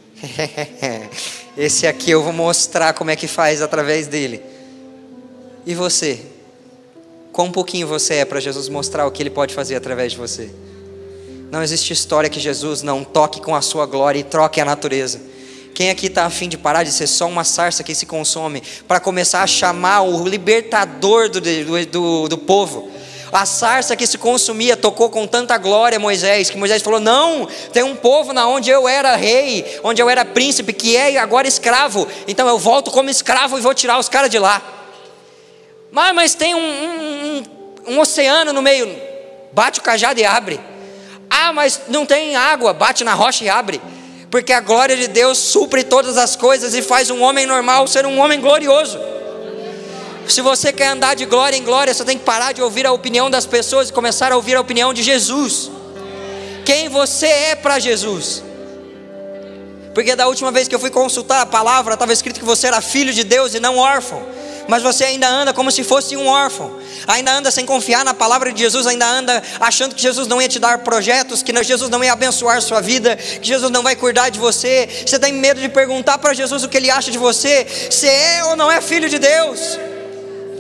esse 1.58 1.88
aqui 1.88 2.12
eu 2.12 2.22
vou 2.22 2.34
mostrar 2.34 2.94
como 2.94 3.10
é 3.10 3.16
que 3.16 3.28
faz 3.28 3.62
através 3.62 4.08
dele. 4.08 4.42
E 5.66 5.74
você? 5.74 6.20
Quão 7.32 7.52
pouquinho 7.52 7.88
você 7.88 8.16
é 8.16 8.26
para 8.26 8.40
Jesus 8.40 8.68
mostrar 8.68 9.06
o 9.06 9.12
que 9.12 9.22
Ele 9.22 9.30
pode 9.30 9.54
fazer 9.54 9.76
através 9.76 10.12
de 10.12 10.18
você. 10.18 10.50
Não 11.52 11.64
existe 11.64 11.94
história 11.94 12.30
que 12.30 12.40
Jesus 12.40 12.82
não 12.82 13.04
toque 13.04 13.40
com 13.40 13.56
a 13.56 13.62
sua 13.62 13.86
glória 13.86 14.20
e 14.20 14.24
troque 14.24 14.60
a 14.60 14.66
natureza. 14.66 15.22
Quem 15.74 15.90
aqui 15.90 16.08
está 16.08 16.26
afim 16.26 16.50
de 16.50 16.58
parar 16.58 16.84
de 16.84 16.92
ser 16.92 17.08
só 17.08 17.28
uma 17.28 17.44
sarça 17.44 17.84
que 17.84 17.94
se 17.94 18.06
consome, 18.06 18.64
para 18.88 19.00
começar 19.00 19.44
a 19.44 19.48
chamar 19.48 20.02
o 20.02 20.28
libertador 20.28 21.30
do, 21.30 21.40
do, 21.40 21.86
do, 21.86 22.28
do 22.28 22.38
povo? 22.38 22.92
A 23.32 23.46
sarça 23.46 23.96
que 23.96 24.08
se 24.08 24.18
consumia 24.18 24.78
tocou 24.78 25.10
com 25.10 25.28
tanta 25.28 25.58
glória 25.58 26.00
Moisés, 26.00 26.50
que 26.50 26.58
Moisés 26.58 26.82
falou: 26.82 27.00
Não, 27.00 27.48
tem 27.74 27.84
um 27.84 27.96
povo 27.96 28.32
na 28.32 28.48
onde 28.48 28.70
eu 28.70 28.88
era 28.88 29.16
rei, 29.16 29.80
onde 29.84 30.02
eu 30.02 30.10
era 30.10 30.24
príncipe, 30.24 30.72
que 30.72 30.96
é 30.96 31.18
agora 31.18 31.48
escravo. 31.48 32.08
Então 32.28 32.48
eu 32.48 32.58
volto 32.58 32.90
como 32.92 33.10
escravo 33.10 33.58
e 33.58 33.62
vou 33.62 33.74
tirar 33.74 34.00
os 34.00 34.08
caras 34.08 34.30
de 34.30 34.40
lá. 34.40 34.62
Mas, 35.92 36.16
mas 36.16 36.36
tem 36.36 36.56
um, 36.56 36.60
um, 36.60 37.44
um, 37.88 37.94
um 37.94 38.00
oceano 38.00 38.54
no 38.54 38.62
meio, 38.62 38.96
bate 39.52 39.80
o 39.80 39.84
cajado 39.84 40.20
e 40.20 40.26
abre. 40.26 40.60
Ah, 41.30 41.52
mas 41.52 41.82
não 41.90 42.06
tem 42.06 42.36
água, 42.36 42.74
bate 42.74 43.04
na 43.04 43.14
rocha 43.14 43.44
e 43.44 43.50
abre. 43.50 43.82
Porque 44.30 44.52
a 44.52 44.60
glória 44.60 44.96
de 44.96 45.08
Deus 45.08 45.38
supre 45.38 45.84
todas 45.84 46.18
as 46.18 46.36
coisas 46.36 46.74
e 46.74 46.82
faz 46.82 47.10
um 47.10 47.22
homem 47.22 47.46
normal 47.46 47.88
ser 47.88 48.06
um 48.06 48.20
homem 48.20 48.40
glorioso. 48.40 49.00
Se 50.28 50.42
você 50.42 50.74
quer 50.74 50.88
andar 50.88 51.16
de 51.16 51.26
glória 51.26 51.56
em 51.56 51.64
glória, 51.64 51.94
você 51.94 52.04
tem 52.04 52.18
que 52.18 52.26
parar 52.26 52.52
de 52.52 52.62
ouvir 52.62 52.86
a 52.86 52.92
opinião 52.92 53.30
das 53.30 53.46
pessoas 53.46 53.90
e 53.90 53.94
começar 53.94 54.32
a 54.32 54.36
ouvir 54.36 54.56
a 54.56 54.62
opinião 54.62 54.94
de 54.94 55.02
Jesus. 55.02 55.72
Quem 56.66 56.90
você 56.90 57.28
é 57.28 57.56
para 57.56 57.80
Jesus? 57.80 58.44
Porque 59.94 60.16
da 60.16 60.28
última 60.28 60.52
vez 60.52 60.68
que 60.68 60.76
eu 60.76 60.80
fui 60.80 60.92
consultar 60.92 61.42
a 61.42 61.46
palavra, 61.46 61.94
estava 61.94 62.14
escrito 62.14 62.40
que 62.40 62.46
você 62.46 62.68
era 62.68 62.82
filho 62.82 63.14
de 63.14 63.24
Deus 63.24 63.56
e 63.56 63.60
não 63.60 63.78
órfão. 63.78 64.22
Mas 64.68 64.84
você 64.84 65.06
ainda 65.06 65.28
anda 65.28 65.54
como 65.54 65.72
se 65.72 65.82
fosse 65.82 66.18
um 66.18 66.28
órfão, 66.28 66.78
ainda 67.08 67.32
anda 67.32 67.50
sem 67.50 67.66
confiar 67.66 68.04
na 68.04 68.14
palavra 68.14 68.52
de 68.52 68.60
Jesus, 68.60 68.86
ainda 68.86 69.08
anda 69.08 69.42
achando 69.62 69.96
que 69.96 70.02
Jesus 70.02 70.28
não 70.28 70.42
ia 70.42 70.50
te 70.50 70.60
dar 70.60 70.80
projetos, 70.80 71.42
que 71.42 71.64
Jesus 71.64 71.90
não 71.90 72.04
ia 72.04 72.12
abençoar 72.12 72.62
sua 72.62 72.82
vida, 72.82 73.16
que 73.16 73.48
Jesus 73.48 73.72
não 73.72 73.82
vai 73.82 73.96
cuidar 73.96 74.28
de 74.30 74.38
você. 74.38 74.90
Você 75.06 75.18
tem 75.18 75.32
medo 75.32 75.62
de 75.62 75.70
perguntar 75.70 76.18
para 76.18 76.34
Jesus 76.34 76.64
o 76.66 76.70
que 76.70 76.76
ele 76.76 76.92
acha 76.92 77.10
de 77.10 77.18
você, 77.18 77.66
se 77.90 78.08
é 78.08 78.44
ou 78.44 78.58
não 78.58 78.70
é 78.70 78.82
filho 78.82 79.10
de 79.10 79.18
Deus. 79.18 79.80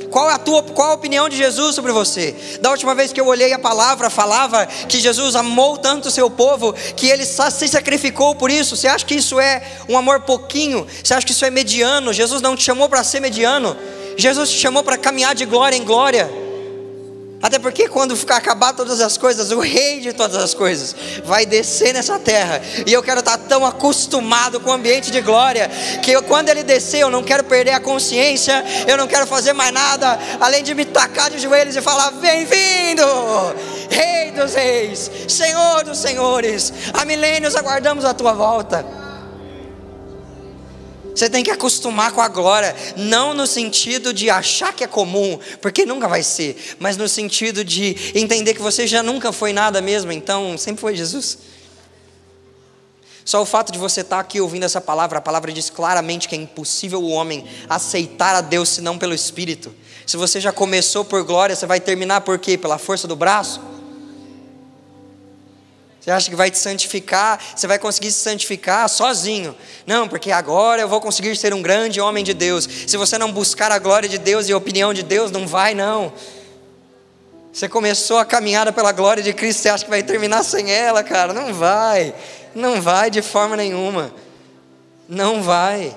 Qual 0.09 0.29
é 0.29 0.33
a 0.33 0.37
tua, 0.37 0.63
qual 0.63 0.91
a 0.91 0.93
opinião 0.93 1.27
de 1.27 1.35
Jesus 1.35 1.75
sobre 1.75 1.91
você? 1.91 2.35
Da 2.61 2.71
última 2.71 2.95
vez 2.95 3.11
que 3.11 3.19
eu 3.19 3.27
olhei 3.27 3.53
a 3.53 3.59
palavra, 3.59 4.09
falava 4.09 4.65
que 4.65 4.99
Jesus 4.99 5.35
amou 5.35 5.77
tanto 5.77 6.07
o 6.07 6.11
seu 6.11 6.29
povo 6.29 6.73
que 6.95 7.07
ele 7.07 7.25
se 7.25 7.67
sacrificou 7.67 8.35
por 8.35 8.49
isso. 8.49 8.75
Você 8.75 8.87
acha 8.87 9.05
que 9.05 9.15
isso 9.15 9.39
é 9.39 9.61
um 9.89 9.97
amor 9.97 10.21
pouquinho? 10.21 10.87
Você 11.03 11.13
acha 11.13 11.25
que 11.25 11.31
isso 11.31 11.45
é 11.45 11.49
mediano? 11.49 12.13
Jesus 12.13 12.41
não 12.41 12.55
te 12.55 12.63
chamou 12.63 12.87
para 12.87 13.03
ser 13.03 13.19
mediano. 13.19 13.75
Jesus 14.17 14.49
te 14.49 14.59
chamou 14.59 14.83
para 14.83 14.97
caminhar 14.97 15.35
de 15.35 15.45
glória 15.45 15.75
em 15.75 15.83
glória. 15.83 16.46
Até 17.41 17.59
porque 17.59 17.87
quando 17.87 18.15
ficar 18.15 18.37
acabar 18.37 18.73
todas 18.73 18.99
as 18.99 19.15
coisas, 19.15 19.51
o 19.51 19.59
rei 19.59 19.99
de 19.99 20.11
todas 20.11 20.35
as 20.35 20.53
coisas 20.55 20.95
vai 21.23 21.45
descer 21.45 21.93
nessa 21.93 22.17
terra. 22.17 22.61
E 22.85 22.91
eu 22.91 23.03
quero 23.03 23.19
estar 23.19 23.37
tão 23.37 23.65
acostumado 23.65 24.59
com 24.59 24.71
o 24.71 24.73
ambiente 24.73 25.11
de 25.11 25.21
glória 25.21 25.69
que 26.01 26.11
eu, 26.11 26.23
quando 26.23 26.49
ele 26.49 26.63
descer, 26.63 27.01
eu 27.01 27.11
não 27.11 27.23
quero 27.23 27.43
perder 27.43 27.71
a 27.71 27.79
consciência, 27.79 28.63
eu 28.87 28.97
não 28.97 29.07
quero 29.07 29.27
fazer 29.27 29.53
mais 29.53 29.71
nada 29.71 30.17
além 30.39 30.63
de 30.63 30.73
me 30.73 30.83
tacar 30.83 31.29
de 31.29 31.37
joelhos 31.37 31.75
e 31.75 31.81
falar: 31.81 32.11
"Bem-vindo, 32.11 33.03
Rei 33.89 34.31
dos 34.31 34.53
reis, 34.53 35.09
Senhor 35.27 35.83
dos 35.83 35.99
senhores. 35.99 36.73
Há 36.93 37.05
milênios 37.05 37.55
aguardamos 37.55 38.03
a 38.03 38.13
tua 38.13 38.33
volta." 38.33 39.06
Você 41.17 41.31
tem 41.31 41.43
que 41.43 41.49
acostumar 41.49 42.11
com 42.11 42.21
a 42.21 42.27
glória, 42.27 42.75
não 42.95 43.33
no 43.33 43.47
sentido 43.47 44.13
de 44.13 44.29
achar 44.29 44.71
que 44.71 44.83
é 44.83 44.87
comum, 44.87 45.39
porque 45.59 45.83
nunca 45.83 46.07
vai 46.07 46.21
ser, 46.21 46.75
mas 46.77 46.95
no 46.95 47.09
sentido 47.09 47.65
de 47.65 48.13
entender 48.13 48.53
que 48.53 48.61
você 48.61 48.85
já 48.85 49.01
nunca 49.01 49.31
foi 49.31 49.51
nada 49.51 49.81
mesmo, 49.81 50.11
então 50.11 50.55
sempre 50.59 50.79
foi 50.79 50.95
Jesus. 50.95 51.39
Só 53.25 53.41
o 53.41 53.45
fato 53.47 53.71
de 53.71 53.79
você 53.79 54.01
estar 54.01 54.19
aqui 54.19 54.39
ouvindo 54.39 54.63
essa 54.63 54.79
palavra, 54.79 55.17
a 55.17 55.21
palavra 55.21 55.51
diz 55.51 55.71
claramente 55.71 56.29
que 56.29 56.35
é 56.35 56.37
impossível 56.37 57.01
o 57.01 57.09
homem 57.09 57.43
aceitar 57.67 58.35
a 58.35 58.41
Deus 58.41 58.69
senão 58.69 58.95
pelo 58.95 59.15
Espírito. 59.15 59.73
Se 60.05 60.17
você 60.17 60.39
já 60.39 60.51
começou 60.51 61.03
por 61.03 61.23
glória, 61.23 61.55
você 61.55 61.65
vai 61.65 61.79
terminar 61.79 62.21
por 62.21 62.37
quê? 62.37 62.59
Pela 62.59 62.77
força 62.77 63.07
do 63.07 63.15
braço? 63.15 63.59
Você 66.07 66.11
acha 66.11 66.29
que 66.29 66.37
vai 66.37 66.49
te 66.49 66.57
santificar, 66.57 67.37
você 67.53 67.67
vai 67.67 67.77
conseguir 67.77 68.13
se 68.13 68.19
santificar 68.21 68.87
sozinho. 68.87 69.53
Não, 69.85 70.07
porque 70.07 70.31
agora 70.31 70.81
eu 70.81 70.87
vou 70.87 71.01
conseguir 71.01 71.35
ser 71.35 71.53
um 71.53 71.61
grande 71.61 71.99
homem 71.99 72.23
de 72.23 72.33
Deus. 72.33 72.63
Se 72.87 72.95
você 72.95 73.17
não 73.17 73.29
buscar 73.29 73.73
a 73.73 73.77
glória 73.77 74.07
de 74.07 74.17
Deus 74.17 74.47
e 74.47 74.53
a 74.53 74.57
opinião 74.57 74.93
de 74.93 75.03
Deus, 75.03 75.31
não 75.31 75.45
vai 75.45 75.73
não. 75.73 76.13
Você 77.51 77.67
começou 77.67 78.19
a 78.19 78.23
caminhada 78.23 78.71
pela 78.71 78.93
glória 78.93 79.21
de 79.21 79.33
Cristo, 79.33 79.63
você 79.63 79.67
acha 79.67 79.83
que 79.83 79.89
vai 79.89 80.01
terminar 80.01 80.45
sem 80.45 80.71
ela, 80.71 81.03
cara? 81.03 81.33
Não 81.33 81.53
vai. 81.53 82.15
Não 82.55 82.81
vai 82.81 83.11
de 83.11 83.21
forma 83.21 83.57
nenhuma. 83.57 84.13
Não 85.09 85.43
vai. 85.43 85.93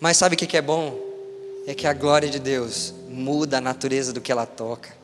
Mas 0.00 0.16
sabe 0.16 0.34
o 0.34 0.36
que 0.36 0.56
é 0.56 0.60
bom? 0.60 0.98
É 1.68 1.72
que 1.72 1.86
a 1.86 1.92
glória 1.92 2.28
de 2.28 2.40
Deus 2.40 2.92
muda 3.08 3.58
a 3.58 3.60
natureza 3.60 4.12
do 4.12 4.20
que 4.20 4.32
ela 4.32 4.44
toca. 4.44 4.97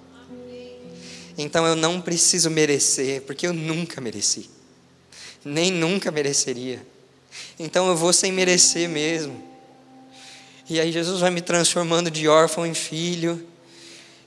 Então 1.37 1.67
eu 1.67 1.75
não 1.75 2.01
preciso 2.01 2.51
merecer, 2.51 3.23
porque 3.23 3.47
eu 3.47 3.53
nunca 3.53 4.01
mereci, 4.01 4.49
nem 5.45 5.71
nunca 5.71 6.11
mereceria. 6.11 6.85
Então 7.59 7.89
eu 7.89 7.97
vou 7.97 8.13
sem 8.13 8.31
merecer 8.31 8.89
mesmo. 8.89 9.43
E 10.69 10.81
aí 10.81 10.93
Jesus 10.93 11.21
vai 11.21 11.31
me 11.31 11.41
transformando 11.41 12.11
de 12.11 12.29
órfão 12.29 12.65
em 12.65 12.75
filho, 12.75 13.47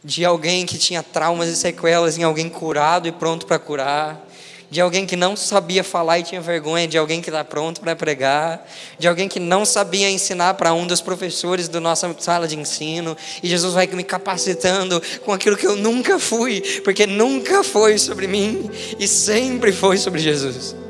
de 0.04 0.24
alguém 0.24 0.66
que 0.66 0.78
tinha 0.78 1.02
traumas 1.02 1.50
e 1.50 1.56
sequelas 1.56 2.18
em 2.18 2.24
alguém 2.24 2.50
curado 2.50 3.08
e 3.08 3.12
pronto 3.12 3.46
para 3.46 3.58
curar 3.58 4.27
de 4.70 4.82
alguém 4.82 5.06
que 5.06 5.16
não 5.16 5.36
sabia 5.36 5.84
falar 5.84 6.20
e 6.20 6.24
tinha 6.24 6.42
vergonha, 6.42 6.88
de 6.88 6.98
alguém 6.98 7.22
que 7.22 7.30
está 7.30 7.44
pronto 7.44 7.82
para 7.82 7.96
pregar, 7.96 8.68
de 9.00 9.08
alguém 9.08 9.28
que 9.28 9.40
não 9.40 9.66
sabia 9.66 10.10
ensinar 10.10 10.56
para 10.56 10.74
um 10.74 10.86
dos 10.86 11.02
professores 11.02 11.68
da 11.68 11.80
nossa 11.80 12.16
sala 12.20 12.48
de 12.48 12.58
ensino, 12.58 13.16
e 13.42 13.48
Jesus 13.48 13.74
vai 13.74 13.88
me 13.88 14.04
capacitando 14.04 15.02
com 15.24 15.32
aquilo 15.32 15.58
que 15.58 15.68
eu 15.68 15.76
nunca 15.76 16.20
fui, 16.20 16.62
porque 16.84 17.06
nunca 17.06 17.64
foi 17.64 17.98
sobre 17.98 18.28
mim 18.28 18.70
e 19.00 19.08
sempre 19.08 19.72
foi 19.72 19.98
sobre 19.98 20.20
Jesus. 20.20 20.87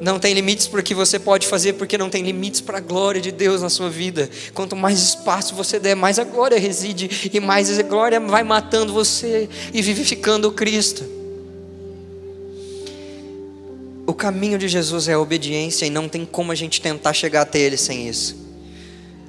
Não 0.00 0.18
tem 0.18 0.32
limites 0.32 0.66
para 0.66 0.80
o 0.80 0.82
que 0.82 0.94
você 0.94 1.18
pode 1.18 1.46
fazer, 1.46 1.74
porque 1.74 1.98
não 1.98 2.08
tem 2.08 2.22
limites 2.22 2.62
para 2.62 2.78
a 2.78 2.80
glória 2.80 3.20
de 3.20 3.30
Deus 3.30 3.60
na 3.60 3.68
sua 3.68 3.90
vida. 3.90 4.30
Quanto 4.54 4.74
mais 4.74 4.98
espaço 4.98 5.54
você 5.54 5.78
der, 5.78 5.94
mais 5.94 6.18
a 6.18 6.24
glória 6.24 6.58
reside, 6.58 7.30
e 7.32 7.38
mais 7.38 7.78
a 7.78 7.82
glória 7.82 8.18
vai 8.18 8.42
matando 8.42 8.94
você 8.94 9.46
e 9.74 9.82
vivificando 9.82 10.48
o 10.48 10.52
Cristo. 10.52 11.04
O 14.06 14.14
caminho 14.14 14.58
de 14.58 14.68
Jesus 14.68 15.06
é 15.06 15.12
a 15.12 15.20
obediência, 15.20 15.84
e 15.84 15.90
não 15.90 16.08
tem 16.08 16.24
como 16.24 16.50
a 16.50 16.54
gente 16.54 16.80
tentar 16.80 17.12
chegar 17.12 17.42
até 17.42 17.58
Ele 17.58 17.76
sem 17.76 18.08
isso. 18.08 18.40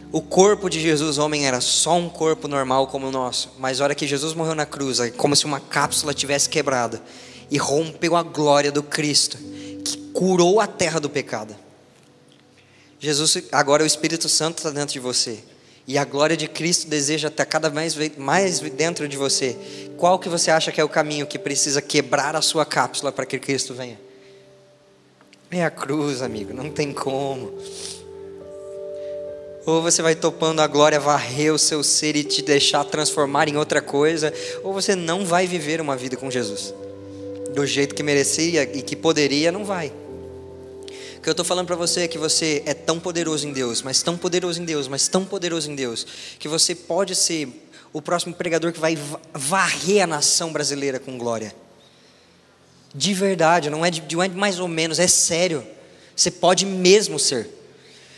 O 0.10 0.22
corpo 0.22 0.70
de 0.70 0.80
Jesus, 0.80 1.18
homem, 1.18 1.46
era 1.46 1.60
só 1.60 1.98
um 1.98 2.08
corpo 2.08 2.48
normal 2.48 2.88
como 2.88 3.08
o 3.08 3.12
nosso, 3.12 3.52
mas 3.60 3.80
a 3.80 3.84
hora 3.84 3.96
que 3.96 4.08
Jesus 4.08 4.34
morreu 4.34 4.56
na 4.56 4.66
cruz, 4.66 5.02
é 5.02 5.10
como 5.10 5.36
se 5.36 5.46
uma 5.46 5.60
cápsula 5.60 6.14
tivesse 6.14 6.48
quebrada 6.48 7.02
e 7.50 7.58
rompeu 7.58 8.16
a 8.16 8.24
glória 8.24 8.72
do 8.72 8.82
Cristo 8.82 9.38
curou 10.14 10.60
a 10.60 10.68
terra 10.68 11.00
do 11.00 11.10
pecado. 11.10 11.56
Jesus, 13.00 13.46
agora 13.52 13.84
o 13.84 13.86
Espírito 13.86 14.30
Santo 14.30 14.60
está 14.60 14.70
dentro 14.70 14.94
de 14.94 15.00
você. 15.00 15.40
E 15.88 15.98
a 15.98 16.06
glória 16.06 16.38
de 16.38 16.48
Cristo 16.48 16.88
deseja 16.88 17.28
estar 17.28 17.46
cada 17.46 17.70
vez 17.70 17.98
mais 18.18 18.60
dentro 18.60 19.08
de 19.08 19.18
você. 19.18 19.58
Qual 19.98 20.20
que 20.20 20.30
você 20.30 20.52
acha 20.52 20.72
que 20.72 20.80
é 20.80 20.84
o 20.84 20.90
caminho 20.90 21.26
que 21.26 21.40
precisa 21.40 21.82
quebrar 21.82 22.36
a 22.36 22.42
sua 22.42 22.66
cápsula 22.66 23.12
para 23.12 23.26
que 23.26 23.40
Cristo 23.40 23.74
venha? 23.74 24.00
É 25.50 25.66
a 25.66 25.72
cruz, 25.72 26.22
amigo, 26.22 26.54
não 26.54 26.70
tem 26.70 26.94
como. 26.94 27.58
Ou 29.66 29.82
você 29.82 30.02
vai 30.02 30.16
topando 30.16 30.62
a 30.62 30.68
glória, 30.68 31.00
varrer 31.00 31.54
o 31.54 31.60
seu 31.60 31.84
ser 31.84 32.16
e 32.16 32.24
te 32.24 32.42
deixar 32.42 32.84
transformar 32.86 33.48
em 33.48 33.58
outra 33.58 33.82
coisa, 33.82 34.34
ou 34.64 34.74
você 34.74 34.96
não 34.96 35.26
vai 35.26 35.46
viver 35.46 35.82
uma 35.82 35.96
vida 35.96 36.16
com 36.16 36.32
Jesus. 36.32 36.74
Do 37.54 37.66
jeito 37.66 37.94
que 37.94 38.02
merecia 38.02 38.64
e 38.64 38.82
que 38.82 38.96
poderia, 38.96 39.52
não 39.52 39.66
vai. 39.66 39.92
Que 41.22 41.30
eu 41.30 41.32
estou 41.32 41.46
falando 41.46 41.68
para 41.68 41.76
você 41.76 42.02
é 42.02 42.08
que 42.08 42.18
você 42.18 42.64
é 42.66 42.74
tão 42.74 43.00
poderoso 43.00 43.48
em 43.48 43.54
Deus, 43.54 43.82
mas 43.82 44.02
tão 44.02 44.18
poderoso 44.18 44.62
em 44.62 44.66
Deus, 44.66 44.88
mas 44.88 45.08
tão 45.08 45.24
poderoso 45.24 45.70
em 45.70 45.76
Deus, 45.76 46.06
que 46.40 46.48
você 46.48 46.74
pode 46.74 47.16
ser 47.16 47.48
o 47.94 48.02
próximo 48.02 48.34
pregador 48.34 48.72
que 48.72 48.80
vai 48.80 48.98
varrer 49.34 50.04
a 50.04 50.08
nação 50.08 50.52
brasileira 50.52 51.00
com 51.00 51.18
glória. 51.18 51.54
De 52.94 53.14
verdade, 53.14 53.70
não 53.70 53.86
é, 53.86 53.92
de, 53.92 54.04
não 54.16 54.24
é 54.24 54.30
mais 54.30 54.60
ou 54.60 54.68
menos, 54.68 54.98
é 54.98 55.08
sério. 55.08 55.66
Você 56.16 56.32
pode 56.32 56.66
mesmo 56.66 57.20
ser. 57.20 57.50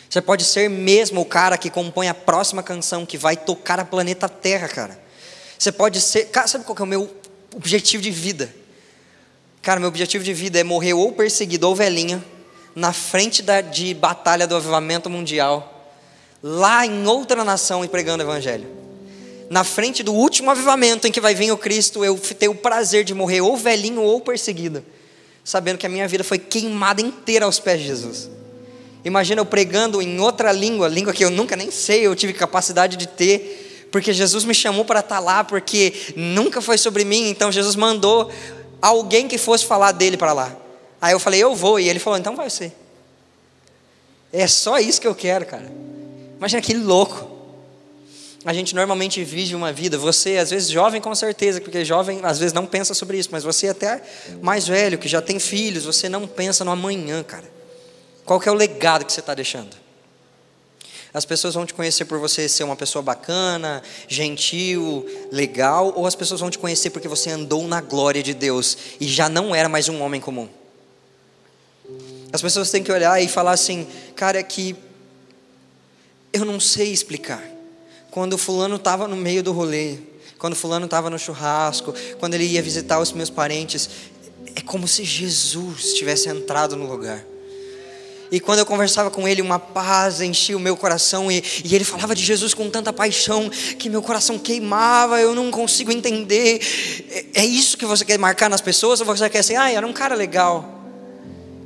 Você 0.10 0.22
pode 0.22 0.44
ser 0.44 0.70
mesmo 0.70 1.22
o 1.22 1.26
cara 1.26 1.58
que 1.58 1.70
compõe 1.70 2.08
a 2.08 2.14
próxima 2.14 2.64
canção 2.64 3.06
que 3.06 3.18
vai 3.18 3.36
tocar 3.36 3.80
a 3.80 3.86
planeta 3.86 4.30
Terra, 4.30 4.68
cara. 4.68 5.00
Você 5.58 5.72
pode 5.72 6.00
ser. 6.00 6.26
Cara, 6.26 6.48
sabe 6.48 6.64
qual 6.64 6.78
é 6.78 6.84
o 6.84 6.86
meu 6.86 7.14
objetivo 7.56 8.02
de 8.02 8.12
vida? 8.12 8.54
Cara, 9.62 9.80
meu 9.80 9.90
objetivo 9.90 10.24
de 10.24 10.34
vida 10.34 10.60
é 10.60 10.64
morrer 10.64 10.94
ou 10.94 11.14
perseguido 11.14 11.68
ou 11.68 11.76
velhinha, 11.76 12.24
na 12.76 12.92
frente 12.92 13.42
da, 13.42 13.62
de 13.62 13.94
batalha 13.94 14.48
do 14.48 14.56
avivamento 14.56 15.10
mundial, 15.10 15.92
lá 16.42 16.86
em 16.86 17.08
outra 17.08 17.44
nação 17.44 17.86
e 17.86 17.88
pregando 17.88 18.24
o 18.24 18.28
evangelho. 18.28 18.68
na 19.50 19.64
frente 19.64 20.02
do 20.02 20.14
último 20.14 20.50
avivamento 20.50 21.08
em 21.08 21.12
que 21.12 21.22
vai 21.22 21.36
vir 21.36 21.52
o 21.52 21.58
Cristo, 21.58 22.04
eu 22.04 22.18
ter 22.18 22.48
o 22.48 22.56
prazer 22.56 23.04
de 23.04 23.14
morrer 23.14 23.42
ou 23.42 23.56
velhinho 23.56 24.02
ou 24.02 24.20
perseguido, 24.20 24.84
sabendo 25.44 25.78
que 25.78 25.86
a 25.86 25.90
minha 25.90 26.08
vida 26.08 26.24
foi 26.24 26.40
queimada 26.40 27.02
inteira 27.02 27.46
aos 27.46 27.60
pés 27.60 27.80
de 27.80 27.86
Jesus. 27.86 28.30
Imagina 29.06 29.42
eu 29.42 29.46
pregando 29.46 30.02
em 30.02 30.20
outra 30.20 30.52
língua, 30.52 30.88
língua 30.88 31.14
que 31.14 31.24
eu 31.24 31.30
nunca 31.30 31.56
nem 31.56 31.70
sei, 31.70 32.08
eu 32.08 32.16
tive 32.16 32.34
capacidade 32.34 32.98
de 32.98 33.06
ter, 33.08 33.90
porque 33.92 34.12
Jesus 34.12 34.44
me 34.44 34.56
chamou 34.56 34.86
para 34.86 35.02
estar 35.02 35.20
lá, 35.20 35.44
porque 35.44 35.94
nunca 36.16 36.62
foi 36.62 36.78
sobre 36.78 37.04
mim, 37.04 37.30
então 37.30 37.52
Jesus 37.52 37.76
mandou 37.76 38.32
alguém 38.82 39.28
que 39.28 39.38
fosse 39.38 39.66
falar 39.66 39.92
dele 39.92 40.18
para 40.18 40.34
lá. 40.34 40.63
Aí 41.04 41.12
eu 41.12 41.20
falei, 41.20 41.44
eu 41.44 41.54
vou, 41.54 41.78
e 41.82 41.90
ele 41.90 42.00
falou, 42.00 42.18
então 42.18 42.34
vai 42.34 42.50
ser. 42.50 42.72
É 44.32 44.48
só 44.48 44.80
isso 44.80 45.02
que 45.02 45.08
eu 45.08 45.14
quero, 45.14 45.46
cara. 45.46 45.70
Imagina 46.38 46.62
que 46.62 46.74
louco 46.74 47.30
a 48.46 48.54
gente 48.54 48.74
normalmente 48.74 49.22
vive 49.22 49.54
uma 49.54 49.74
vida, 49.74 49.98
você 49.98 50.38
às 50.38 50.50
vezes 50.50 50.70
jovem 50.70 51.02
com 51.02 51.14
certeza, 51.14 51.60
porque 51.60 51.84
jovem 51.84 52.22
às 52.24 52.40
vezes 52.40 52.54
não 52.54 52.66
pensa 52.66 52.94
sobre 52.94 53.18
isso, 53.18 53.28
mas 53.34 53.44
você 53.44 53.68
até 53.68 54.02
mais 54.42 54.66
velho, 54.66 54.98
que 54.98 55.10
já 55.10 55.22
tem 55.22 55.40
filhos, 55.40 55.84
você 55.84 56.08
não 56.08 56.26
pensa 56.26 56.64
no 56.64 56.72
amanhã, 56.72 57.22
cara. 57.22 57.52
Qual 58.24 58.40
que 58.40 58.48
é 58.48 58.52
o 58.54 58.56
legado 58.56 59.04
que 59.04 59.12
você 59.12 59.20
está 59.20 59.34
deixando? 59.34 59.76
As 61.14 61.26
pessoas 61.26 61.54
vão 61.54 61.66
te 61.66 61.74
conhecer 61.74 62.06
por 62.06 62.18
você 62.18 62.48
ser 62.48 62.64
uma 62.64 62.78
pessoa 62.78 63.02
bacana, 63.02 63.84
gentil, 64.08 65.06
legal, 65.34 65.92
ou 65.98 66.08
as 66.08 66.16
pessoas 66.16 66.40
vão 66.40 66.50
te 66.50 66.58
conhecer 66.58 66.92
porque 66.92 67.10
você 67.10 67.30
andou 67.30 67.68
na 67.68 67.82
glória 67.82 68.24
de 68.24 68.34
Deus 68.34 68.78
e 69.02 69.06
já 69.06 69.28
não 69.28 69.54
era 69.54 69.68
mais 69.68 69.90
um 69.90 70.02
homem 70.02 70.22
comum. 70.22 70.48
As 72.34 72.42
pessoas 72.42 72.72
têm 72.72 72.82
que 72.82 72.92
olhar 72.92 73.22
e 73.22 73.28
falar 73.28 73.52
assim, 73.52 73.86
cara, 74.16 74.40
é 74.40 74.44
que 74.44 74.76
eu 76.34 76.44
não 76.44 76.60
sei 76.60 76.92
explicar 76.92 77.44
quando 78.10 78.40
fulano 78.40 78.78
estava 78.78 79.08
no 79.08 79.16
meio 79.16 79.44
do 79.44 79.52
rolê, 79.52 79.98
quando 80.40 80.56
fulano 80.56 80.86
estava 80.86 81.12
no 81.12 81.20
churrasco, 81.20 81.94
quando 82.20 82.34
ele 82.34 82.46
ia 82.46 82.62
visitar 82.62 83.00
os 83.00 83.12
meus 83.12 83.30
parentes, 83.30 83.88
é 84.56 84.62
como 84.62 84.88
se 84.88 85.04
Jesus 85.04 85.94
tivesse 85.94 86.28
entrado 86.28 86.76
no 86.76 86.90
lugar. 86.90 87.24
E 88.32 88.40
quando 88.40 88.60
eu 88.60 88.66
conversava 88.66 89.12
com 89.12 89.28
ele, 89.28 89.40
uma 89.40 89.60
paz 89.60 90.20
enchia 90.20 90.58
o 90.58 90.60
meu 90.60 90.76
coração, 90.76 91.32
e, 91.32 91.44
e, 91.64 91.76
ele 91.76 91.84
falava 91.84 92.16
de 92.16 92.24
Jesus 92.24 92.56
com 92.56 92.68
tanta 92.68 92.92
paixão 92.92 93.48
que 93.78 93.90
meu 93.90 94.02
coração 94.02 94.40
queimava, 94.40 95.22
eu 95.22 95.36
não 95.36 95.52
consigo 95.52 95.92
entender. 95.92 96.60
É, 97.12 97.42
é 97.42 97.46
isso 97.46 97.78
que 97.78 97.86
você 97.86 98.04
quer 98.04 98.18
marcar 98.18 98.50
nas 98.50 98.62
pessoas, 98.62 99.00
ou 99.00 99.06
você 99.06 99.30
quer 99.30 99.44
ser, 99.44 99.56
ah, 99.56 99.72
era 99.72 99.86
um 99.86 99.94
cara 99.94 100.16
legal? 100.16 100.82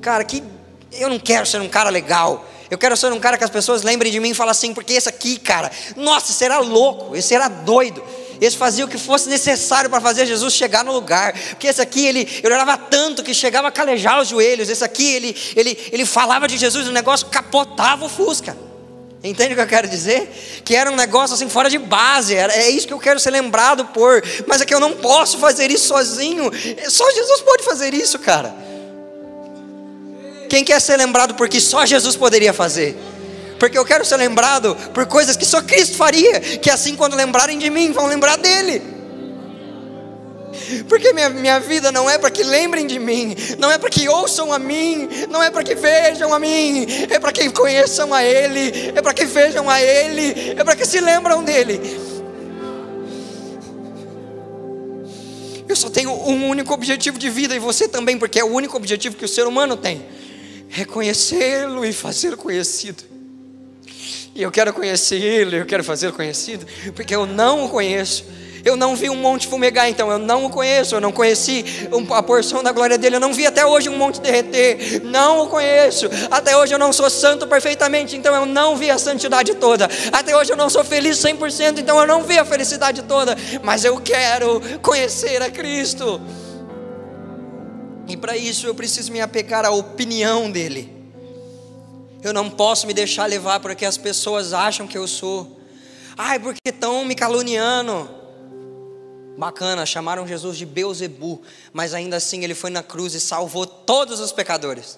Cara, 0.02 0.26
que 0.26 0.44
eu 0.92 1.10
não 1.10 1.20
quero 1.20 1.46
ser 1.46 1.62
um 1.62 1.70
cara 1.70 1.90
legal. 1.90 2.46
Eu 2.70 2.78
quero 2.78 2.98
ser 2.98 3.12
um 3.12 3.20
cara 3.20 3.38
que 3.38 3.44
as 3.44 3.50
pessoas 3.50 3.84
lembrem 3.84 4.12
de 4.12 4.20
mim 4.20 4.30
e 4.30 4.34
falem 4.34 4.52
assim, 4.52 4.74
porque 4.74 4.94
esse 4.94 5.08
aqui, 5.08 5.38
cara, 5.40 5.72
nossa, 5.96 6.32
esse 6.32 6.44
era 6.44 6.60
louco, 6.60 7.16
esse 7.16 7.34
era 7.34 7.48
doido. 7.48 8.04
Esse 8.40 8.56
fazia 8.56 8.86
o 8.86 8.88
que 8.88 8.98
fosse 8.98 9.30
necessário 9.30 9.90
para 9.90 10.00
fazer 10.00 10.26
Jesus 10.26 10.54
chegar 10.54 10.84
no 10.84 10.92
lugar. 10.92 11.34
Porque 11.34 11.68
esse 11.68 11.82
aqui, 11.82 12.06
ele, 12.06 12.28
ele 12.44 12.54
orava 12.54 12.78
tanto 12.78 13.24
que 13.24 13.34
chegava 13.34 13.68
a 13.70 13.72
calejar 13.72 14.22
os 14.22 14.28
joelhos. 14.28 14.70
Esse 14.70 14.84
aqui, 14.84 15.16
ele, 15.16 15.36
ele, 15.56 15.78
ele 15.92 16.06
falava 16.06 16.48
de 16.48 16.58
Jesus 16.58 16.88
o 16.88 16.92
negócio 16.92 17.28
capotava 17.28 18.06
o 18.06 18.10
Fusca. 18.10 18.56
Entende 19.24 19.54
o 19.54 19.56
que 19.56 19.62
eu 19.62 19.68
quero 19.68 19.88
dizer? 19.88 20.62
Que 20.64 20.76
era 20.76 20.92
um 20.92 20.96
negócio 20.96 21.34
assim 21.34 21.50
fora 21.50 21.70
de 21.70 21.80
base, 21.80 22.36
era, 22.36 22.54
é 22.54 22.70
isso 22.70 22.88
que 22.88 22.94
eu 22.94 23.00
quero 23.00 23.20
ser 23.20 23.32
lembrado 23.32 23.86
por, 23.86 24.24
mas 24.46 24.62
é 24.62 24.66
que 24.66 24.74
eu 24.74 24.80
não 24.80 24.94
posso 24.94 25.40
fazer 25.40 25.72
isso 25.72 25.88
sozinho, 25.88 26.52
só 26.88 27.12
Jesus 27.12 27.42
pode 27.42 27.64
fazer 27.64 27.96
isso, 27.96 28.20
cara. 28.20 28.67
Quem 30.48 30.64
quer 30.64 30.80
ser 30.82 30.98
lembrado 30.98 31.36
porque 31.36 31.60
só 31.60 31.86
Jesus 31.86 32.16
poderia 32.16 32.54
fazer? 32.54 32.98
Porque 33.60 33.78
eu 33.78 33.86
quero 33.86 34.06
ser 34.06 34.18
lembrado 34.18 34.76
por 34.94 35.06
coisas 35.06 35.36
que 35.36 35.46
só 35.46 35.62
Cristo 35.62 35.96
faria, 35.96 36.40
que 36.40 36.70
assim 36.70 36.96
quando 36.96 37.16
lembrarem 37.16 37.58
de 37.58 37.70
mim, 37.70 37.92
vão 37.92 38.08
lembrar 38.08 38.38
dele. 38.38 38.82
Porque 40.88 41.14
minha, 41.14 41.30
minha 41.30 41.60
vida 41.60 41.92
não 41.92 42.10
é 42.10 42.18
para 42.18 42.30
que 42.30 42.44
lembrem 42.44 42.88
de 42.88 43.00
mim, 43.00 43.36
não 43.58 43.72
é 43.72 43.78
para 43.78 43.90
que 43.90 44.08
ouçam 44.10 44.52
a 44.52 44.60
mim, 44.60 45.08
não 45.30 45.42
é 45.42 45.50
para 45.50 45.64
que 45.64 45.76
vejam 45.76 46.34
a 46.34 46.40
mim, 46.40 46.86
é 47.10 47.20
para 47.20 47.32
que 47.32 47.50
conheçam 47.50 48.14
a 48.14 48.24
Ele, 48.24 48.92
é 48.96 49.02
para 49.02 49.14
que 49.14 49.26
vejam 49.26 49.70
a 49.70 49.82
Ele, 49.82 50.56
é 50.58 50.64
para 50.64 50.76
que 50.76 50.86
se 50.86 51.00
lembram 51.00 51.44
dele. 51.44 51.80
Eu 55.68 55.76
só 55.76 55.90
tenho 55.90 56.12
um 56.12 56.48
único 56.48 56.74
objetivo 56.74 57.20
de 57.20 57.30
vida 57.30 57.56
e 57.56 57.60
você 57.60 57.88
também, 57.88 58.18
porque 58.18 58.40
é 58.40 58.44
o 58.44 58.48
único 58.48 58.78
objetivo 58.78 59.16
que 59.16 59.26
o 59.26 59.28
ser 59.28 59.46
humano 59.46 59.76
tem 59.76 60.06
reconhecê-lo 60.70 61.86
e 61.86 61.94
fazer 61.94 62.36
conhecido. 62.36 63.04
E 64.36 64.44
eu 64.44 64.52
quero 64.52 64.72
conhecê-lo, 64.72 65.56
eu 65.56 65.66
quero 65.66 65.84
fazer 65.84 66.12
conhecido, 66.12 66.66
porque 66.96 67.16
eu 67.16 67.26
não 67.26 67.66
o 67.66 67.70
conheço. 67.70 68.24
Eu 68.64 68.76
não 68.76 68.96
vi 68.96 69.10
um 69.10 69.16
monte 69.16 69.48
fumegar, 69.48 69.88
então 69.88 70.12
eu 70.12 70.18
não 70.18 70.46
o 70.46 70.50
conheço, 70.50 70.94
eu 70.94 71.00
não 71.00 71.12
conheci 71.12 71.64
a 72.12 72.22
porção 72.22 72.62
da 72.62 72.72
glória 72.72 72.98
dele, 72.98 73.16
eu 73.16 73.20
não 73.20 73.34
vi 73.34 73.48
até 73.48 73.66
hoje 73.66 73.88
um 73.88 73.98
monte 73.98 74.20
derreter, 74.20 75.02
não 75.06 75.44
o 75.44 75.48
conheço. 75.48 76.10
Até 76.30 76.58
hoje 76.58 76.74
eu 76.74 76.80
não 76.80 76.92
sou 76.92 77.10
santo 77.10 77.48
perfeitamente, 77.48 78.16
então 78.18 78.36
eu 78.36 78.46
não 78.46 78.76
vi 78.76 78.92
a 78.92 78.98
santidade 78.98 79.56
toda. 79.56 79.90
Até 80.12 80.36
hoje 80.36 80.52
eu 80.52 80.58
não 80.58 80.70
sou 80.70 80.84
feliz 80.84 81.18
100%, 81.18 81.80
então 81.80 81.98
eu 81.98 82.06
não 82.06 82.24
vi 82.24 82.38
a 82.38 82.44
felicidade 82.44 83.04
toda, 83.04 83.38
mas 83.64 83.86
eu 83.86 83.98
quero 84.02 84.62
conhecer 84.82 85.42
a 85.42 85.50
Cristo. 85.50 86.20
E 88.08 88.16
para 88.16 88.38
isso 88.38 88.66
eu 88.66 88.74
preciso 88.74 89.12
me 89.12 89.20
apegar 89.20 89.66
à 89.66 89.72
opinião 89.72 90.50
dele. 90.50 90.98
Eu 92.24 92.34
não 92.34 92.50
posso 92.50 92.88
me 92.88 92.94
deixar 92.94 93.26
levar 93.26 93.60
porque 93.60 93.86
as 93.86 93.98
pessoas 93.98 94.54
acham 94.54 94.88
que 94.88 94.98
eu 94.98 95.08
sou. 95.08 95.60
Ai, 96.18 96.40
porque 96.40 96.60
estão 96.66 97.06
me 97.06 97.14
caluniando. 97.14 98.10
Bacana, 99.38 99.86
chamaram 99.86 100.26
Jesus 100.26 100.58
de 100.58 100.66
Beuzebu, 100.66 101.44
mas 101.72 101.94
ainda 101.94 102.18
assim 102.18 102.44
ele 102.44 102.56
foi 102.56 102.72
na 102.72 102.82
cruz 102.82 103.14
e 103.14 103.20
salvou 103.20 103.68
todos 103.68 104.20
os 104.20 104.32
pecadores. 104.32 104.98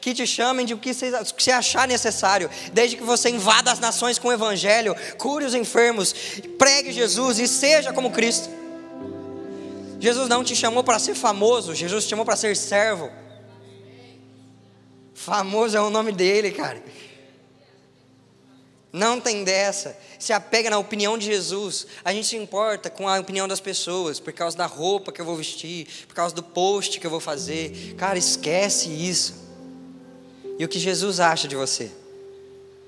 Que 0.00 0.12
te 0.12 0.26
chamem 0.26 0.66
de 0.66 0.74
o 0.74 0.78
que 0.78 0.92
você 0.92 1.52
achar 1.52 1.86
necessário, 1.86 2.50
desde 2.72 2.96
que 2.96 3.04
você 3.04 3.30
invada 3.30 3.70
as 3.70 3.78
nações 3.78 4.18
com 4.18 4.28
o 4.28 4.32
evangelho, 4.32 4.96
cure 5.16 5.44
os 5.44 5.54
enfermos, 5.54 6.12
pregue 6.58 6.92
Jesus 6.92 7.38
e 7.38 7.46
seja 7.46 7.92
como 7.92 8.10
Cristo. 8.10 8.48
Jesus 9.98 10.28
não 10.28 10.44
te 10.44 10.54
chamou 10.54 10.84
para 10.84 10.98
ser 10.98 11.14
famoso, 11.14 11.74
Jesus 11.74 12.04
te 12.04 12.10
chamou 12.10 12.24
para 12.24 12.36
ser 12.36 12.56
servo. 12.56 13.10
Famoso 15.14 15.76
é 15.76 15.80
o 15.80 15.90
nome 15.90 16.12
dele, 16.12 16.52
cara. 16.52 16.82
Não 18.92 19.20
tem 19.20 19.44
dessa. 19.44 19.96
Se 20.18 20.32
apega 20.32 20.70
na 20.70 20.78
opinião 20.78 21.18
de 21.18 21.26
Jesus. 21.26 21.86
A 22.04 22.12
gente 22.12 22.28
se 22.28 22.36
importa 22.36 22.88
com 22.88 23.08
a 23.08 23.18
opinião 23.18 23.48
das 23.48 23.60
pessoas, 23.60 24.20
por 24.20 24.32
causa 24.32 24.56
da 24.56 24.66
roupa 24.66 25.10
que 25.12 25.20
eu 25.20 25.24
vou 25.24 25.36
vestir, 25.36 25.86
por 26.06 26.14
causa 26.14 26.34
do 26.34 26.42
post 26.42 27.00
que 27.00 27.06
eu 27.06 27.10
vou 27.10 27.20
fazer. 27.20 27.94
Cara, 27.96 28.18
esquece 28.18 28.88
isso. 28.88 29.34
E 30.58 30.64
o 30.64 30.68
que 30.68 30.78
Jesus 30.78 31.20
acha 31.20 31.48
de 31.48 31.56
você? 31.56 31.90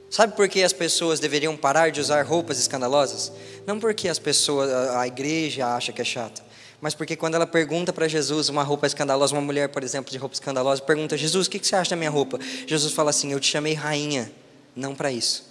Sabe 0.08 0.34
por 0.34 0.48
que 0.48 0.62
as 0.62 0.72
pessoas 0.72 1.20
deveriam 1.20 1.56
parar 1.56 1.90
de 1.90 2.00
usar 2.00 2.24
roupas 2.24 2.58
escandalosas? 2.58 3.32
Não 3.66 3.78
porque 3.78 4.08
as 4.08 4.18
pessoas, 4.18 4.70
a 4.70 5.06
igreja 5.06 5.66
acha 5.74 5.92
que 5.92 6.00
é 6.00 6.04
chato 6.04 6.47
mas 6.80 6.94
porque 6.94 7.16
quando 7.16 7.34
ela 7.34 7.46
pergunta 7.46 7.92
para 7.92 8.06
Jesus 8.06 8.48
uma 8.48 8.62
roupa 8.62 8.86
escandalosa, 8.86 9.34
uma 9.34 9.42
mulher, 9.42 9.68
por 9.68 9.82
exemplo, 9.82 10.12
de 10.12 10.18
roupa 10.18 10.34
escandalosa, 10.34 10.80
pergunta: 10.82 11.16
Jesus, 11.16 11.46
o 11.46 11.50
que 11.50 11.58
você 11.58 11.74
acha 11.74 11.90
da 11.90 11.96
minha 11.96 12.10
roupa? 12.10 12.38
Jesus 12.66 12.92
fala 12.92 13.10
assim: 13.10 13.32
Eu 13.32 13.40
te 13.40 13.48
chamei 13.48 13.74
rainha, 13.74 14.30
não 14.76 14.94
para 14.94 15.10
isso. 15.10 15.48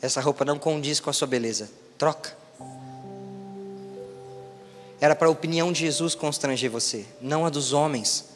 Essa 0.00 0.20
roupa 0.20 0.44
não 0.44 0.58
condiz 0.58 1.00
com 1.00 1.10
a 1.10 1.12
sua 1.12 1.26
beleza. 1.26 1.70
Troca. 1.98 2.34
Era 4.98 5.14
para 5.14 5.28
a 5.28 5.30
opinião 5.30 5.72
de 5.72 5.80
Jesus 5.80 6.14
constranger 6.14 6.70
você, 6.70 7.04
não 7.20 7.44
a 7.44 7.50
dos 7.50 7.72
homens. 7.72 8.30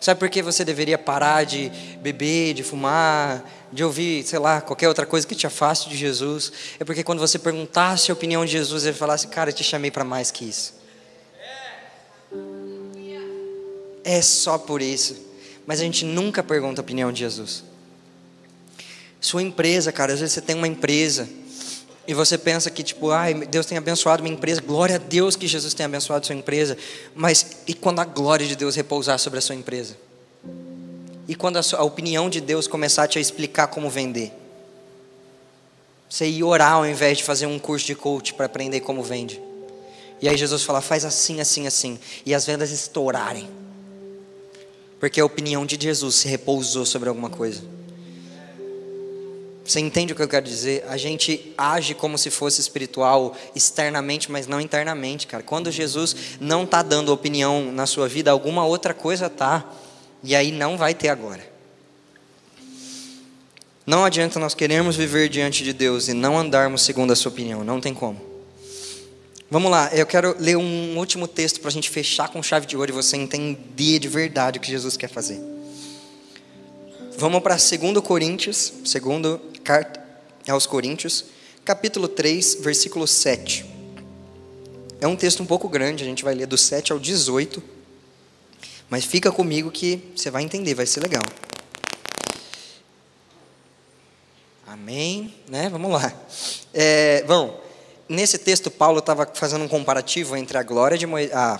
Sabe 0.00 0.18
por 0.18 0.28
que 0.28 0.42
você 0.42 0.64
deveria 0.64 0.98
parar 0.98 1.44
de 1.44 1.70
beber, 2.00 2.54
de 2.54 2.62
fumar, 2.62 3.44
de 3.72 3.82
ouvir, 3.82 4.24
sei 4.26 4.38
lá, 4.38 4.60
qualquer 4.60 4.88
outra 4.88 5.06
coisa 5.06 5.26
que 5.26 5.34
te 5.34 5.46
afaste 5.46 5.88
de 5.88 5.96
Jesus? 5.96 6.52
É 6.78 6.84
porque 6.84 7.02
quando 7.02 7.18
você 7.18 7.38
perguntasse 7.38 8.10
a 8.10 8.14
opinião 8.14 8.44
de 8.44 8.52
Jesus, 8.52 8.84
ele 8.84 8.96
falasse, 8.96 9.26
cara, 9.28 9.50
eu 9.50 9.54
te 9.54 9.64
chamei 9.64 9.90
para 9.90 10.04
mais 10.04 10.30
que 10.30 10.44
isso. 10.44 10.74
É 14.04 14.20
só 14.20 14.58
por 14.58 14.82
isso. 14.82 15.16
Mas 15.66 15.80
a 15.80 15.84
gente 15.84 16.04
nunca 16.04 16.42
pergunta 16.42 16.80
a 16.80 16.82
opinião 16.82 17.10
de 17.10 17.20
Jesus. 17.20 17.64
Sua 19.20 19.42
empresa, 19.42 19.92
cara, 19.92 20.12
às 20.12 20.20
vezes 20.20 20.34
você 20.34 20.40
tem 20.40 20.56
uma 20.56 20.66
empresa 20.66 21.28
e 22.06 22.12
você 22.12 22.36
pensa 22.36 22.68
que, 22.68 22.82
tipo, 22.82 23.10
ai, 23.10 23.32
Deus 23.32 23.64
tem 23.64 23.78
abençoado 23.78 24.22
minha 24.22 24.34
empresa, 24.34 24.60
glória 24.60 24.96
a 24.96 24.98
Deus 24.98 25.36
que 25.36 25.46
Jesus 25.46 25.72
tem 25.72 25.86
abençoado 25.86 26.26
sua 26.26 26.34
empresa, 26.34 26.76
mas 27.14 27.58
e 27.66 27.72
quando 27.72 28.00
a 28.00 28.04
glória 28.04 28.46
de 28.46 28.56
Deus 28.56 28.74
repousar 28.74 29.18
sobre 29.20 29.38
a 29.38 29.42
sua 29.42 29.54
empresa? 29.54 29.96
E 31.28 31.34
quando 31.34 31.56
a, 31.56 31.62
sua, 31.62 31.80
a 31.80 31.82
opinião 31.82 32.28
de 32.28 32.40
Deus 32.40 32.66
começar 32.66 33.04
a 33.04 33.08
te 33.08 33.18
explicar 33.18 33.68
como 33.68 33.88
vender? 33.88 34.32
Você 36.08 36.26
ir 36.26 36.42
orar 36.42 36.74
ao 36.74 36.86
invés 36.86 37.18
de 37.18 37.24
fazer 37.24 37.46
um 37.46 37.58
curso 37.58 37.86
de 37.86 37.94
coach 37.94 38.34
para 38.34 38.46
aprender 38.46 38.80
como 38.80 39.02
vende. 39.02 39.40
E 40.20 40.28
aí 40.28 40.36
Jesus 40.36 40.62
fala, 40.62 40.80
faz 40.80 41.04
assim, 41.04 41.40
assim, 41.40 41.66
assim, 41.66 41.98
e 42.24 42.34
as 42.34 42.46
vendas 42.46 42.70
estourarem. 42.70 43.48
Porque 45.00 45.20
a 45.20 45.24
opinião 45.24 45.66
de 45.66 45.76
Jesus 45.80 46.16
se 46.16 46.28
repousou 46.28 46.86
sobre 46.86 47.08
alguma 47.08 47.30
coisa. 47.30 47.62
Você 49.64 49.80
entende 49.80 50.12
o 50.12 50.16
que 50.16 50.22
eu 50.22 50.28
quero 50.28 50.44
dizer? 50.44 50.84
A 50.88 50.96
gente 50.96 51.52
age 51.56 51.94
como 51.94 52.18
se 52.18 52.30
fosse 52.30 52.60
espiritual 52.60 53.34
externamente, 53.54 54.30
mas 54.30 54.46
não 54.46 54.60
internamente, 54.60 55.26
cara. 55.26 55.42
Quando 55.42 55.70
Jesus 55.70 56.14
não 56.40 56.64
está 56.64 56.82
dando 56.82 57.12
opinião 57.12 57.72
na 57.72 57.86
sua 57.86 58.08
vida, 58.08 58.30
alguma 58.30 58.64
outra 58.66 58.92
coisa 58.92 59.30
tá. 59.30 59.64
E 60.22 60.34
aí 60.34 60.52
não 60.52 60.76
vai 60.76 60.94
ter 60.94 61.08
agora. 61.08 61.52
Não 63.84 64.04
adianta 64.04 64.38
nós 64.38 64.54
queremos 64.54 64.94
viver 64.94 65.28
diante 65.28 65.64
de 65.64 65.72
Deus 65.72 66.06
e 66.06 66.12
não 66.12 66.38
andarmos 66.38 66.82
segundo 66.82 67.12
a 67.12 67.16
sua 67.16 67.32
opinião, 67.32 67.64
não 67.64 67.80
tem 67.80 67.92
como. 67.92 68.20
Vamos 69.50 69.70
lá, 69.70 69.90
eu 69.92 70.06
quero 70.06 70.36
ler 70.38 70.56
um 70.56 70.96
último 70.96 71.26
texto 71.26 71.60
para 71.60 71.68
a 71.68 71.72
gente 71.72 71.90
fechar 71.90 72.28
com 72.28 72.42
chave 72.42 72.64
de 72.64 72.76
ouro 72.76 72.90
e 72.90 72.94
você 72.94 73.16
entender 73.16 73.98
de 73.98 74.08
verdade 74.08 74.58
o 74.58 74.62
que 74.62 74.70
Jesus 74.70 74.96
quer 74.96 75.08
fazer. 75.08 75.40
Vamos 77.18 77.42
para 77.42 77.56
2 77.56 77.98
Coríntios, 78.02 78.72
segundo 78.84 79.40
carta 79.62 80.02
aos 80.48 80.64
Coríntios, 80.64 81.26
capítulo 81.64 82.08
3, 82.08 82.58
versículo 82.60 83.06
7. 83.06 83.66
É 85.00 85.06
um 85.06 85.16
texto 85.16 85.42
um 85.42 85.46
pouco 85.46 85.68
grande, 85.68 86.04
a 86.04 86.06
gente 86.06 86.24
vai 86.24 86.34
ler 86.34 86.46
do 86.46 86.56
7 86.56 86.92
ao 86.92 86.98
18. 86.98 87.62
Mas 88.92 89.06
fica 89.06 89.32
comigo 89.32 89.70
que 89.70 90.12
você 90.14 90.30
vai 90.30 90.42
entender, 90.42 90.74
vai 90.74 90.84
ser 90.84 91.00
legal. 91.00 91.22
Amém? 94.66 95.34
Né? 95.48 95.70
Vamos 95.70 95.90
lá. 95.90 96.12
É, 96.74 97.22
bom, 97.22 97.58
nesse 98.06 98.36
texto, 98.36 98.70
Paulo 98.70 98.98
estava 98.98 99.26
fazendo 99.32 99.64
um 99.64 99.68
comparativo 99.68 100.36
entre 100.36 100.58
a 100.58 100.62
glória 100.62 100.98
de 100.98 101.06
Moisés, 101.06 101.34
a, 101.34 101.58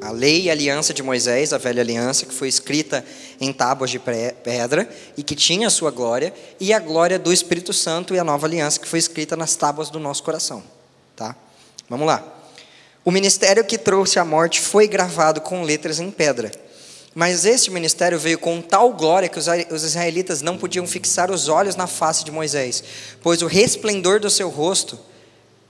a 0.00 0.10
lei 0.10 0.46
e 0.46 0.50
a 0.50 0.54
aliança 0.54 0.92
de 0.92 1.04
Moisés, 1.04 1.52
a 1.52 1.58
velha 1.58 1.82
aliança, 1.82 2.26
que 2.26 2.34
foi 2.34 2.48
escrita 2.48 3.04
em 3.40 3.52
tábuas 3.52 3.88
de 3.88 4.00
pedra 4.00 4.92
e 5.16 5.22
que 5.22 5.36
tinha 5.36 5.68
a 5.68 5.70
sua 5.70 5.92
glória, 5.92 6.34
e 6.58 6.72
a 6.72 6.80
glória 6.80 7.16
do 7.16 7.32
Espírito 7.32 7.72
Santo 7.72 8.12
e 8.12 8.18
a 8.18 8.24
nova 8.24 8.44
aliança, 8.44 8.80
que 8.80 8.88
foi 8.88 8.98
escrita 8.98 9.36
nas 9.36 9.54
tábuas 9.54 9.88
do 9.88 10.00
nosso 10.00 10.24
coração. 10.24 10.64
Tá? 11.14 11.36
Vamos 11.88 12.08
lá. 12.08 12.37
O 13.08 13.10
ministério 13.10 13.64
que 13.64 13.78
trouxe 13.78 14.18
a 14.18 14.24
morte 14.24 14.60
foi 14.60 14.86
gravado 14.86 15.40
com 15.40 15.62
letras 15.62 15.98
em 15.98 16.10
pedra 16.10 16.52
mas 17.14 17.46
este 17.46 17.70
ministério 17.70 18.18
veio 18.18 18.38
com 18.38 18.60
tal 18.60 18.92
glória 18.92 19.30
que 19.30 19.38
os 19.38 19.82
israelitas 19.82 20.42
não 20.42 20.58
podiam 20.58 20.86
fixar 20.86 21.30
os 21.30 21.48
olhos 21.48 21.74
na 21.74 21.86
face 21.86 22.22
de 22.22 22.30
Moisés, 22.30 22.84
pois 23.22 23.40
o 23.40 23.46
resplendor 23.46 24.20
do 24.20 24.28
seu 24.28 24.50
rosto, 24.50 24.98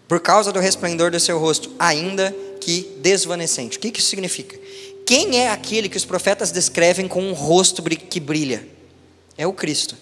por 0.08 0.18
causa 0.18 0.50
do 0.52 0.58
resplendor 0.58 1.12
do 1.12 1.20
seu 1.20 1.38
rosto, 1.38 1.70
ainda 1.78 2.34
que 2.60 2.98
desvanecente. 3.00 3.78
O 3.78 3.80
que 3.80 3.98
isso 3.98 4.10
significa? 4.10 4.58
Quem 5.06 5.40
é 5.40 5.48
aquele 5.48 5.88
que 5.88 5.96
os 5.96 6.04
profetas 6.04 6.50
descrevem 6.50 7.06
com 7.06 7.22
um 7.22 7.32
rosto 7.32 7.82
que 7.82 8.18
brilha? 8.18 8.66
É 9.38 9.46
o 9.46 9.52
Cristo. 9.52 9.96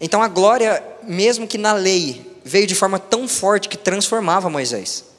Então 0.00 0.22
a 0.22 0.28
glória, 0.28 0.82
mesmo 1.02 1.46
que 1.46 1.58
na 1.58 1.74
lei, 1.74 2.32
veio 2.42 2.66
de 2.66 2.74
forma 2.74 2.98
tão 2.98 3.28
forte 3.28 3.68
que 3.68 3.76
transformava 3.76 4.48
Moisés. 4.48 5.11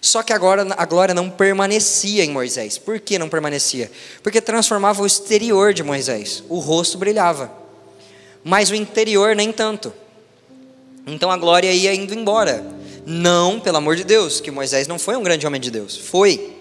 Só 0.00 0.22
que 0.22 0.32
agora 0.32 0.66
a 0.76 0.84
glória 0.84 1.14
não 1.14 1.28
permanecia 1.28 2.24
em 2.24 2.30
Moisés. 2.30 2.78
Por 2.78 3.00
que 3.00 3.18
não 3.18 3.28
permanecia? 3.28 3.90
Porque 4.22 4.40
transformava 4.40 5.02
o 5.02 5.06
exterior 5.06 5.74
de 5.74 5.82
Moisés. 5.82 6.42
O 6.48 6.58
rosto 6.58 6.96
brilhava. 6.98 7.50
Mas 8.44 8.70
o 8.70 8.74
interior 8.74 9.34
nem 9.34 9.52
tanto. 9.52 9.92
Então 11.06 11.30
a 11.30 11.36
glória 11.36 11.72
ia 11.72 11.92
indo 11.92 12.14
embora. 12.14 12.64
Não, 13.04 13.58
pelo 13.58 13.78
amor 13.78 13.96
de 13.96 14.04
Deus, 14.04 14.40
que 14.40 14.50
Moisés 14.50 14.86
não 14.86 14.98
foi 14.98 15.16
um 15.16 15.22
grande 15.22 15.46
homem 15.46 15.60
de 15.60 15.70
Deus. 15.70 15.96
Foi. 15.96 16.56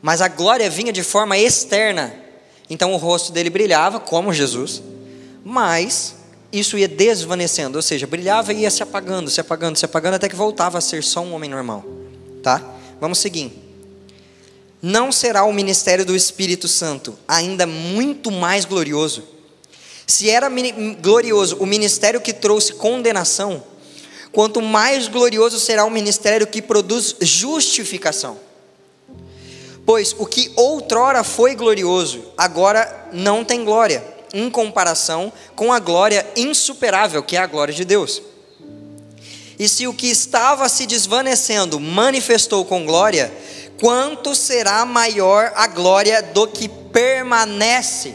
Mas 0.00 0.20
a 0.20 0.28
glória 0.28 0.70
vinha 0.70 0.92
de 0.92 1.02
forma 1.02 1.36
externa. 1.36 2.14
Então 2.70 2.92
o 2.92 2.96
rosto 2.96 3.32
dele 3.32 3.50
brilhava, 3.50 3.98
como 3.98 4.32
Jesus. 4.32 4.82
Mas 5.44 6.14
isso 6.52 6.78
ia 6.78 6.86
desvanecendo. 6.86 7.76
Ou 7.76 7.82
seja, 7.82 8.06
brilhava 8.06 8.52
e 8.52 8.60
ia 8.60 8.70
se 8.70 8.84
apagando, 8.84 9.28
se 9.28 9.40
apagando, 9.40 9.76
se 9.76 9.84
apagando, 9.84 10.14
até 10.14 10.28
que 10.28 10.36
voltava 10.36 10.78
a 10.78 10.80
ser 10.80 11.02
só 11.02 11.22
um 11.22 11.34
homem 11.34 11.50
normal 11.50 11.97
tá? 12.48 12.64
Vamos 12.98 13.18
seguir. 13.18 13.52
Não 14.80 15.12
será 15.12 15.44
o 15.44 15.52
ministério 15.52 16.06
do 16.06 16.16
Espírito 16.16 16.66
Santo 16.66 17.18
ainda 17.28 17.66
muito 17.66 18.30
mais 18.30 18.64
glorioso? 18.64 19.22
Se 20.06 20.30
era 20.30 20.48
glorioso 20.98 21.58
o 21.60 21.66
ministério 21.66 22.22
que 22.22 22.32
trouxe 22.32 22.72
condenação, 22.72 23.62
quanto 24.32 24.62
mais 24.62 25.08
glorioso 25.08 25.60
será 25.60 25.84
o 25.84 25.90
ministério 25.90 26.46
que 26.46 26.62
produz 26.62 27.16
justificação. 27.20 28.38
Pois 29.84 30.14
o 30.18 30.24
que 30.24 30.50
outrora 30.56 31.22
foi 31.22 31.54
glorioso, 31.54 32.24
agora 32.34 33.10
não 33.12 33.44
tem 33.44 33.62
glória, 33.62 34.02
em 34.32 34.48
comparação 34.48 35.30
com 35.54 35.70
a 35.70 35.78
glória 35.78 36.26
insuperável, 36.34 37.22
que 37.22 37.36
é 37.36 37.40
a 37.40 37.46
glória 37.46 37.74
de 37.74 37.84
Deus. 37.84 38.22
E 39.58 39.68
se 39.68 39.86
o 39.86 39.92
que 39.92 40.06
estava 40.08 40.68
se 40.68 40.86
desvanecendo 40.86 41.80
manifestou 41.80 42.64
com 42.64 42.86
glória, 42.86 43.32
quanto 43.80 44.34
será 44.34 44.84
maior 44.84 45.52
a 45.56 45.66
glória 45.66 46.22
do 46.22 46.46
que 46.46 46.68
permanece? 46.68 48.14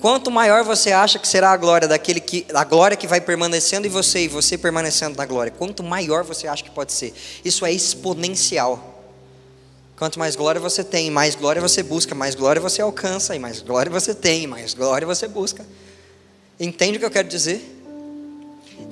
Quanto 0.00 0.30
maior 0.30 0.64
você 0.64 0.92
acha 0.92 1.18
que 1.18 1.28
será 1.28 1.50
a 1.50 1.56
glória 1.56 1.86
daquele 1.86 2.20
que 2.20 2.46
a 2.54 2.64
glória 2.64 2.96
que 2.96 3.06
vai 3.06 3.20
permanecendo 3.20 3.86
em 3.86 3.90
você 3.90 4.20
e 4.20 4.28
você 4.28 4.56
permanecendo 4.56 5.16
na 5.16 5.26
glória, 5.26 5.52
quanto 5.52 5.82
maior 5.82 6.24
você 6.24 6.46
acha 6.46 6.64
que 6.64 6.70
pode 6.70 6.92
ser? 6.92 7.14
Isso 7.44 7.66
é 7.66 7.72
exponencial. 7.72 9.02
Quanto 9.96 10.18
mais 10.18 10.34
glória 10.34 10.58
você 10.58 10.82
tem, 10.82 11.10
mais 11.10 11.34
glória 11.34 11.60
você 11.60 11.82
busca, 11.82 12.14
mais 12.14 12.34
glória 12.34 12.60
você 12.60 12.80
alcança, 12.80 13.36
e 13.36 13.38
mais 13.38 13.60
glória 13.60 13.92
você 13.92 14.14
tem, 14.14 14.46
mais 14.46 14.72
glória 14.72 15.06
você 15.06 15.28
busca. 15.28 15.66
Entende 16.58 16.96
o 16.96 17.00
que 17.00 17.04
eu 17.04 17.10
quero 17.10 17.28
dizer? 17.28 17.79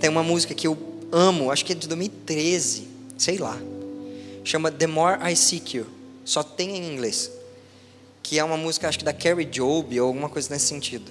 Tem 0.01 0.09
uma 0.09 0.23
música 0.23 0.55
que 0.55 0.67
eu 0.67 0.77
amo, 1.11 1.51
acho 1.51 1.65
que 1.65 1.73
é 1.73 1.75
de 1.75 1.89
2013, 1.89 2.89
sei 3.17 3.39
lá. 3.39 3.59
Chama 4.45 4.71
The 4.71 4.87
More 4.87 5.31
I 5.31 5.37
Seek 5.37 5.77
You. 5.77 5.87
Só 6.25 6.43
tem 6.43 6.77
em 6.77 6.93
inglês. 6.93 7.31
Que 8.23 8.39
é 8.39 8.45
uma 8.45 8.57
música, 8.57 8.89
acho 8.89 8.99
que 8.99 9.05
da 9.05 9.13
Carrie 9.13 9.45
Job, 9.45 9.99
ou 10.01 10.09
alguma 10.09 10.29
coisa 10.29 10.51
nesse 10.51 10.67
sentido. 10.67 11.11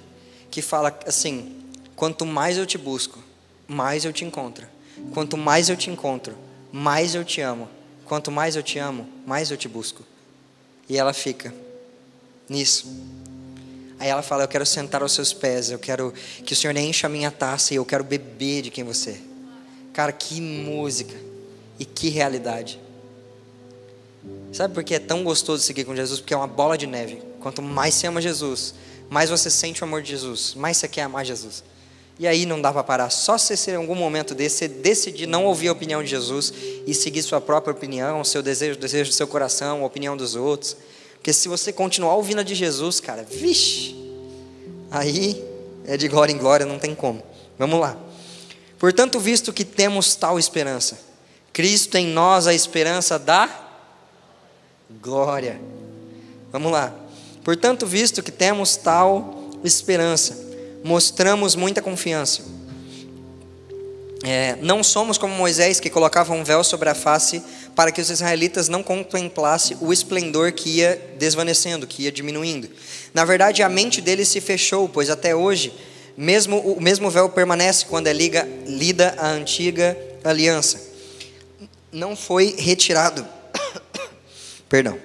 Que 0.50 0.62
fala 0.62 0.98
assim: 1.06 1.56
Quanto 1.96 2.24
mais 2.24 2.56
eu 2.56 2.64
te 2.64 2.78
busco, 2.78 3.18
mais 3.66 4.04
eu 4.04 4.12
te 4.12 4.24
encontro. 4.24 4.66
Quanto 5.12 5.36
mais 5.36 5.68
eu 5.68 5.76
te 5.76 5.90
encontro, 5.90 6.34
mais 6.72 7.14
eu 7.14 7.24
te 7.24 7.40
amo. 7.40 7.68
Quanto 8.04 8.30
mais 8.30 8.56
eu 8.56 8.62
te 8.62 8.78
amo, 8.78 9.06
mais 9.26 9.50
eu 9.50 9.56
te 9.56 9.68
busco. 9.68 10.02
E 10.88 10.96
ela 10.96 11.12
fica 11.12 11.52
nisso. 12.48 12.86
Aí 13.98 14.08
ela 14.08 14.22
fala: 14.22 14.44
Eu 14.44 14.48
quero 14.48 14.64
sentar 14.64 15.02
aos 15.02 15.12
seus 15.12 15.32
pés, 15.32 15.70
eu 15.70 15.78
quero 15.78 16.12
que 16.44 16.52
o 16.52 16.56
Senhor 16.56 16.76
encha 16.76 17.06
a 17.06 17.10
minha 17.10 17.30
taça 17.30 17.74
e 17.74 17.76
eu 17.76 17.84
quero 17.84 18.04
beber 18.04 18.62
de 18.62 18.70
quem 18.70 18.84
você 18.84 19.10
é. 19.10 19.18
Cara, 19.92 20.12
que 20.12 20.40
música 20.40 21.14
e 21.78 21.84
que 21.84 22.08
realidade. 22.08 22.78
Sabe 24.52 24.72
por 24.72 24.82
que 24.84 24.94
é 24.94 24.98
tão 24.98 25.22
gostoso 25.22 25.62
seguir 25.62 25.84
com 25.84 25.94
Jesus? 25.94 26.20
Porque 26.20 26.32
é 26.32 26.36
uma 26.36 26.46
bola 26.46 26.78
de 26.78 26.86
neve. 26.86 27.22
Quanto 27.40 27.60
mais 27.60 27.94
você 27.94 28.06
ama 28.06 28.20
Jesus, 28.20 28.74
mais 29.10 29.30
você 29.30 29.50
sente 29.50 29.82
o 29.82 29.84
amor 29.84 30.02
de 30.02 30.10
Jesus, 30.10 30.54
mais 30.54 30.76
você 30.76 30.88
quer 30.88 31.02
amar 31.02 31.24
Jesus. 31.24 31.62
E 32.18 32.26
aí 32.26 32.44
não 32.44 32.60
dá 32.60 32.72
para 32.72 32.82
parar. 32.82 33.10
Só 33.10 33.38
se 33.38 33.70
em 33.70 33.76
algum 33.76 33.94
momento 33.94 34.34
desse, 34.34 34.58
você 34.58 34.68
decidir 34.68 35.26
não 35.26 35.44
ouvir 35.44 35.68
a 35.68 35.72
opinião 35.72 36.02
de 36.02 36.10
Jesus 36.10 36.52
e 36.86 36.92
seguir 36.92 37.22
sua 37.22 37.40
própria 37.40 37.72
opinião, 37.72 38.24
seu 38.24 38.42
desejo, 38.42 38.76
o 38.76 38.80
desejo 38.80 39.10
do 39.10 39.14
seu 39.14 39.26
coração, 39.26 39.82
a 39.82 39.86
opinião 39.86 40.16
dos 40.16 40.34
outros. 40.34 40.76
Porque 41.18 41.32
se 41.32 41.48
você 41.48 41.72
continuar 41.72 42.14
ouvindo 42.14 42.40
a 42.40 42.42
de 42.42 42.54
Jesus, 42.54 43.00
cara, 43.00 43.22
vixe, 43.22 43.94
aí 44.90 45.44
é 45.84 45.96
de 45.96 46.08
glória 46.08 46.32
em 46.32 46.38
glória, 46.38 46.64
não 46.64 46.78
tem 46.78 46.94
como. 46.94 47.22
Vamos 47.58 47.78
lá. 47.78 47.96
Portanto, 48.78 49.18
visto 49.18 49.52
que 49.52 49.64
temos 49.64 50.14
tal 50.14 50.38
esperança, 50.38 50.98
Cristo 51.52 51.96
em 51.96 52.06
nós 52.06 52.46
a 52.46 52.54
esperança 52.54 53.18
da 53.18 53.48
glória. 55.00 55.60
Vamos 56.52 56.70
lá. 56.70 56.94
Portanto, 57.44 57.86
visto 57.86 58.22
que 58.22 58.30
temos 58.30 58.76
tal 58.76 59.50
esperança, 59.64 60.38
mostramos 60.84 61.54
muita 61.54 61.82
confiança. 61.82 62.42
É, 64.22 64.56
não 64.60 64.82
somos 64.82 65.16
como 65.16 65.34
Moisés 65.34 65.80
que 65.80 65.90
colocava 65.90 66.32
um 66.32 66.42
véu 66.44 66.64
sobre 66.64 66.88
a 66.88 66.94
face 66.94 67.42
para 67.78 67.92
que 67.92 68.00
os 68.00 68.10
israelitas 68.10 68.68
não 68.68 68.82
contemplassem 68.82 69.76
o 69.80 69.92
esplendor 69.92 70.50
que 70.50 70.68
ia 70.68 71.00
desvanecendo, 71.16 71.86
que 71.86 72.02
ia 72.02 72.10
diminuindo. 72.10 72.68
Na 73.14 73.24
verdade, 73.24 73.62
a 73.62 73.68
mente 73.68 74.00
deles 74.00 74.26
se 74.26 74.40
fechou, 74.40 74.88
pois 74.88 75.08
até 75.08 75.32
hoje, 75.32 75.72
mesmo 76.16 76.58
o 76.58 76.82
mesmo 76.82 77.08
véu 77.08 77.28
permanece 77.28 77.86
quando 77.86 78.08
é 78.08 78.12
liga, 78.12 78.48
lida 78.66 79.14
a 79.16 79.28
antiga 79.28 79.96
aliança. 80.24 80.80
Não 81.92 82.16
foi 82.16 82.56
retirado. 82.58 83.24
Perdão. 84.68 84.98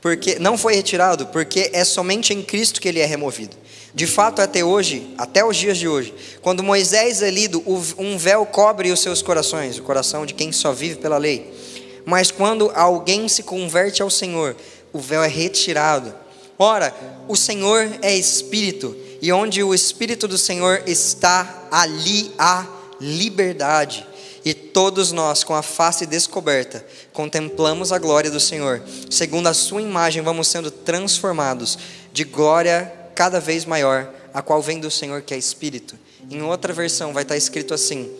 Porque 0.00 0.36
não 0.40 0.58
foi 0.58 0.74
retirado, 0.74 1.28
porque 1.28 1.70
é 1.72 1.84
somente 1.84 2.34
em 2.34 2.42
Cristo 2.42 2.80
que 2.80 2.88
ele 2.88 2.98
é 2.98 3.06
removido. 3.06 3.56
De 3.94 4.08
fato, 4.08 4.42
até 4.42 4.64
hoje, 4.64 5.14
até 5.16 5.44
os 5.44 5.56
dias 5.56 5.78
de 5.78 5.86
hoje, 5.86 6.12
quando 6.42 6.60
Moisés 6.60 7.22
é 7.22 7.30
lido, 7.30 7.62
um 7.96 8.18
véu 8.18 8.44
cobre 8.46 8.90
os 8.90 8.98
seus 8.98 9.22
corações, 9.22 9.78
o 9.78 9.84
coração 9.84 10.26
de 10.26 10.34
quem 10.34 10.50
só 10.50 10.72
vive 10.72 10.96
pela 10.96 11.16
lei. 11.16 11.69
Mas 12.04 12.30
quando 12.30 12.70
alguém 12.74 13.28
se 13.28 13.42
converte 13.42 14.02
ao 14.02 14.10
Senhor, 14.10 14.56
o 14.92 14.98
véu 14.98 15.22
é 15.22 15.28
retirado. 15.28 16.14
Ora, 16.58 16.94
o 17.28 17.36
Senhor 17.36 17.90
é 18.02 18.14
espírito, 18.14 18.96
E 19.22 19.30
onde 19.32 19.62
o 19.62 19.74
Espírito 19.74 20.26
do 20.26 20.38
Senhor 20.38 20.82
está, 20.86 21.68
ali 21.70 22.32
há 22.38 22.66
liberdade. 22.98 24.06
E 24.42 24.54
todos 24.54 25.12
nós, 25.12 25.44
com 25.44 25.54
a 25.54 25.62
face 25.62 26.06
descoberta, 26.06 26.84
contemplamos 27.12 27.92
a 27.92 27.98
glória 27.98 28.30
do 28.30 28.40
Senhor. 28.40 28.82
Segundo 29.10 29.46
a 29.46 29.54
Sua 29.54 29.82
imagem, 29.82 30.22
vamos 30.22 30.48
sendo 30.48 30.70
transformados 30.70 31.78
de 32.12 32.24
glória 32.24 32.90
cada 33.14 33.38
vez 33.38 33.66
maior, 33.66 34.10
a 34.32 34.40
qual 34.40 34.62
vem 34.62 34.80
do 34.80 34.90
Senhor, 34.90 35.20
que 35.20 35.34
é 35.34 35.36
Espírito. 35.36 35.98
Em 36.30 36.40
outra 36.42 36.72
versão 36.72 37.12
vai 37.12 37.22
estar 37.22 37.36
escrito 37.36 37.74
assim: 37.74 38.10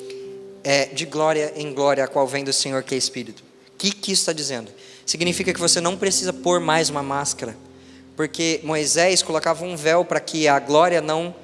é, 0.63 0.87
de 0.87 1.07
glória 1.07 1.55
em 1.57 1.73
glória, 1.73 2.05
a 2.05 2.09
qual 2.09 2.27
vem 2.27 2.45
do 2.45 2.53
Senhor, 2.53 2.83
que 2.83 2.95
é 2.95 2.99
Espírito. 2.99 3.50
Que, 3.81 3.93
que 3.93 4.13
isso 4.13 4.21
está 4.21 4.33
dizendo? 4.35 4.71
Significa 5.07 5.55
que 5.55 5.59
você 5.59 5.81
não 5.81 5.97
precisa 5.97 6.35
pôr 6.35 6.61
mais 6.61 6.91
uma 6.91 7.03
máscara, 7.03 7.57
porque 8.15 8.61
Moisés 8.63 9.23
colocava 9.23 9.65
um 9.65 9.75
véu 9.75 10.05
para 10.05 10.21
que 10.21 10.47
a 10.47 10.59
glória 10.59 11.01
não 11.01 11.35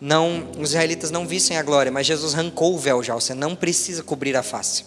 não, 0.00 0.48
os 0.56 0.70
israelitas 0.70 1.10
não 1.10 1.26
vissem 1.26 1.58
a 1.58 1.62
glória, 1.64 1.90
mas 1.90 2.06
Jesus 2.06 2.32
arrancou 2.32 2.74
o 2.74 2.78
véu 2.78 3.02
já. 3.02 3.12
Você 3.14 3.34
não 3.34 3.56
precisa 3.56 4.04
cobrir 4.04 4.36
a 4.36 4.42
face. 4.42 4.84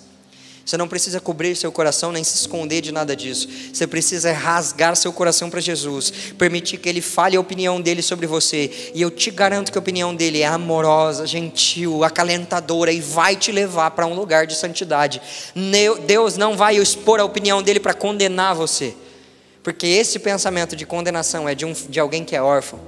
Você 0.65 0.77
não 0.77 0.87
precisa 0.87 1.19
cobrir 1.19 1.57
seu 1.57 1.71
coração 1.73 2.11
nem 2.11 2.23
se 2.23 2.35
esconder 2.35 2.79
de 2.79 2.91
nada 2.91 3.15
disso. 3.15 3.49
Você 3.73 3.85
precisa 3.85 4.31
rasgar 4.31 4.95
seu 4.95 5.11
coração 5.11 5.49
para 5.49 5.59
Jesus, 5.59 6.11
permitir 6.37 6.77
que 6.77 6.87
Ele 6.87 7.01
fale 7.01 7.35
a 7.35 7.39
opinião 7.39 7.81
dele 7.81 8.01
sobre 8.01 8.25
você. 8.25 8.91
E 8.95 9.01
eu 9.01 9.11
te 9.11 9.29
garanto 9.29 9.71
que 9.71 9.77
a 9.77 9.81
opinião 9.81 10.15
dele 10.15 10.41
é 10.41 10.47
amorosa, 10.47 11.27
gentil, 11.27 12.03
acalentadora 12.05 12.93
e 12.93 13.01
vai 13.01 13.35
te 13.35 13.51
levar 13.51 13.91
para 13.91 14.07
um 14.07 14.13
lugar 14.13 14.47
de 14.47 14.55
santidade. 14.55 15.21
Deus 16.07 16.37
não 16.37 16.55
vai 16.55 16.77
expor 16.77 17.19
a 17.19 17.25
opinião 17.25 17.61
dele 17.61 17.79
para 17.79 17.93
condenar 17.93 18.55
você, 18.55 18.95
porque 19.61 19.85
esse 19.85 20.17
pensamento 20.17 20.75
de 20.77 20.85
condenação 20.85 21.47
é 21.47 21.53
de, 21.53 21.65
um, 21.65 21.73
de 21.73 21.99
alguém 21.99 22.23
que 22.23 22.35
é 22.35 22.41
órfão. 22.41 22.79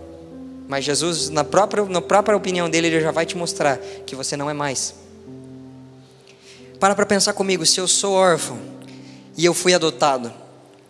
Mas 0.68 0.86
Jesus, 0.86 1.30
na 1.30 1.44
própria, 1.44 1.84
na 1.86 2.02
própria 2.02 2.36
opinião 2.36 2.70
dele, 2.70 2.88
ele 2.88 3.02
já 3.02 3.12
vai 3.12 3.26
te 3.26 3.38
mostrar 3.38 3.78
que 4.06 4.16
você 4.16 4.38
não 4.38 4.50
é 4.50 4.54
mais. 4.54 5.05
Para 6.86 6.94
para 6.94 7.06
pensar 7.08 7.34
comigo, 7.34 7.66
se 7.66 7.80
eu 7.80 7.88
sou 7.88 8.14
órfão 8.14 8.60
e 9.36 9.44
eu 9.44 9.56
fui 9.56 9.74
adotado, 9.74 10.32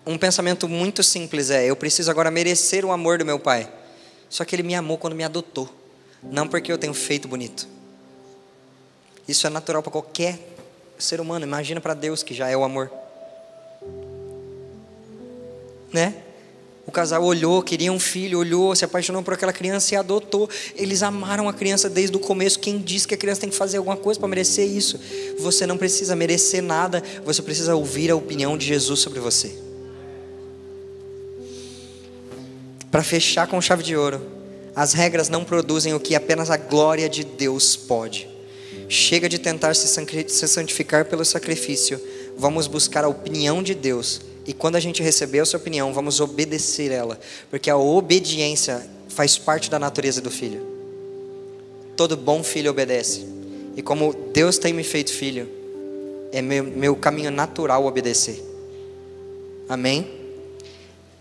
um 0.06 0.18
pensamento 0.18 0.68
muito 0.68 1.02
simples 1.02 1.50
é: 1.50 1.68
eu 1.68 1.76
preciso 1.78 2.12
agora 2.12 2.30
merecer 2.30 2.84
o 2.84 2.92
amor 2.92 3.18
do 3.18 3.26
meu 3.26 3.40
pai. 3.40 3.72
Só 4.30 4.44
que 4.44 4.54
ele 4.54 4.62
me 4.62 4.76
amou 4.76 4.98
quando 4.98 5.16
me 5.16 5.24
adotou, 5.24 5.74
não 6.22 6.50
porque 6.50 6.70
eu 6.70 6.78
tenho 6.78 6.94
feito 6.94 7.30
bonito. 7.30 7.66
Isso 9.26 9.48
é 9.48 9.50
natural 9.50 9.82
para 9.82 9.90
qualquer 9.90 10.38
ser 11.00 11.22
humano, 11.22 11.46
imagina 11.46 11.80
para 11.80 11.94
Deus 11.94 12.24
que 12.24 12.34
já 12.34 12.50
é 12.50 12.58
o 12.58 12.66
amor. 12.66 12.92
Né? 15.94 16.25
O 16.88 16.92
casal 16.92 17.24
olhou, 17.24 17.64
queria 17.64 17.92
um 17.92 18.00
filho, 18.00 18.38
olhou, 18.38 18.76
se 18.76 18.86
apaixonou 18.86 19.24
por 19.24 19.34
aquela 19.34 19.52
criança 19.52 19.96
e 19.96 19.98
adotou. 19.98 20.48
Eles 20.76 21.02
amaram 21.02 21.50
a 21.50 21.54
criança 21.54 21.90
desde 21.90 22.16
o 22.16 22.20
começo. 22.20 22.60
Quem 22.60 22.78
disse 22.78 23.08
que 23.08 23.16
a 23.16 23.18
criança 23.18 23.42
tem 23.42 23.50
que 23.50 23.56
fazer 23.56 23.78
alguma 23.78 23.98
coisa 23.98 24.20
para 24.20 24.30
merecer 24.30 24.68
isso? 24.68 25.00
Você 25.40 25.66
não 25.66 25.78
precisa 25.78 26.16
merecer 26.16 26.62
nada, 26.62 27.02
você 27.24 27.42
precisa 27.42 27.76
ouvir 27.76 28.12
a 28.12 28.16
opinião 28.16 28.56
de 28.56 28.68
Jesus 28.68 29.00
sobre 29.00 29.20
você. 29.20 29.56
Para 32.92 33.04
fechar 33.04 33.48
com 33.48 33.60
chave 33.60 33.82
de 33.82 33.96
ouro, 33.98 34.22
as 34.76 34.94
regras 34.94 35.28
não 35.28 35.44
produzem 35.44 35.94
o 35.94 36.00
que 36.00 36.14
apenas 36.14 36.52
a 36.52 36.58
glória 36.58 37.10
de 37.10 37.24
Deus 37.24 37.76
pode. 37.76 38.30
Chega 38.88 39.28
de 39.28 39.40
tentar 39.40 39.76
se 39.76 39.88
santificar 40.48 41.06
pelo 41.06 41.26
sacrifício, 41.26 42.00
vamos 42.38 42.68
buscar 42.68 43.04
a 43.04 43.08
opinião 43.08 43.64
de 43.64 43.74
Deus 43.74 44.22
e 44.46 44.54
quando 44.54 44.76
a 44.76 44.80
gente 44.80 45.02
receber 45.02 45.40
a 45.40 45.46
sua 45.46 45.60
opinião, 45.60 45.92
vamos 45.92 46.20
obedecer 46.20 46.92
ela, 46.92 47.20
porque 47.50 47.70
a 47.70 47.78
obediência 47.78 48.88
faz 49.10 49.38
parte 49.38 49.72
da 49.72 49.80
natureza 49.80 50.22
do 50.22 50.30
filho. 50.30 50.62
Todo 51.98 52.16
bom 52.16 52.44
filho 52.44 52.70
obedece. 52.70 53.26
E 53.76 53.82
como 53.82 54.14
Deus 54.34 54.58
tem 54.58 54.72
me 54.72 54.84
feito 54.84 55.12
filho, 55.12 55.50
é 56.32 56.42
meu, 56.42 56.64
meu 56.64 56.96
caminho 56.96 57.32
natural 57.32 57.86
obedecer. 57.86 58.44
Amém? 59.68 60.08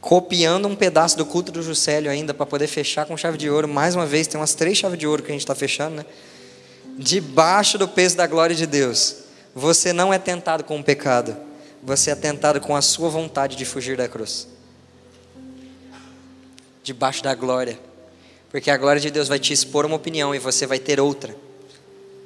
Copiando 0.02 0.68
um 0.68 0.76
pedaço 0.76 1.16
do 1.16 1.24
culto 1.24 1.50
do 1.50 1.62
Juscelio 1.62 2.10
ainda, 2.10 2.34
para 2.34 2.44
poder 2.44 2.66
fechar 2.66 3.06
com 3.06 3.16
chave 3.16 3.38
de 3.38 3.48
ouro. 3.48 3.66
Mais 3.66 3.94
uma 3.94 4.04
vez, 4.04 4.26
tem 4.26 4.38
umas 4.38 4.54
três 4.54 4.76
chaves 4.76 4.98
de 4.98 5.06
ouro 5.06 5.22
que 5.22 5.30
a 5.30 5.32
gente 5.32 5.40
está 5.40 5.54
fechando, 5.54 5.96
né? 5.96 6.06
Debaixo 6.98 7.78
do 7.78 7.88
peso 7.88 8.16
da 8.16 8.26
glória 8.26 8.54
de 8.54 8.66
Deus. 8.66 9.16
Você 9.54 9.94
não 9.94 10.12
é 10.12 10.18
tentado 10.18 10.62
com 10.62 10.78
o 10.78 10.84
pecado 10.84 11.34
você 11.84 12.10
é 12.10 12.14
tentado 12.14 12.60
com 12.60 12.74
a 12.74 12.80
sua 12.80 13.10
vontade 13.10 13.56
de 13.56 13.64
fugir 13.64 13.96
da 13.96 14.08
cruz. 14.08 14.48
Debaixo 16.82 17.22
da 17.22 17.34
glória. 17.34 17.78
Porque 18.50 18.70
a 18.70 18.76
glória 18.76 19.00
de 19.00 19.10
Deus 19.10 19.28
vai 19.28 19.38
te 19.38 19.52
expor 19.52 19.84
uma 19.84 19.96
opinião 19.96 20.34
e 20.34 20.38
você 20.38 20.66
vai 20.66 20.78
ter 20.78 20.98
outra. 20.98 21.36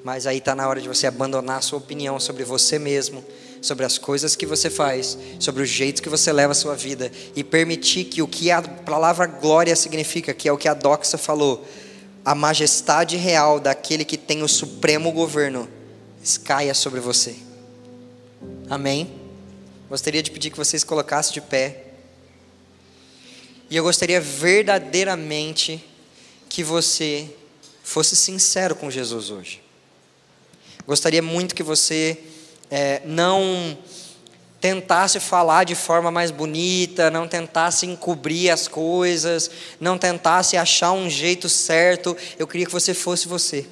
Mas 0.05 0.27
aí 0.27 0.39
está 0.39 0.55
na 0.55 0.69
hora 0.69 0.81
de 0.81 0.87
você 0.87 1.09
abandonar 1.09 1.59
a 1.59 1.61
sua 1.61 1.79
opinião 1.79 2.21
sobre 2.21 2.45
você 2.45 2.79
mesmo, 2.79 3.25
sobre 3.61 3.85
as 3.85 3.99
coisas 3.99 4.37
que 4.37 4.47
você 4.47 4.71
faz, 4.71 5.19
sobre 5.41 5.63
o 5.63 5.67
jeito 5.67 6.03
que 6.03 6.09
você 6.09 6.33
leva 6.33 6.53
a 6.53 6.55
sua 6.55 6.77
vida 6.77 7.11
e 7.35 7.43
permitir 7.43 8.05
que 8.05 8.23
o 8.23 8.29
que 8.29 8.53
a 8.53 8.63
palavra 8.63 9.27
glória 9.27 9.75
significa, 9.75 10.33
que 10.33 10.49
é 10.49 10.53
o 10.53 10.59
que 10.59 10.69
a 10.69 10.75
Doxa 10.75 11.19
falou, 11.19 11.67
a 12.25 12.35
majestade 12.35 13.17
real 13.17 13.59
daquele 13.59 14.05
que 14.05 14.17
tem 14.17 14.43
o 14.43 14.49
supremo 14.49 15.11
governo, 15.11 15.69
caia 16.45 16.75
sobre 16.75 17.01
você. 17.01 17.35
Amém? 18.71 19.18
Gostaria 19.89 20.23
de 20.23 20.31
pedir 20.31 20.51
que 20.51 20.57
vocês 20.57 20.85
colocassem 20.85 21.33
de 21.33 21.41
pé. 21.41 21.85
E 23.71 23.77
eu 23.77 23.83
gostaria 23.83 24.21
verdadeiramente 24.21 25.85
que 26.49 26.63
você 26.63 27.29
fosse 27.83 28.15
sincero 28.15 28.75
com 28.75 28.91
Jesus 28.91 29.31
hoje. 29.31 29.63
Gostaria 30.87 31.23
muito 31.23 31.55
que 31.55 31.63
você 31.63 32.19
é, 32.71 33.03
não 33.05 33.77
tentasse 34.61 35.21
falar 35.21 35.65
de 35.65 35.75
forma 35.75 36.11
mais 36.11 36.31
bonita, 36.31 37.11
não 37.11 37.29
tentasse 37.29 37.87
encobrir 37.87 38.51
as 38.51 38.67
coisas, 38.67 39.51
não 39.81 39.97
tentasse 39.97 40.57
achar 40.57 40.93
um 40.93 41.09
jeito 41.09 41.49
certo. 41.49 42.17
Eu 42.39 42.47
queria 42.47 42.67
que 42.67 42.73
você 42.73 42.93
fosse 42.93 43.29
você. 43.29 43.67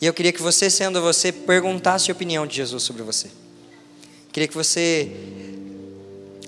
E 0.00 0.06
eu 0.06 0.14
queria 0.14 0.32
que 0.32 0.42
você, 0.42 0.68
sendo 0.70 1.00
você, 1.00 1.30
perguntasse 1.30 2.10
a 2.10 2.14
opinião 2.14 2.46
de 2.46 2.56
Jesus 2.56 2.82
sobre 2.82 3.02
você. 3.02 3.30
Queria 4.32 4.46
que 4.46 4.54
você, 4.54 5.10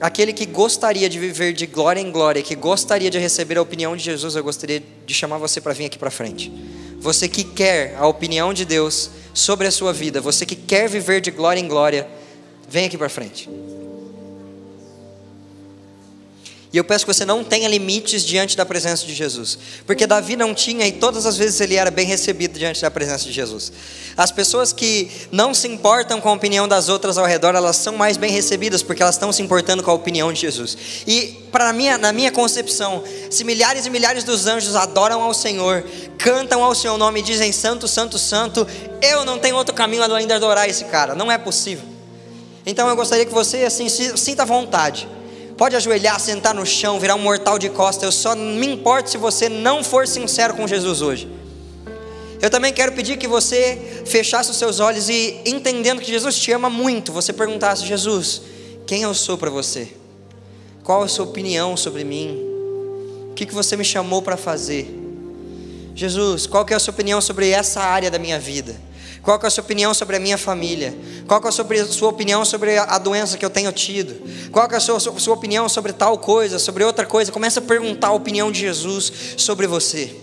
aquele 0.00 0.32
que 0.32 0.46
gostaria 0.46 1.08
de 1.08 1.18
viver 1.18 1.52
de 1.52 1.66
glória 1.66 2.00
em 2.00 2.12
glória, 2.12 2.42
que 2.42 2.54
gostaria 2.54 3.10
de 3.10 3.18
receber 3.18 3.58
a 3.58 3.62
opinião 3.62 3.96
de 3.96 4.04
Jesus, 4.04 4.36
eu 4.36 4.44
gostaria 4.44 4.82
de 5.04 5.14
chamar 5.14 5.38
você 5.38 5.60
para 5.60 5.72
vir 5.72 5.86
aqui 5.86 5.98
para 5.98 6.10
frente. 6.10 6.52
Você 6.98 7.28
que 7.28 7.42
quer 7.42 7.96
a 7.96 8.06
opinião 8.06 8.54
de 8.54 8.64
Deus 8.64 9.10
sobre 9.34 9.66
a 9.66 9.70
sua 9.70 9.92
vida, 9.92 10.20
você 10.20 10.46
que 10.46 10.54
quer 10.54 10.88
viver 10.88 11.20
de 11.20 11.32
glória 11.32 11.60
em 11.60 11.66
glória, 11.66 12.06
vem 12.68 12.86
aqui 12.86 12.96
para 12.96 13.08
frente. 13.08 13.48
E 16.72 16.78
eu 16.78 16.84
peço 16.84 17.04
que 17.04 17.12
você 17.12 17.26
não 17.26 17.44
tenha 17.44 17.68
limites 17.68 18.24
diante 18.24 18.56
da 18.56 18.64
presença 18.64 19.04
de 19.04 19.12
Jesus. 19.12 19.58
Porque 19.86 20.06
Davi 20.06 20.36
não 20.36 20.54
tinha 20.54 20.86
e 20.86 20.92
todas 20.92 21.26
as 21.26 21.36
vezes 21.36 21.60
ele 21.60 21.74
era 21.74 21.90
bem 21.90 22.06
recebido 22.06 22.58
diante 22.58 22.80
da 22.80 22.90
presença 22.90 23.26
de 23.26 23.32
Jesus. 23.32 23.70
As 24.16 24.32
pessoas 24.32 24.72
que 24.72 25.10
não 25.30 25.52
se 25.52 25.68
importam 25.68 26.18
com 26.18 26.30
a 26.30 26.32
opinião 26.32 26.66
das 26.66 26.88
outras 26.88 27.18
ao 27.18 27.26
redor, 27.26 27.54
elas 27.54 27.76
são 27.76 27.94
mais 27.94 28.16
bem 28.16 28.30
recebidas 28.30 28.82
porque 28.82 29.02
elas 29.02 29.16
estão 29.16 29.30
se 29.30 29.42
importando 29.42 29.82
com 29.82 29.90
a 29.90 29.94
opinião 29.94 30.32
de 30.32 30.40
Jesus. 30.40 30.78
E 31.06 31.46
para 31.52 31.74
minha, 31.74 31.98
na 31.98 32.10
minha 32.10 32.32
concepção, 32.32 33.04
se 33.30 33.44
milhares 33.44 33.84
e 33.84 33.90
milhares 33.90 34.24
dos 34.24 34.46
anjos 34.46 34.74
adoram 34.74 35.20
ao 35.20 35.34
Senhor, 35.34 35.84
cantam 36.16 36.64
ao 36.64 36.74
seu 36.74 36.96
nome 36.96 37.20
e 37.20 37.22
dizem 37.22 37.52
santo, 37.52 37.86
santo, 37.86 38.18
santo, 38.18 38.66
eu 39.02 39.26
não 39.26 39.38
tenho 39.38 39.56
outro 39.56 39.74
caminho 39.74 40.02
além 40.02 40.26
de 40.26 40.32
adorar 40.32 40.66
esse 40.66 40.86
cara. 40.86 41.14
Não 41.14 41.30
é 41.30 41.36
possível. 41.36 41.84
Então 42.64 42.88
eu 42.88 42.96
gostaria 42.96 43.26
que 43.26 43.34
você 43.34 43.58
assim 43.58 43.90
sinta 43.90 44.46
vontade 44.46 45.06
Pode 45.62 45.76
ajoelhar, 45.76 46.18
sentar 46.18 46.52
no 46.52 46.66
chão, 46.66 46.98
virar 46.98 47.14
um 47.14 47.20
mortal 47.20 47.56
de 47.56 47.68
costa. 47.68 48.04
Eu 48.04 48.10
só 48.10 48.34
me 48.34 48.66
importo 48.66 49.08
se 49.08 49.16
você 49.16 49.48
não 49.48 49.84
for 49.84 50.08
sincero 50.08 50.54
com 50.54 50.66
Jesus 50.66 51.00
hoje. 51.00 51.30
Eu 52.40 52.50
também 52.50 52.72
quero 52.72 52.90
pedir 52.90 53.16
que 53.16 53.28
você 53.28 54.02
fechasse 54.04 54.50
os 54.50 54.56
seus 54.56 54.80
olhos 54.80 55.08
e, 55.08 55.40
entendendo 55.46 56.00
que 56.00 56.10
Jesus 56.10 56.36
te 56.36 56.50
ama 56.50 56.68
muito, 56.68 57.12
você 57.12 57.32
perguntasse: 57.32 57.86
Jesus, 57.86 58.42
quem 58.88 59.02
eu 59.02 59.14
sou 59.14 59.38
para 59.38 59.50
você? 59.50 59.92
Qual 60.82 61.00
a 61.04 61.06
sua 61.06 61.26
opinião 61.26 61.76
sobre 61.76 62.02
mim? 62.02 62.44
O 63.30 63.34
que, 63.34 63.46
que 63.46 63.54
você 63.54 63.76
me 63.76 63.84
chamou 63.84 64.20
para 64.20 64.36
fazer? 64.36 64.92
Jesus, 65.94 66.44
qual 66.44 66.64
que 66.64 66.72
é 66.72 66.76
a 66.76 66.80
sua 66.80 66.92
opinião 66.92 67.20
sobre 67.20 67.50
essa 67.50 67.80
área 67.80 68.10
da 68.10 68.18
minha 68.18 68.40
vida? 68.40 68.74
Qual 69.22 69.38
é 69.40 69.46
a 69.46 69.50
sua 69.50 69.62
opinião 69.62 69.94
sobre 69.94 70.16
a 70.16 70.20
minha 70.20 70.36
família? 70.36 70.92
Qual 71.28 71.40
é 71.40 71.48
a 71.48 71.52
sua, 71.52 72.08
opinião 72.08 72.44
sobre 72.44 72.76
a 72.76 72.98
doença 72.98 73.38
que 73.38 73.44
eu 73.44 73.50
tenho 73.50 73.70
tido? 73.70 74.20
Qual 74.50 74.68
é 74.68 74.76
a 74.76 74.80
sua, 74.80 74.98
sua 74.98 75.34
opinião 75.34 75.68
sobre 75.68 75.92
tal 75.92 76.18
coisa, 76.18 76.58
sobre 76.58 76.82
outra 76.82 77.06
coisa? 77.06 77.30
Começa 77.30 77.60
a 77.60 77.62
perguntar 77.62 78.08
a 78.08 78.12
opinião 78.12 78.50
de 78.50 78.58
Jesus 78.58 79.12
sobre 79.36 79.68
você. 79.68 80.16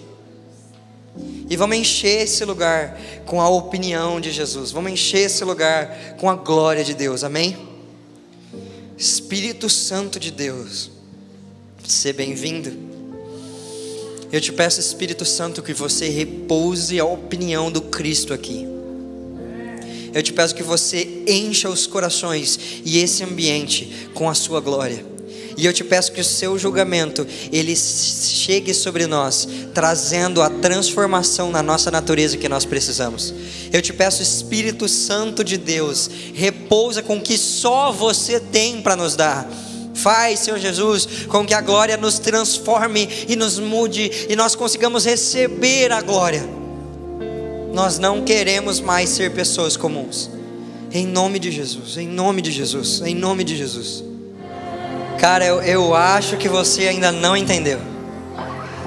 E 1.49 1.55
vamos 1.55 1.77
encher 1.77 2.23
esse 2.23 2.43
lugar 2.43 2.99
com 3.25 3.41
a 3.41 3.47
opinião 3.47 4.19
de 4.19 4.31
Jesus. 4.31 4.71
Vamos 4.71 4.91
encher 4.91 5.21
esse 5.21 5.45
lugar 5.45 6.15
com 6.19 6.29
a 6.29 6.35
glória 6.35 6.83
de 6.83 6.93
Deus. 6.93 7.23
Amém? 7.23 7.57
Espírito 8.97 9.69
Santo 9.69 10.19
de 10.19 10.29
Deus, 10.29 10.91
seja 11.87 12.13
bem-vindo. 12.13 12.71
Eu 14.29 14.41
te 14.41 14.51
peço, 14.51 14.81
Espírito 14.81 15.23
Santo, 15.23 15.63
que 15.63 15.73
você 15.73 16.09
repouse 16.09 16.99
a 16.99 17.05
opinião 17.05 17.71
do 17.71 17.81
Cristo 17.81 18.33
aqui. 18.33 18.78
Eu 20.13 20.23
te 20.23 20.33
peço 20.33 20.55
que 20.55 20.63
você 20.63 21.23
encha 21.27 21.69
os 21.69 21.87
corações 21.87 22.59
e 22.85 22.99
esse 22.99 23.23
ambiente 23.23 24.09
com 24.13 24.29
a 24.29 24.33
sua 24.33 24.59
glória. 24.59 25.05
E 25.59 25.65
eu 25.65 25.73
te 25.73 25.83
peço 25.83 26.13
que 26.13 26.21
o 26.21 26.23
seu 26.23 26.57
julgamento 26.57 27.27
ele 27.51 27.75
chegue 27.75 28.73
sobre 28.73 29.05
nós, 29.05 29.45
trazendo 29.73 30.41
a 30.41 30.49
transformação 30.49 31.51
na 31.51 31.61
nossa 31.61 31.91
natureza 31.91 32.37
que 32.37 32.47
nós 32.47 32.63
precisamos. 32.63 33.33
Eu 33.71 33.81
te 33.81 33.91
peço, 33.91 34.21
Espírito 34.21 34.87
Santo 34.87 35.43
de 35.43 35.57
Deus, 35.57 36.09
repousa 36.33 37.03
com 37.03 37.17
o 37.17 37.21
que 37.21 37.37
só 37.37 37.91
você 37.91 38.39
tem 38.39 38.81
para 38.81 38.95
nos 38.95 39.17
dar. 39.17 39.49
Faz, 39.95 40.39
Senhor 40.39 40.59
Jesus, 40.59 41.05
com 41.27 41.45
que 41.45 41.53
a 41.53 41.59
glória 41.59 41.97
nos 41.97 42.19
transforme 42.19 43.09
e 43.27 43.35
nos 43.35 43.59
mude 43.59 44.27
e 44.29 44.35
nós 44.37 44.55
consigamos 44.55 45.03
receber 45.03 45.91
a 45.91 46.01
glória. 46.01 46.58
Nós 47.73 47.99
não 47.99 48.23
queremos 48.23 48.79
mais 48.79 49.09
ser 49.09 49.31
pessoas 49.31 49.77
comuns. 49.77 50.29
Em 50.91 51.05
nome 51.05 51.37
de 51.37 51.51
Jesus, 51.51 51.97
em 51.97 52.07
nome 52.07 52.41
de 52.41 52.51
Jesus, 52.51 53.01
em 53.01 53.13
nome 53.13 53.43
de 53.43 53.55
Jesus. 53.55 54.03
Cara, 55.19 55.45
eu, 55.45 55.61
eu 55.61 55.95
acho 55.95 56.37
que 56.37 56.49
você 56.49 56.87
ainda 56.87 57.11
não 57.11 57.35
entendeu. 57.35 57.79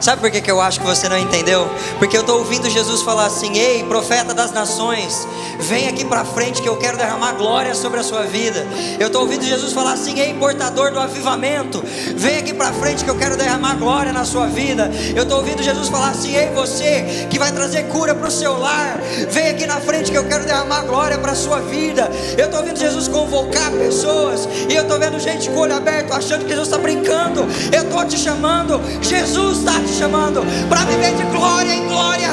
Sabe 0.02 0.20
por 0.20 0.32
que, 0.32 0.40
que 0.40 0.50
eu 0.50 0.60
acho 0.60 0.80
que 0.80 0.86
você 0.86 1.08
não 1.08 1.16
entendeu? 1.16 1.70
Porque 2.00 2.16
eu 2.16 2.22
estou 2.22 2.40
ouvindo 2.40 2.68
Jesus 2.68 3.02
falar 3.02 3.26
assim: 3.26 3.56
Ei, 3.56 3.84
profeta 3.84 4.34
das 4.34 4.50
nações, 4.50 5.28
vem 5.60 5.86
aqui 5.86 6.04
para 6.04 6.24
frente 6.24 6.60
que 6.60 6.68
eu 6.68 6.76
quero 6.76 6.98
derramar 6.98 7.34
glória 7.34 7.72
sobre 7.72 8.00
a 8.00 8.02
sua 8.02 8.22
vida. 8.22 8.66
Eu 8.98 9.06
estou 9.06 9.22
ouvindo 9.22 9.44
Jesus 9.44 9.72
falar 9.72 9.92
assim: 9.92 10.18
Ei, 10.18 10.34
portador 10.34 10.90
do 10.90 10.98
avivamento, 10.98 11.80
vem 12.16 12.38
aqui 12.38 12.52
para 12.52 12.72
frente 12.72 13.04
que 13.04 13.10
eu 13.10 13.16
quero 13.16 13.36
derramar 13.36 13.76
glória 13.76 14.12
na 14.12 14.24
sua 14.24 14.48
vida. 14.48 14.90
Eu 15.14 15.22
estou 15.22 15.38
ouvindo 15.38 15.62
Jesus 15.62 15.88
falar 15.88 16.10
assim: 16.10 16.34
Ei, 16.34 16.50
você 16.50 17.28
que 17.30 17.38
vai 17.38 17.52
trazer 17.52 17.84
cura 17.84 18.12
para 18.12 18.26
o 18.26 18.30
seu 18.30 18.58
lar, 18.58 18.98
vem 19.30 19.50
aqui 19.50 19.66
na 19.66 19.80
frente 19.80 20.10
que 20.10 20.18
eu 20.18 20.26
quero 20.26 20.44
derramar 20.44 20.82
glória 20.82 21.16
para 21.16 21.30
a 21.30 21.36
sua 21.36 21.60
vida. 21.60 22.10
Eu 22.36 22.46
estou 22.46 22.58
ouvindo 22.58 22.76
Jesus 22.76 23.06
convocar 23.06 23.70
pessoas 23.70 24.48
e 24.68 24.74
eu 24.74 24.82
estou 24.82 24.98
vendo 24.98 25.20
gente 25.20 25.48
com 25.48 25.58
o 25.58 25.60
olho 25.60 25.76
aberto 25.76 26.12
achando 26.12 26.42
que 26.42 26.50
Jesus 26.50 26.66
está 26.66 26.78
brincando. 26.78 27.46
Eu 27.70 27.84
estou 27.84 28.04
te 28.04 28.18
chamando, 28.18 28.80
Jesus 29.00 29.58
está 29.58 29.74
te 29.74 29.91
chamando 29.92 30.42
para 30.68 30.84
viver 30.84 31.14
de 31.14 31.24
glória 31.24 31.72
em 31.72 31.86
glória. 31.86 32.30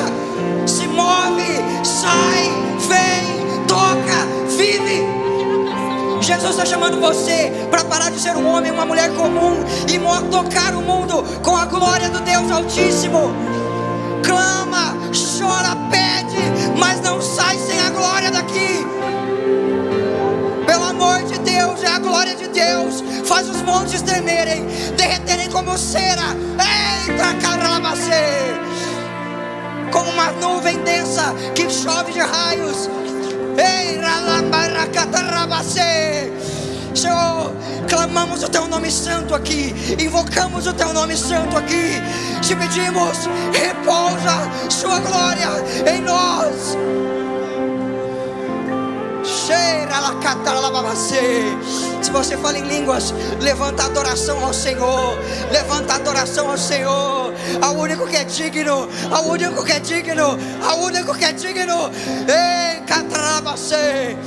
Se 0.65 0.87
move, 0.87 1.45
sai, 1.83 2.49
vem, 2.87 3.65
toca, 3.67 4.25
vive. 4.57 5.03
Jesus 6.21 6.51
está 6.51 6.65
chamando 6.65 6.99
você 6.99 7.51
para 7.69 7.83
parar 7.83 8.11
de 8.11 8.19
ser 8.19 8.35
um 8.35 8.47
homem, 8.47 8.71
uma 8.71 8.85
mulher 8.85 9.09
comum 9.15 9.63
e 9.87 9.99
tocar 10.29 10.73
o 10.75 10.81
mundo 10.81 11.23
com 11.43 11.55
a 11.55 11.65
glória 11.65 12.09
do 12.09 12.19
Deus 12.21 12.51
Altíssimo. 12.51 13.33
Clama, 14.23 14.95
chora, 15.37 15.75
pede, 15.89 16.77
mas 16.77 17.01
não 17.01 17.21
sai 17.21 17.57
sem 17.57 17.79
a 17.79 17.89
glória 17.89 18.31
daqui. 18.31 18.98
Glória 21.99 22.35
de 22.35 22.47
Deus. 22.47 23.03
Faz 23.25 23.47
os 23.49 23.61
montes 23.61 24.01
tremerem, 24.01 24.65
derreterem 24.97 25.49
como 25.49 25.77
cera. 25.77 26.35
Eita, 26.59 27.33
carabacê! 27.41 28.53
Como 29.91 30.09
uma 30.11 30.31
nuvem 30.33 30.77
densa 30.83 31.33
que 31.55 31.69
chove 31.69 32.11
de 32.11 32.19
raios. 32.19 32.89
Ei, 33.57 33.89
Senhor, 36.99 37.53
clamamos 37.87 38.43
o 38.43 38.49
teu 38.49 38.67
nome 38.67 38.91
santo 38.91 39.33
aqui, 39.33 39.73
invocamos 39.97 40.67
o 40.67 40.73
teu 40.73 40.91
nome 40.91 41.15
santo 41.15 41.55
aqui, 41.55 41.93
te 42.41 42.53
pedimos, 42.55 43.29
repousa 43.53 44.69
Sua 44.69 44.99
glória 44.99 45.47
em 45.89 46.01
nós. 46.01 46.75
Se 52.01 52.11
você 52.11 52.37
fala 52.37 52.57
em 52.57 52.63
línguas, 52.63 53.13
levanta 53.39 53.83
adoração 53.83 54.43
ao 54.43 54.51
Senhor. 54.51 55.15
Levanta 55.51 55.93
adoração 55.93 56.49
ao 56.49 56.57
Senhor. 56.57 57.33
Ao 57.61 57.75
único 57.75 58.07
que 58.07 58.15
é 58.15 58.23
digno. 58.23 58.89
Ao 59.11 59.25
único 59.25 59.63
que 59.63 59.71
é 59.71 59.79
digno. 59.79 60.37
Ao 60.67 60.79
único 60.79 61.15
que 61.15 61.23
é 61.23 61.31
digno. 61.31 61.91
Ei, 62.27 62.81
catrabacê. 62.87 64.17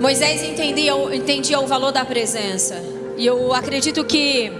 Moisés 0.00 0.42
entendia, 0.42 0.92
entendia 1.12 1.58
o 1.58 1.66
valor 1.66 1.90
da 1.90 2.04
presença. 2.04 2.80
E 3.16 3.26
eu 3.26 3.52
acredito 3.52 4.04
que 4.04 4.52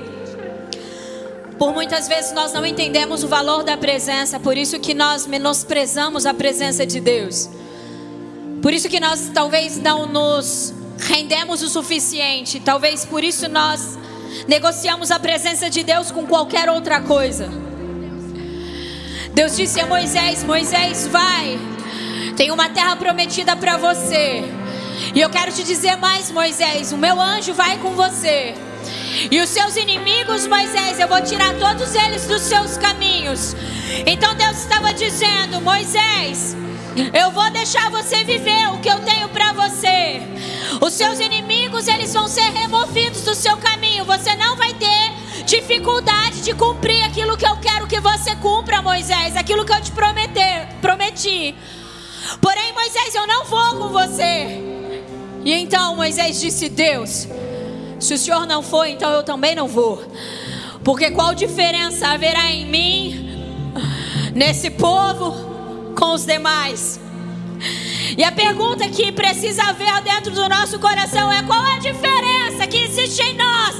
por 1.57 1.73
muitas 1.73 2.09
vezes 2.09 2.33
nós 2.33 2.53
não 2.53 2.67
entendemos 2.67 3.23
o 3.23 3.29
valor 3.29 3.63
da 3.63 3.77
presença, 3.77 4.41
por 4.41 4.57
isso 4.57 4.81
que 4.81 4.93
nós 4.95 5.27
menosprezamos 5.27 6.27
a 6.27 6.35
presença 6.35 6.85
de 6.85 6.99
Deus. 6.99 7.49
Por 8.63 8.73
isso 8.73 8.89
que 8.89 9.01
nós 9.01 9.31
talvez 9.33 9.79
não 9.79 10.07
nos 10.07 10.75
rendemos 10.99 11.63
o 11.63 11.69
suficiente. 11.69 12.61
Talvez 12.61 13.05
por 13.05 13.25
isso 13.25 13.49
nós 13.49 13.99
negociamos 14.47 15.11
a 15.11 15.19
presença 15.19 15.71
de 15.71 15.83
Deus 15.83 16.11
com 16.11 16.27
qualquer 16.27 16.69
outra 16.69 17.01
coisa. 17.01 17.49
Deus 19.33 19.57
disse 19.57 19.81
a 19.81 19.87
Moisés: 19.87 20.45
Moisés, 20.45 21.07
vai. 21.07 21.59
Tem 22.37 22.51
uma 22.51 22.69
terra 22.69 22.97
prometida 22.97 23.57
para 23.57 23.77
você. 23.77 24.45
E 25.15 25.21
eu 25.21 25.31
quero 25.31 25.53
te 25.53 25.63
dizer 25.63 25.97
mais, 25.97 26.31
Moisés: 26.31 26.93
o 26.93 26.99
meu 26.99 27.21
anjo 27.21 27.55
vai 27.55 27.79
com 27.79 27.91
você. 27.91 28.55
E 29.31 29.41
os 29.41 29.49
seus 29.49 29.77
inimigos, 29.77 30.47
Moisés, 30.47 30.99
eu 30.99 31.09
vou 31.09 31.21
tirar 31.23 31.55
todos 31.59 31.95
eles 31.95 32.27
dos 32.27 32.43
seus 32.43 32.77
caminhos. 32.77 33.55
Então 34.07 34.35
Deus 34.35 34.59
estava 34.59 34.93
dizendo: 34.93 35.61
Moisés, 35.61 36.57
eu 37.13 37.31
vou 37.31 37.51
deixar 37.51 37.91
você 37.91 38.25
viver 38.25 38.69
o 38.69 38.79
que 38.79 38.89
eu 38.89 39.01
tenho 39.01 39.29
para 39.29 39.53
você. 39.53 40.21
Os 40.81 40.95
seus 40.95 41.19
inimigos, 41.19 41.89
eles 41.89 42.13
vão 42.13 42.29
ser 42.29 42.51
removidos 42.53 43.23
do 43.23 43.35
seu 43.35 43.57
caminho. 43.57 44.05
Você 44.05 44.35
não 44.37 44.57
vai 44.57 44.73
ter 44.75 45.45
dificuldade 45.45 46.43
de 46.43 46.55
cumprir 46.55 47.03
aquilo 47.05 47.37
que 47.37 47.47
eu 47.47 47.57
quero 47.57 47.87
que 47.87 48.01
você 48.01 48.37
cumpra, 48.37 48.81
Moisés, 48.83 49.37
aquilo 49.37 49.65
que 49.65 49.73
eu 49.73 49.81
te 49.81 49.91
prometer, 49.93 50.69
prometi. 50.81 51.55
Porém, 52.41 52.73
Moisés, 52.73 53.15
eu 53.15 53.27
não 53.27 53.45
vou 53.45 53.77
com 53.77 53.89
você. 53.89 54.63
E 55.45 55.53
então 55.53 55.97
Moisés 55.97 56.41
disse: 56.41 56.69
Deus, 56.69 57.27
se 57.99 58.15
o 58.15 58.19
Senhor 58.19 58.47
não 58.47 58.63
for, 58.63 58.87
então 58.87 59.11
eu 59.11 59.23
também 59.23 59.55
não 59.55 59.67
vou. 59.67 60.03
Porque 60.85 61.11
qual 61.11 61.35
diferença 61.35 62.09
haverá 62.09 62.51
em 62.51 62.67
mim, 62.67 63.73
nesse 64.35 64.71
povo? 64.71 65.50
Com 65.97 66.15
os 66.15 66.25
demais. 66.25 67.01
E 68.17 68.25
a 68.25 68.33
pergunta 68.33 68.89
que 68.89 69.13
precisa 69.13 69.63
haver 69.63 70.01
dentro 70.03 70.33
do 70.33 70.49
nosso 70.49 70.79
coração 70.79 71.31
é: 71.31 71.43
qual 71.43 71.61
a 71.61 71.79
diferença 71.79 72.67
que 72.67 72.79
existe 72.85 73.23
em 73.23 73.37
nós? 73.37 73.77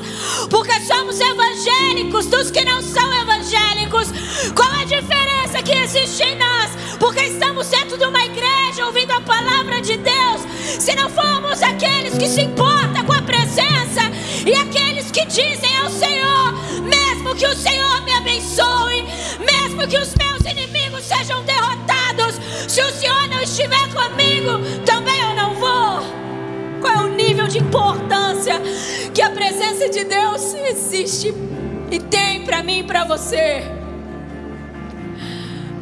Porque 0.49 0.81
somos 0.81 1.19
evangélicos 1.21 2.27
dos 2.27 2.51
que 2.51 2.65
não 2.65 2.81
são 2.83 3.13
evangélicos. 3.13 4.09
Qual 4.55 4.71
a 4.71 4.85
diferença 4.85 5.63
que 5.63 5.73
existe 5.73 6.23
em 6.23 6.39
nós? 6.39 6.71
Porque 6.99 7.25
estamos 7.25 7.67
dentro 7.69 7.97
de 7.97 8.05
uma 8.05 8.25
igreja 8.25 8.87
ouvindo 8.87 9.13
a 9.13 9.21
palavra 9.21 9.81
de 9.81 9.97
Deus. 9.97 10.43
Se 10.79 10.95
não 10.95 11.09
formos 11.11 11.63
aqueles 11.63 12.17
que 12.17 12.29
se 12.29 12.43
importam 12.43 13.05
com 13.05 13.13
a 13.13 13.23
presença 13.23 14.11
e 14.47 14.55
aqueles 14.55 15.11
que 15.11 15.25
dizem 15.27 15.77
ao 15.79 15.91
Senhor, 15.91 16.53
mesmo 16.83 17.35
que 17.35 17.47
o 17.47 17.57
Senhor 17.57 18.03
me 18.03 18.13
abençoe, 18.13 19.05
mesmo 19.39 19.87
que 19.89 19.99
os 19.99 20.15
meus 20.15 20.41
inimigos 20.41 21.05
sejam 21.05 21.43
derrotados, 21.45 21.90
se 22.69 22.83
o 22.83 22.91
Senhor 22.91 23.29
não 23.29 23.41
estiver 23.41 23.89
comigo, 23.93 24.85
também 24.85 25.21
eu 25.21 25.35
não 25.35 25.55
vou. 25.55 26.21
Qual 26.81 26.93
é 26.93 26.99
o 26.99 27.09
nível 27.15 27.47
de 27.47 27.59
importância 27.59 28.55
que 29.15 29.21
a 29.21 29.31
presença 29.31 29.89
de 29.89 30.05
Deus 30.05 30.55
existe 30.55 31.35
e 31.91 31.99
tem 31.99 32.45
para 32.45 32.63
mim 32.63 32.81
e 32.81 32.85
para 32.85 33.05
você? 33.05 33.63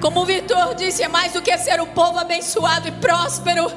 Como 0.00 0.20
o 0.20 0.24
Vitor 0.24 0.74
disse, 0.74 1.02
é 1.02 1.08
mais 1.08 1.32
do 1.32 1.42
que 1.42 1.56
ser 1.58 1.80
um 1.80 1.86
povo 1.86 2.18
abençoado 2.18 2.88
e 2.88 2.92
próspero, 2.92 3.70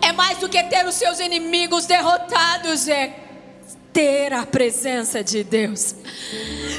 é 0.00 0.12
mais 0.12 0.38
do 0.38 0.48
que 0.48 0.62
ter 0.64 0.86
os 0.86 0.94
seus 0.94 1.18
inimigos 1.18 1.86
derrotados, 1.86 2.86
é 2.88 3.25
ter 3.96 4.30
a 4.34 4.44
presença 4.44 5.24
de 5.24 5.42
Deus. 5.42 5.94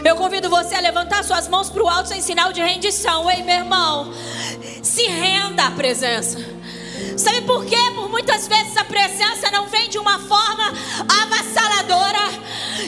Eu 0.05 0.15
convido 0.15 0.51
você 0.51 0.75
a 0.75 0.79
levantar 0.79 1.23
suas 1.23 1.47
mãos 1.47 1.67
para 1.67 1.83
o 1.83 1.89
alto 1.89 2.13
em 2.13 2.21
sinal 2.21 2.53
de 2.53 2.61
rendição. 2.61 3.27
Ei, 3.27 3.41
meu 3.41 3.55
irmão, 3.55 4.13
se 4.83 5.07
renda 5.07 5.65
à 5.65 5.71
presença. 5.71 6.37
Sabe 7.17 7.41
por 7.41 7.65
quê? 7.65 7.75
Por 7.95 8.07
muitas 8.07 8.47
vezes 8.47 8.77
a 8.77 8.83
presença 8.83 9.49
não 9.49 9.65
vem 9.65 9.89
de 9.89 9.97
uma 9.97 10.19
forma 10.19 10.71
avassaladora 11.23 12.19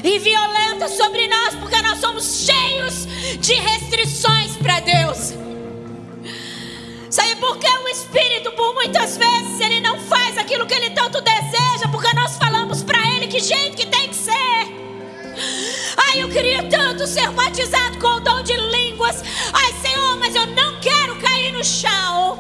e 0.04 0.20
violenta 0.20 0.88
sobre 0.88 1.28
nós, 1.28 1.56
porque 1.56 1.82
nós 1.82 2.00
somos 2.00 2.46
cheios 2.46 3.08
de 3.40 3.56
restrições 3.56 4.56
para 4.58 4.80
Deus. 4.80 5.34
Sabe 7.10 7.36
por 7.38 7.58
que 7.58 7.68
o 7.68 7.88
Espírito, 7.88 8.52
por 8.52 8.76
muitas 8.76 9.18
vezes, 9.18 9.29
eu 16.30 16.34
queria 16.34 16.64
tanto 16.64 17.08
ser 17.08 17.28
batizado 17.32 17.98
com 17.98 18.08
o 18.08 18.20
dom 18.20 18.44
de 18.44 18.54
línguas. 18.54 19.24
Ai, 19.52 19.74
Senhor, 19.82 20.16
mas 20.20 20.36
eu 20.36 20.46
não 20.46 20.80
quero 20.80 21.16
cair 21.16 21.52
no 21.52 21.64
chão. 21.64 22.40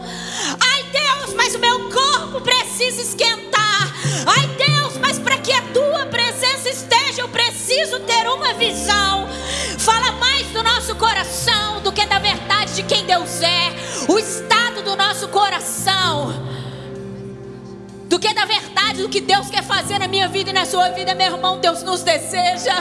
Ai, 0.59 0.83
Deus, 0.91 1.33
mas 1.33 1.55
o 1.55 1.59
meu 1.59 1.89
corpo 1.89 2.39
precisa 2.39 3.01
esquentar. 3.01 3.91
Ai, 4.27 4.47
Deus, 4.57 4.95
mas 4.97 5.17
para 5.17 5.39
que 5.39 5.51
a 5.51 5.61
tua 5.73 6.05
presença 6.05 6.69
esteja, 6.69 7.21
eu 7.21 7.29
preciso 7.29 7.99
ter 8.01 8.29
uma 8.29 8.53
visão. 8.53 9.27
Fala 9.79 10.11
mais 10.13 10.45
do 10.49 10.61
nosso 10.61 10.95
coração 10.95 11.81
do 11.81 11.91
que 11.91 12.05
da 12.05 12.19
verdade 12.19 12.75
de 12.75 12.83
quem 12.83 13.07
Deus 13.07 13.41
é, 13.41 13.73
o 14.07 14.19
estado 14.19 14.83
do 14.83 14.95
nosso 14.95 15.27
coração 15.29 16.31
do 18.19 18.27
que 18.27 18.33
da 18.33 18.43
verdade 18.43 19.01
do 19.01 19.07
que 19.07 19.21
Deus 19.21 19.49
quer 19.49 19.63
fazer 19.63 19.97
na 19.97 20.07
minha 20.07 20.27
vida 20.27 20.49
e 20.49 20.53
na 20.53 20.65
sua 20.65 20.89
vida, 20.89 21.15
meu 21.15 21.35
irmão. 21.35 21.57
Deus 21.59 21.81
nos 21.83 22.03
deseja. 22.03 22.75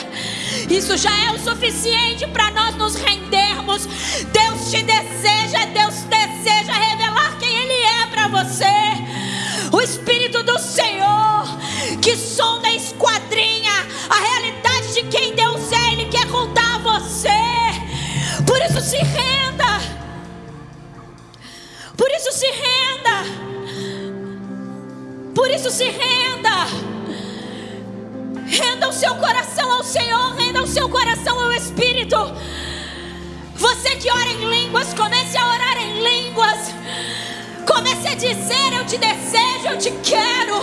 Isso 0.68 0.96
já 0.96 1.16
é 1.26 1.30
o 1.30 1.38
suficiente 1.38 2.26
para 2.26 2.50
nós 2.50 2.74
nos 2.74 2.96
rendermos. 2.96 3.86
Deus 3.86 4.70
te 4.70 4.82
deseja, 4.82 5.64
Deus 5.66 5.94
deseja 6.02 6.72
revelar 6.72 7.38
quem 7.38 7.56
Ele 7.56 7.72
é 7.72 8.06
para 8.06 8.26
você. 8.26 8.64
O 9.72 9.80
Espírito 9.80 10.42
do 10.42 10.58
Senhor 10.58 11.46
que 12.02 12.16
sonda, 12.16 12.68
esquadrinha 12.70 13.72
a 14.10 14.18
realidade 14.18 14.92
de 14.92 15.02
quem 15.04 15.36
Deus 15.36 15.70
é, 15.70 15.92
Ele 15.92 16.06
quer 16.06 16.26
contar 16.26 16.74
a 16.74 16.78
você. 16.78 17.28
Por 18.44 18.60
isso 18.62 18.80
se 18.80 18.96
renda. 18.96 19.80
Por 21.96 22.10
isso 22.10 22.32
se 22.32 22.46
renda. 22.46 22.87
Por 25.48 25.54
isso 25.54 25.70
se 25.70 25.84
renda. 25.84 26.66
Renda 28.46 28.86
o 28.86 28.92
seu 28.92 29.14
coração 29.14 29.72
ao 29.72 29.82
Senhor, 29.82 30.34
renda 30.34 30.62
o 30.62 30.66
seu 30.66 30.90
coração 30.90 31.40
ao 31.40 31.50
Espírito. 31.52 32.18
Você 33.54 33.96
que 33.96 34.10
ora 34.10 34.28
em 34.28 34.44
línguas, 34.44 34.92
comece 34.92 35.38
a 35.38 35.50
orar 35.50 35.78
em 35.78 36.02
línguas. 36.02 36.58
Comece 37.66 38.08
a 38.08 38.14
dizer: 38.14 38.74
Eu 38.76 38.84
te 38.84 38.98
desejo, 38.98 39.68
eu 39.70 39.78
te 39.78 39.90
quero. 40.02 40.56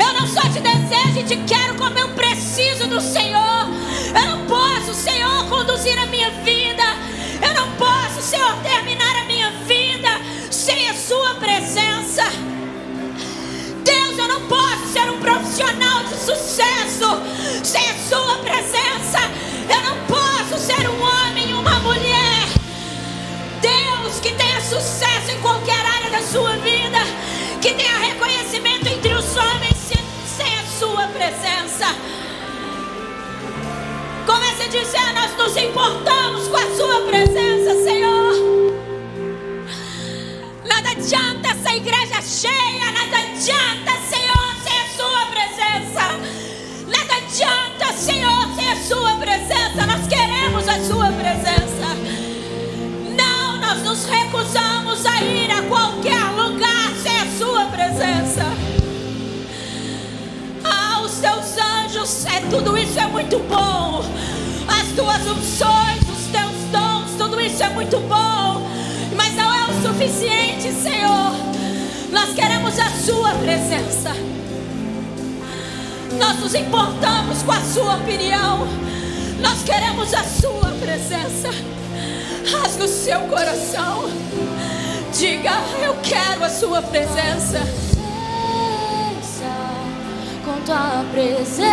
Eu 0.00 0.12
não 0.18 0.26
só 0.26 0.40
te 0.40 0.58
desejo 0.58 1.20
e 1.20 1.24
te 1.24 1.36
quero, 1.44 1.74
como 1.74 1.98
eu 1.98 2.08
preciso 2.14 2.86
do 2.86 3.02
Senhor. 3.02 3.68
Eu 4.08 4.26
não 4.26 4.46
posso, 4.46 4.94
Senhor, 4.94 5.50
conduzir 5.50 5.98
a 5.98 6.06
minha 6.06 6.30
vida. 6.30 6.82
Eu 7.42 7.52
não 7.52 7.70
posso, 7.72 8.22
Senhor, 8.22 8.56
terminar 8.62 9.16
a 9.16 9.24
minha 9.26 9.50
vida 9.66 10.08
sem 10.50 10.88
a 10.88 10.94
Sua 10.94 11.34
presença. 11.34 12.53
Deus, 14.14 14.18
eu 14.18 14.28
não 14.28 14.40
posso 14.46 14.86
ser 14.92 15.10
um 15.10 15.18
profissional 15.18 16.04
de 16.04 16.14
sucesso 16.14 17.20
sem 17.64 17.90
a 17.90 17.94
Sua 17.94 18.38
presença. 18.38 19.18
Eu 19.68 19.82
não 19.82 20.06
posso 20.06 20.58
ser 20.58 20.88
um 20.88 21.02
homem 21.02 21.52
uma 21.54 21.78
mulher. 21.80 22.48
Deus, 23.60 24.20
que 24.20 24.32
tenha 24.32 24.60
sucesso 24.60 25.30
em 25.32 25.40
qualquer 25.40 25.84
área 25.84 26.10
da 26.10 26.20
sua 26.20 26.56
vida, 26.58 26.98
que 27.60 27.72
tenha 27.74 27.96
reconhecimento 27.98 28.86
entre 28.86 29.14
os 29.14 29.36
homens 29.36 29.76
sem 30.26 30.58
a 30.58 30.64
Sua 30.78 31.08
presença. 31.08 31.86
Comece 34.26 34.62
a 34.62 34.68
dizer: 34.68 35.12
Nós 35.14 35.36
nos 35.36 35.56
importamos 35.56 36.48
com 36.48 36.56
a 36.56 36.76
Sua 36.76 37.00
presença, 37.08 37.82
Senhor. 37.82 38.34
Nada 40.64 40.90
adianta 40.90 41.48
essa 41.48 41.74
igreja 41.74 42.22
cheia, 42.22 42.92
nada 42.92 43.16
adianta, 43.18 43.93
Sua 48.86 49.16
presença. 49.16 49.86
Nós 49.86 50.06
queremos 50.06 50.68
a 50.68 50.78
Sua 50.80 51.06
presença. 51.06 51.88
Não, 53.16 53.56
nós 53.58 53.82
nos 53.82 54.04
recusamos 54.04 55.06
a 55.06 55.22
ir 55.22 55.50
a 55.50 55.62
qualquer 55.62 56.22
lugar 56.36 56.92
sem 57.02 57.16
a 57.18 57.26
Sua 57.38 57.64
presença. 57.66 58.44
Ah, 60.62 61.00
os 61.02 61.12
teus 61.18 61.56
anjos, 61.56 62.26
é, 62.26 62.40
tudo 62.50 62.76
isso 62.76 62.98
é 63.00 63.06
muito 63.06 63.38
bom. 63.40 64.04
As 64.68 64.88
tuas 64.94 65.26
unções, 65.26 66.02
os 66.02 66.26
teus 66.26 66.70
dons, 66.70 67.16
tudo 67.16 67.40
isso 67.40 67.62
é 67.62 67.70
muito 67.70 67.98
bom 68.00 68.74
mas 69.16 69.34
não 69.34 69.54
é 69.54 69.66
o 69.70 69.82
suficiente, 69.82 70.72
Senhor. 70.72 71.32
Nós 72.10 72.34
queremos 72.34 72.78
a 72.78 72.90
Sua 72.90 73.30
presença. 73.34 74.10
Nós 76.18 76.38
nos 76.40 76.54
importamos 76.54 77.42
com 77.42 77.52
a 77.52 77.60
Sua 77.60 77.96
opinião. 77.96 78.66
Nós 79.40 79.62
queremos 79.62 80.12
a 80.14 80.24
Sua 80.24 80.70
presença. 80.80 81.50
Rasgue 82.50 82.84
o 82.84 82.88
seu 82.88 83.20
coração. 83.20 84.10
Diga: 85.16 85.52
Eu 85.82 85.96
quero 86.02 86.44
a 86.44 86.48
Sua 86.48 86.82
presença. 86.82 87.60
Com 90.44 90.60
Tua 90.64 91.04
presença. 91.12 91.64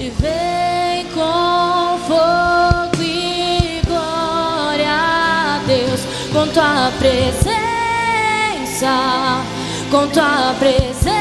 E 0.00 0.10
vem 0.20 1.06
com 1.12 1.98
fogo 2.06 2.56
com 6.36 6.46
tua 6.48 6.92
presença, 6.98 7.56
com 9.96 10.06
tua 10.08 10.54
presença 10.58 11.15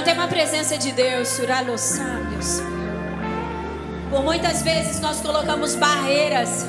Não 0.00 0.04
tem 0.06 0.14
uma 0.14 0.28
presença 0.28 0.78
de 0.78 0.92
Deus, 0.92 1.28
surá 1.28 1.60
los 1.60 1.78
sábios. 1.78 2.62
Por 4.08 4.24
muitas 4.24 4.62
vezes 4.62 4.98
nós 4.98 5.20
colocamos 5.20 5.74
barreiras, 5.76 6.64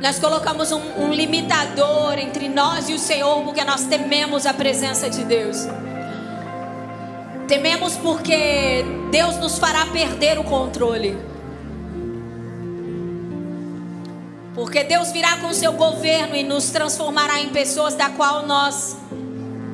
nós 0.00 0.18
colocamos 0.18 0.72
um, 0.72 0.80
um 1.02 1.12
limitador 1.12 2.18
entre 2.18 2.48
nós 2.48 2.88
e 2.88 2.94
o 2.94 2.98
Senhor, 2.98 3.42
porque 3.42 3.62
nós 3.62 3.84
tememos 3.84 4.46
a 4.46 4.54
presença 4.54 5.10
de 5.10 5.22
Deus. 5.22 5.68
Tememos 7.46 7.96
porque 7.96 8.86
Deus 9.10 9.36
nos 9.36 9.58
fará 9.58 9.84
perder 9.84 10.38
o 10.38 10.44
controle. 10.44 11.14
Porque 14.54 14.82
Deus 14.82 15.12
virá 15.12 15.36
com 15.36 15.52
seu 15.52 15.74
governo 15.74 16.34
e 16.34 16.42
nos 16.42 16.70
transformará 16.70 17.38
em 17.38 17.50
pessoas 17.50 17.94
da 17.94 18.08
qual 18.08 18.46
nós 18.46 18.96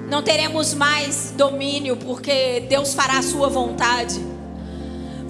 não 0.09 0.23
teremos 0.23 0.75
mais 0.75 1.33
domínio, 1.37 1.97
porque 1.97 2.61
Deus 2.69 2.95
fará 2.95 3.19
a 3.19 3.23
sua 3.23 3.49
vontade. 3.49 4.21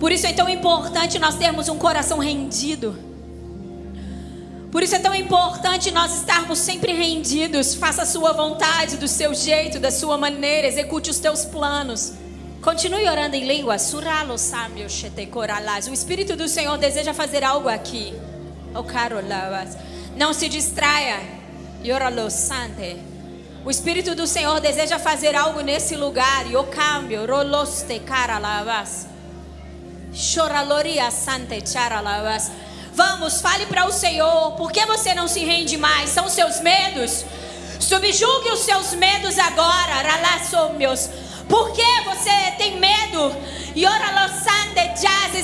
Por 0.01 0.11
isso 0.11 0.27
é 0.27 0.33
tão 0.33 0.49
importante 0.49 1.19
nós 1.19 1.37
termos 1.37 1.69
um 1.69 1.79
coração 1.79 2.19
rendido. 2.19 2.99
Por 4.71 4.83
isso 4.83 4.97
é 4.97 4.99
tão 4.99 5.15
importante 5.15 5.93
nós 5.93 6.15
estarmos 6.17 6.59
sempre 6.59 6.93
rendidos. 6.93 7.77
Faça 7.77 8.03
a 8.03 8.07
sua 8.07 8.33
vontade, 8.33 8.97
do 8.97 9.07
seu 9.07 9.33
jeito, 9.33 9.79
da 9.79 9.91
sua 9.91 10.19
maneira, 10.19 10.67
execute 10.67 11.11
os 11.11 11.21
teus 11.21 11.45
planos. 11.45 12.15
Continue 12.61 13.09
orando 13.09 13.37
em 13.37 13.47
língua. 13.47 13.77
O 15.89 15.95
Espírito 15.95 16.35
do 16.35 16.49
Senhor 16.49 16.77
deseja 16.77 17.15
fazer 17.15 17.45
algo 17.45 17.69
aqui. 17.69 18.13
Não 20.17 20.35
se 20.35 20.49
distraia. 20.49 21.21
Yoralo 21.85 22.29
sante. 22.31 23.14
O 23.65 23.71
Espírito 23.71 24.15
do 24.15 24.27
Senhor 24.27 24.61
deseja 24.61 24.99
fazer 24.99 25.35
algo 25.35 25.63
nesse 25.63 25.97
lugar. 25.97 26.51
E 26.51 26.57
o 26.57 26.65
cambio. 26.65 27.27
Roloste 27.27 27.99
caralavas. 28.01 29.07
Choraloria 30.13 31.11
sante 31.11 31.67
charalavas. 31.67 32.53
Vamos, 32.93 33.41
fale 33.41 33.65
para 33.67 33.87
o 33.87 33.93
Senhor. 33.93 34.53
Por 34.53 34.71
que 34.71 34.85
você 34.85 35.15
não 35.15 35.27
se 35.27 35.43
rende 35.45 35.79
mais? 35.79 36.11
São 36.11 36.29
seus 36.29 36.61
medos? 36.61 37.25
Subjugue 37.81 38.51
os 38.51 38.61
seus 38.61 38.93
medos 38.93 39.39
agora. 39.39 39.95
Ralaçomeus. 39.95 41.09
Por 41.49 41.73
que 41.73 42.01
você 42.05 42.53
tem 42.59 42.79
medo? 42.79 43.35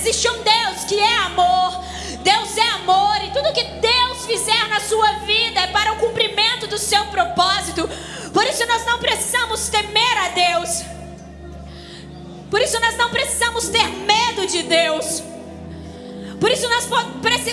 Existe 0.00 0.28
um 0.28 0.42
Deus 0.42 0.84
que 0.86 0.98
é 0.98 1.16
amor. 1.18 1.84
Deus 2.22 2.56
é 2.56 2.70
amor 2.72 3.24
e 3.24 3.30
tudo 3.30 3.52
que 3.52 3.64
Deus 3.64 3.99
fizer 4.30 4.68
na 4.68 4.78
sua 4.78 5.12
vida 5.26 5.60
é 5.60 5.66
para 5.68 5.92
o 5.92 5.96
cumprimento 5.96 6.68
do 6.68 6.78
seu 6.78 7.04
propósito. 7.06 7.88
Por 8.32 8.44
isso 8.46 8.64
nós 8.66 8.86
não 8.86 8.98
precisamos 8.98 9.68
temer 9.68 10.18
a 10.18 10.28
Deus. 10.28 10.82
Por 12.48 12.60
isso 12.60 12.78
nós 12.78 12.96
não 12.96 13.10
precisamos 13.10 13.68
ter 13.68 13.88
medo 13.88 14.46
de 14.46 14.62
Deus. 14.62 15.22
Por 16.38 16.50
isso 16.50 16.68
nós 16.68 16.86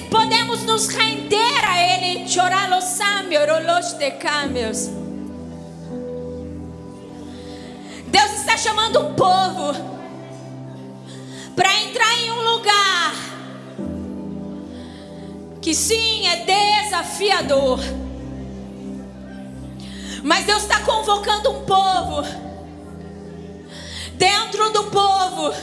podemos 0.10 0.64
nos 0.64 0.88
render 0.88 1.66
a 1.66 1.82
Ele. 1.82 2.28
Deus 8.08 8.32
está 8.40 8.56
chamando 8.56 9.00
um 9.00 9.16
povo 9.16 9.74
para 11.56 11.74
entrar 11.82 12.14
em 12.20 12.32
um 12.32 12.42
lugar 12.54 13.28
que 15.68 15.76
sim 15.76 16.26
é 16.26 16.38
desafiador. 16.88 17.80
Mas 20.24 20.46
Deus 20.46 20.64
está 20.64 20.80
convocando 20.82 21.52
um 21.52 21.66
povo 21.66 22.24
dentro 24.14 24.72
do 24.72 24.86
povo 24.86 25.54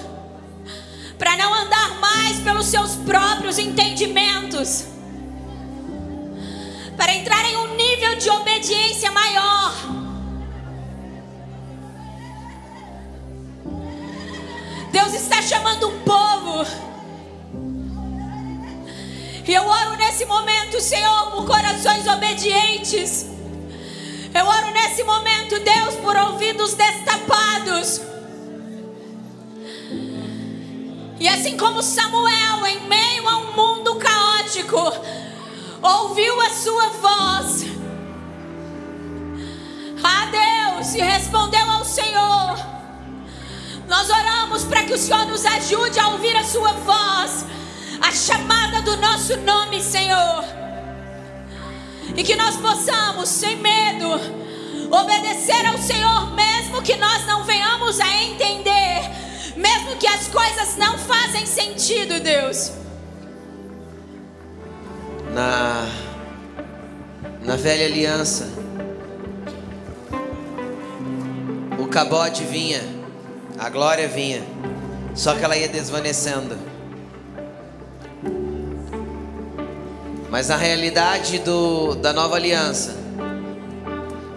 para 1.18 1.36
não 1.36 1.52
andar 1.52 2.00
mais 2.00 2.38
pelos 2.40 2.66
seus 2.66 2.96
próprios 2.96 3.58
entendimentos, 3.58 4.86
para 6.96 7.14
entrar 7.14 7.44
em 7.46 7.56
um 7.56 7.74
nível 7.74 8.16
de 8.16 8.30
obediência 8.30 9.10
maior. 9.10 9.74
Deus 14.92 15.14
está 15.14 15.42
chamando 15.42 15.88
um 15.88 16.00
povo 16.00 16.93
e 19.46 19.52
eu 19.52 19.66
oro 19.66 19.96
nesse 19.96 20.24
momento, 20.24 20.80
Senhor, 20.80 21.30
por 21.30 21.44
corações 21.46 22.06
obedientes. 22.06 23.26
Eu 24.34 24.46
oro 24.46 24.70
nesse 24.70 25.04
momento, 25.04 25.60
Deus, 25.60 25.96
por 25.96 26.16
ouvidos 26.16 26.72
destapados. 26.72 28.00
E 31.20 31.28
assim 31.28 31.58
como 31.58 31.82
Samuel, 31.82 32.66
em 32.66 32.88
meio 32.88 33.28
a 33.28 33.36
um 33.36 33.52
mundo 33.52 33.96
caótico, 33.96 34.78
ouviu 35.82 36.40
a 36.40 36.50
sua 36.50 36.88
voz. 36.88 37.64
A 40.02 40.26
Deus 40.26 40.94
e 40.94 41.02
respondeu 41.02 41.70
ao 41.70 41.84
Senhor. 41.84 42.58
Nós 43.86 44.08
oramos 44.08 44.64
para 44.64 44.84
que 44.84 44.94
o 44.94 44.98
Senhor 44.98 45.26
nos 45.26 45.44
ajude 45.44 46.00
a 46.00 46.08
ouvir 46.08 46.34
a 46.34 46.44
sua 46.44 46.72
voz 46.72 47.44
a 48.00 48.12
chamada 48.12 48.82
do 48.82 48.96
nosso 48.96 49.36
nome, 49.38 49.82
Senhor. 49.82 50.44
E 52.16 52.22
que 52.22 52.36
nós 52.36 52.56
possamos, 52.56 53.28
sem 53.28 53.56
medo, 53.56 54.08
obedecer 54.90 55.66
ao 55.66 55.78
Senhor, 55.78 56.34
mesmo 56.34 56.82
que 56.82 56.96
nós 56.96 57.26
não 57.26 57.44
venhamos 57.44 58.00
a 58.00 58.22
entender, 58.22 59.10
mesmo 59.56 59.96
que 59.96 60.06
as 60.06 60.28
coisas 60.28 60.76
não 60.76 60.98
fazem 60.98 61.46
sentido, 61.46 62.20
Deus. 62.20 62.72
Na, 65.32 65.88
na 67.42 67.56
velha 67.56 67.86
aliança, 67.86 68.48
o 71.78 71.86
cabode 71.88 72.44
vinha, 72.44 72.82
a 73.58 73.68
glória 73.68 74.06
vinha, 74.06 74.42
só 75.14 75.34
que 75.34 75.44
ela 75.44 75.56
ia 75.56 75.68
desvanecendo. 75.68 76.73
Mas 80.34 80.48
na 80.48 80.56
realidade 80.56 81.38
do, 81.38 81.94
da 81.94 82.12
nova 82.12 82.34
aliança, 82.34 82.96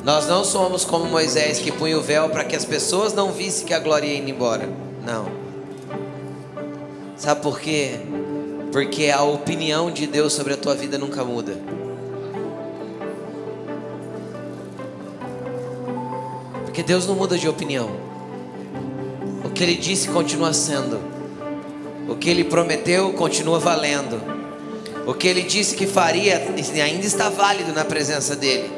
nós 0.04 0.28
não 0.28 0.43
somos 0.45 0.86
como 0.86 1.06
Moisés 1.06 1.58
que 1.58 1.72
punha 1.72 1.98
o 1.98 2.02
véu 2.02 2.30
para 2.30 2.44
que 2.44 2.56
as 2.56 2.64
pessoas 2.64 3.15
não 3.15 3.32
vissem 3.32 3.65
que 3.65 3.74
a 3.74 3.80
glória 3.80 4.06
ia 4.06 4.19
indo 4.19 4.30
embora. 4.30 4.69
Não. 5.03 5.26
Sabe 7.15 7.41
por 7.41 7.60
quê? 7.60 7.99
Porque 8.72 9.10
a 9.10 9.24
opinião 9.24 9.90
de 9.90 10.06
Deus 10.06 10.34
sobre 10.34 10.53
a 10.53 10.57
tua 10.57 10.76
vida 10.76 10.99
nunca 10.99 11.24
muda. 11.24 11.57
Porque 16.64 16.84
Deus 16.84 17.07
não 17.07 17.15
muda 17.15 17.40
de 17.40 17.49
opinião. 17.49 17.90
O 19.44 19.49
que 19.49 19.64
Ele 19.64 19.74
disse 19.74 20.10
continua 20.10 20.53
sendo. 20.53 20.99
O 22.07 22.15
que 22.15 22.30
Ele 22.30 22.44
prometeu 22.44 23.14
continua 23.14 23.57
valendo. 23.57 24.36
O 25.08 25.14
que 25.14 25.26
ele 25.26 25.44
disse 25.44 25.74
que 25.76 25.88
faria 25.88 26.46
ainda 26.84 27.06
está 27.06 27.30
válido 27.30 27.72
na 27.72 27.86
presença 27.86 28.36
dele. 28.36 28.70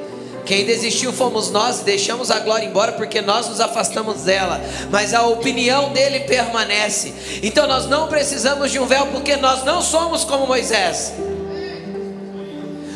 Quem 0.46 0.64
desistiu 0.64 1.12
fomos 1.12 1.50
nós 1.50 1.80
deixamos 1.80 2.30
a 2.30 2.40
glória 2.40 2.66
embora 2.66 2.92
porque 2.92 3.20
nós 3.20 3.50
nos 3.50 3.60
afastamos 3.60 4.22
dela, 4.22 4.62
mas 4.92 5.14
a 5.14 5.26
opinião 5.26 5.92
dele 5.92 6.22
permanece. 6.22 7.14
Então 7.42 7.68
nós 7.68 7.88
não 7.88 8.08
precisamos 8.08 8.72
de 8.72 8.80
um 8.80 8.86
véu 8.86 9.08
porque 9.08 9.36
nós 9.38 9.64
não 9.64 9.82
somos 9.82 10.24
como 10.24 10.46
Moisés. 10.46 11.14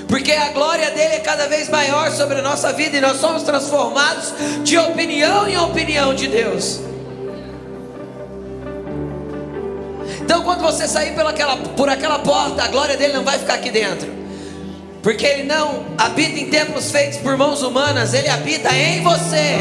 Porque 0.07 0.31
a 0.31 0.49
glória 0.49 0.91
dele 0.91 1.15
é 1.15 1.19
cada 1.19 1.47
vez 1.47 1.69
maior 1.69 2.11
sobre 2.11 2.37
a 2.37 2.41
nossa 2.43 2.71
vida 2.71 2.97
e 2.97 3.01
nós 3.01 3.17
somos 3.17 3.41
transformados 3.41 4.31
de 4.63 4.77
opinião 4.77 5.47
em 5.47 5.57
opinião 5.57 6.13
de 6.13 6.27
Deus. 6.27 6.92
Então, 10.33 10.43
quando 10.43 10.61
você 10.61 10.87
sair 10.87 11.13
pelaquela, 11.13 11.57
por 11.57 11.87
aquela 11.87 12.17
porta, 12.17 12.63
a 12.63 12.67
glória 12.67 12.97
dele 12.97 13.13
não 13.13 13.23
vai 13.23 13.37
ficar 13.37 13.53
aqui 13.53 13.69
dentro. 13.69 14.11
Porque 15.03 15.23
ele 15.23 15.43
não 15.43 15.85
habita 15.95 16.39
em 16.39 16.49
templos 16.49 16.91
feitos 16.91 17.19
por 17.19 17.37
mãos 17.37 17.61
humanas, 17.61 18.15
ele 18.15 18.27
habita 18.27 18.75
em 18.75 19.03
você. 19.03 19.59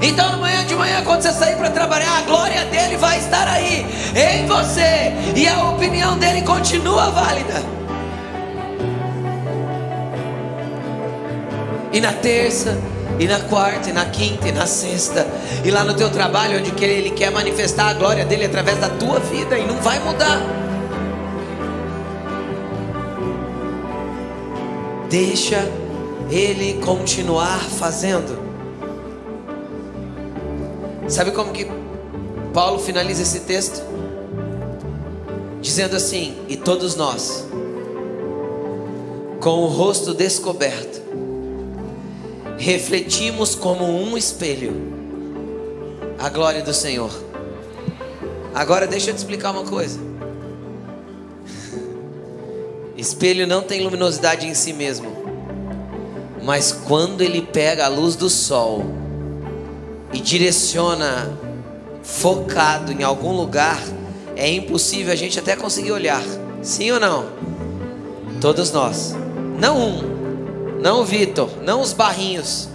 Então, 0.00 0.34
amanhã 0.34 0.64
de 0.64 0.76
manhã, 0.76 1.02
quando 1.04 1.22
você 1.22 1.32
sair 1.32 1.56
para 1.56 1.70
trabalhar, 1.70 2.18
a 2.18 2.20
glória 2.20 2.66
dele 2.66 2.96
vai 2.96 3.18
estar 3.18 3.48
aí, 3.48 3.84
em 4.14 4.46
você, 4.46 5.12
e 5.34 5.48
a 5.48 5.70
opinião 5.70 6.16
dele 6.16 6.42
continua 6.42 7.10
válida. 7.10 7.60
E 11.92 12.00
na 12.00 12.12
terça, 12.12 12.78
e 13.18 13.26
na 13.26 13.40
quarta, 13.40 13.90
e 13.90 13.92
na 13.92 14.06
quinta, 14.06 14.48
e 14.48 14.52
na 14.52 14.66
sexta, 14.66 15.26
e 15.64 15.70
lá 15.70 15.82
no 15.82 15.94
teu 15.94 16.10
trabalho, 16.10 16.58
onde 16.58 16.72
Ele 16.84 17.10
quer 17.10 17.30
manifestar 17.30 17.88
a 17.88 17.94
glória 17.94 18.24
dele 18.24 18.44
através 18.44 18.78
da 18.78 18.88
tua 18.88 19.18
vida, 19.18 19.58
e 19.58 19.66
não 19.66 19.76
vai 19.78 19.98
mudar. 19.98 20.40
Deixa 25.10 25.58
Ele 26.30 26.74
continuar 26.84 27.58
fazendo. 27.58 28.38
Sabe 31.08 31.32
como 31.32 31.52
que 31.52 31.66
Paulo 32.52 32.78
finaliza 32.78 33.22
esse 33.22 33.40
texto? 33.40 33.82
Dizendo 35.60 35.96
assim: 35.96 36.36
E 36.48 36.56
todos 36.56 36.94
nós, 36.94 37.46
com 39.40 39.62
o 39.62 39.66
rosto 39.66 40.14
descoberto, 40.14 40.97
refletimos 42.58 43.54
como 43.54 43.84
um 43.84 44.18
espelho 44.18 44.98
a 46.18 46.28
glória 46.28 46.62
do 46.62 46.74
Senhor. 46.74 47.12
Agora 48.52 48.86
deixa 48.86 49.10
eu 49.10 49.14
te 49.14 49.18
explicar 49.18 49.52
uma 49.52 49.64
coisa. 49.64 50.00
Espelho 52.96 53.46
não 53.46 53.62
tem 53.62 53.80
luminosidade 53.82 54.46
em 54.46 54.54
si 54.54 54.72
mesmo. 54.72 55.16
Mas 56.42 56.72
quando 56.72 57.20
ele 57.20 57.40
pega 57.40 57.84
a 57.84 57.88
luz 57.88 58.16
do 58.16 58.28
sol 58.28 58.84
e 60.12 60.18
direciona 60.18 61.38
focado 62.02 62.90
em 62.90 63.04
algum 63.04 63.32
lugar, 63.32 63.80
é 64.34 64.50
impossível 64.50 65.12
a 65.12 65.16
gente 65.16 65.38
até 65.38 65.54
conseguir 65.54 65.92
olhar. 65.92 66.22
Sim 66.62 66.90
ou 66.90 66.98
não? 66.98 67.26
Todos 68.40 68.72
nós. 68.72 69.14
Não 69.60 69.78
um, 69.78 70.17
não 70.80 71.00
o 71.00 71.04
Vitor, 71.04 71.50
não 71.62 71.80
os 71.80 71.92
barrinhos, 71.92 72.68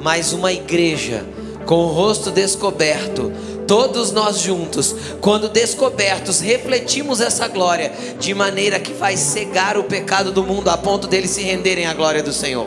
mas 0.00 0.32
uma 0.32 0.52
igreja 0.52 1.24
com 1.66 1.84
o 1.84 1.88
rosto 1.88 2.30
descoberto, 2.30 3.32
todos 3.66 4.10
nós 4.10 4.38
juntos, 4.38 4.94
quando 5.20 5.48
descobertos, 5.48 6.40
refletimos 6.40 7.20
essa 7.20 7.46
glória 7.46 7.92
de 8.18 8.32
maneira 8.32 8.80
que 8.80 8.94
faz 8.94 9.20
cegar 9.20 9.76
o 9.76 9.84
pecado 9.84 10.32
do 10.32 10.42
mundo 10.42 10.68
a 10.68 10.78
ponto 10.78 11.06
deles 11.06 11.30
se 11.30 11.42
renderem 11.42 11.86
à 11.86 11.92
glória 11.92 12.22
do 12.22 12.32
Senhor. 12.32 12.66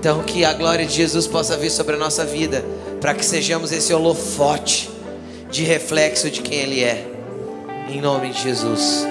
Então, 0.00 0.24
que 0.24 0.44
a 0.44 0.52
glória 0.52 0.84
de 0.84 0.94
Jesus 0.94 1.28
possa 1.28 1.56
vir 1.56 1.70
sobre 1.70 1.94
a 1.94 1.98
nossa 1.98 2.24
vida, 2.24 2.64
para 3.00 3.14
que 3.14 3.24
sejamos 3.24 3.70
esse 3.70 3.94
holofote 3.94 4.90
de 5.48 5.62
reflexo 5.62 6.28
de 6.28 6.40
quem 6.40 6.58
Ele 6.58 6.82
é, 6.82 7.06
em 7.88 8.00
nome 8.00 8.30
de 8.30 8.42
Jesus. 8.42 9.06